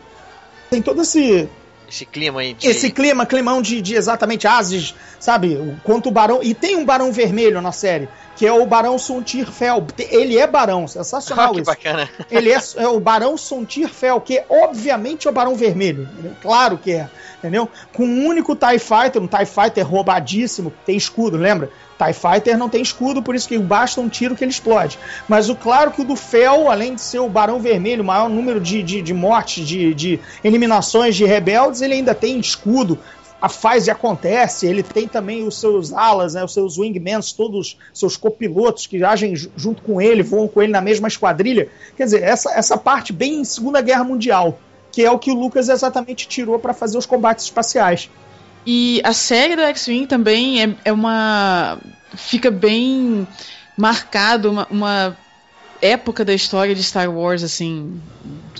[0.69, 1.49] tem todo esse
[1.94, 2.68] esse clima aí de...
[2.68, 5.78] Esse clima, climão de, de exatamente Ases, sabe?
[5.84, 6.41] Quanto o Barão.
[6.41, 9.85] E tem um Barão Vermelho na série, que é o Barão Sontirfel.
[9.97, 11.65] Ele é Barão, sensacional ah, que isso.
[11.65, 12.10] bacana.
[12.30, 16.07] Ele é, é o Barão Sontirfel, que obviamente é o Barão Vermelho.
[16.41, 17.69] Claro que é, entendeu?
[17.93, 21.69] Com um único TIE Fighter, um TIE Fighter roubadíssimo, tem escudo, lembra?
[21.97, 24.97] TIE Fighter não tem escudo, por isso que basta um tiro que ele explode.
[25.27, 28.30] Mas o claro que o do Fel, além de ser o Barão Vermelho, o maior
[28.30, 32.99] número de, de, de mortes, de, de eliminações de rebeldes, ele ainda tem escudo,
[33.44, 34.65] a faz e acontece.
[34.65, 39.36] Ele tem também os seus alas, né, os seus wingmans, todos seus copilotos que agem
[39.36, 41.68] junto com ele, voam com ele na mesma esquadrilha.
[41.98, 44.57] Quer dizer, essa, essa parte bem Segunda Guerra Mundial,
[44.94, 48.10] que é o que o Lucas exatamente tirou para fazer os combates espaciais.
[48.65, 51.80] E a série do X-Wing também é, é uma.
[52.15, 53.28] fica bem
[53.78, 55.18] marcado, uma, uma
[55.82, 58.02] época da história de Star Wars, assim,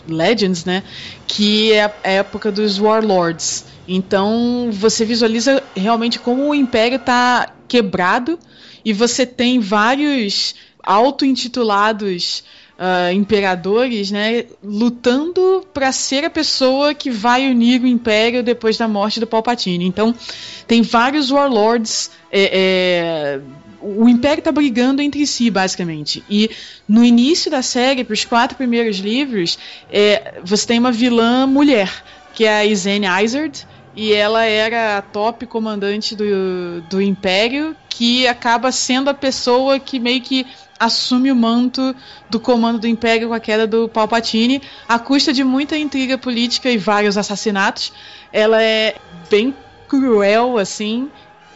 [0.10, 0.84] Legends, né?
[1.26, 3.72] Que é a época dos Warlords.
[3.88, 8.40] Então você visualiza realmente como o Império está quebrado
[8.86, 12.44] e você tem vários auto-intitulados
[12.78, 18.88] uh, imperadores, né, lutando para ser a pessoa que vai unir o império depois da
[18.88, 19.86] morte do Palpatine.
[19.86, 20.14] Então,
[20.68, 22.12] tem vários warlords.
[22.32, 23.42] É, é,
[23.82, 26.24] o império está brigando entre si, basicamente.
[26.30, 26.50] E
[26.88, 29.58] no início da série, para os quatro primeiros livros,
[29.92, 31.92] é, você tem uma vilã mulher,
[32.34, 38.28] que é a Izene Izard, e ela era a top comandante do, do Império, que
[38.28, 40.48] acaba sendo a pessoa que meio que
[40.80, 41.96] assume o manto
[42.30, 46.70] do comando do Império com a queda do Palpatine, à custa de muita intriga política
[46.72, 47.94] e vários assassinatos.
[48.32, 48.96] Ela é
[49.30, 49.54] bem
[49.88, 51.10] cruel, assim.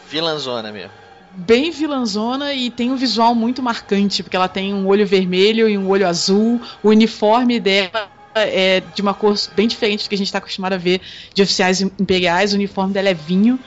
[0.08, 0.92] Vilanzona mesmo.
[1.34, 5.76] Bem vilanzona e tem um visual muito marcante, porque ela tem um olho vermelho e
[5.76, 6.60] um olho azul.
[6.82, 8.08] O uniforme dela
[8.40, 11.00] é de uma cor bem diferente do que a gente está acostumado a ver
[11.34, 12.52] de oficiais imperiais.
[12.52, 13.58] O uniforme dela é vinho.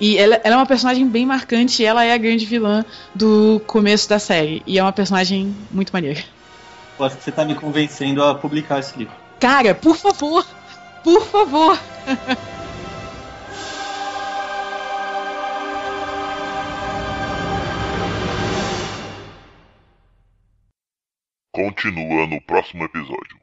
[0.00, 1.82] E ela, ela, é uma personagem bem marcante.
[1.82, 2.84] E ela é a grande vilã
[3.14, 4.62] do começo da série.
[4.66, 6.22] E é uma personagem muito maneira.
[6.98, 9.14] Eu acho que você está me convencendo a publicar esse livro.
[9.38, 10.46] Cara, por favor!
[11.02, 11.78] Por favor!
[21.52, 23.39] Continua no próximo episódio.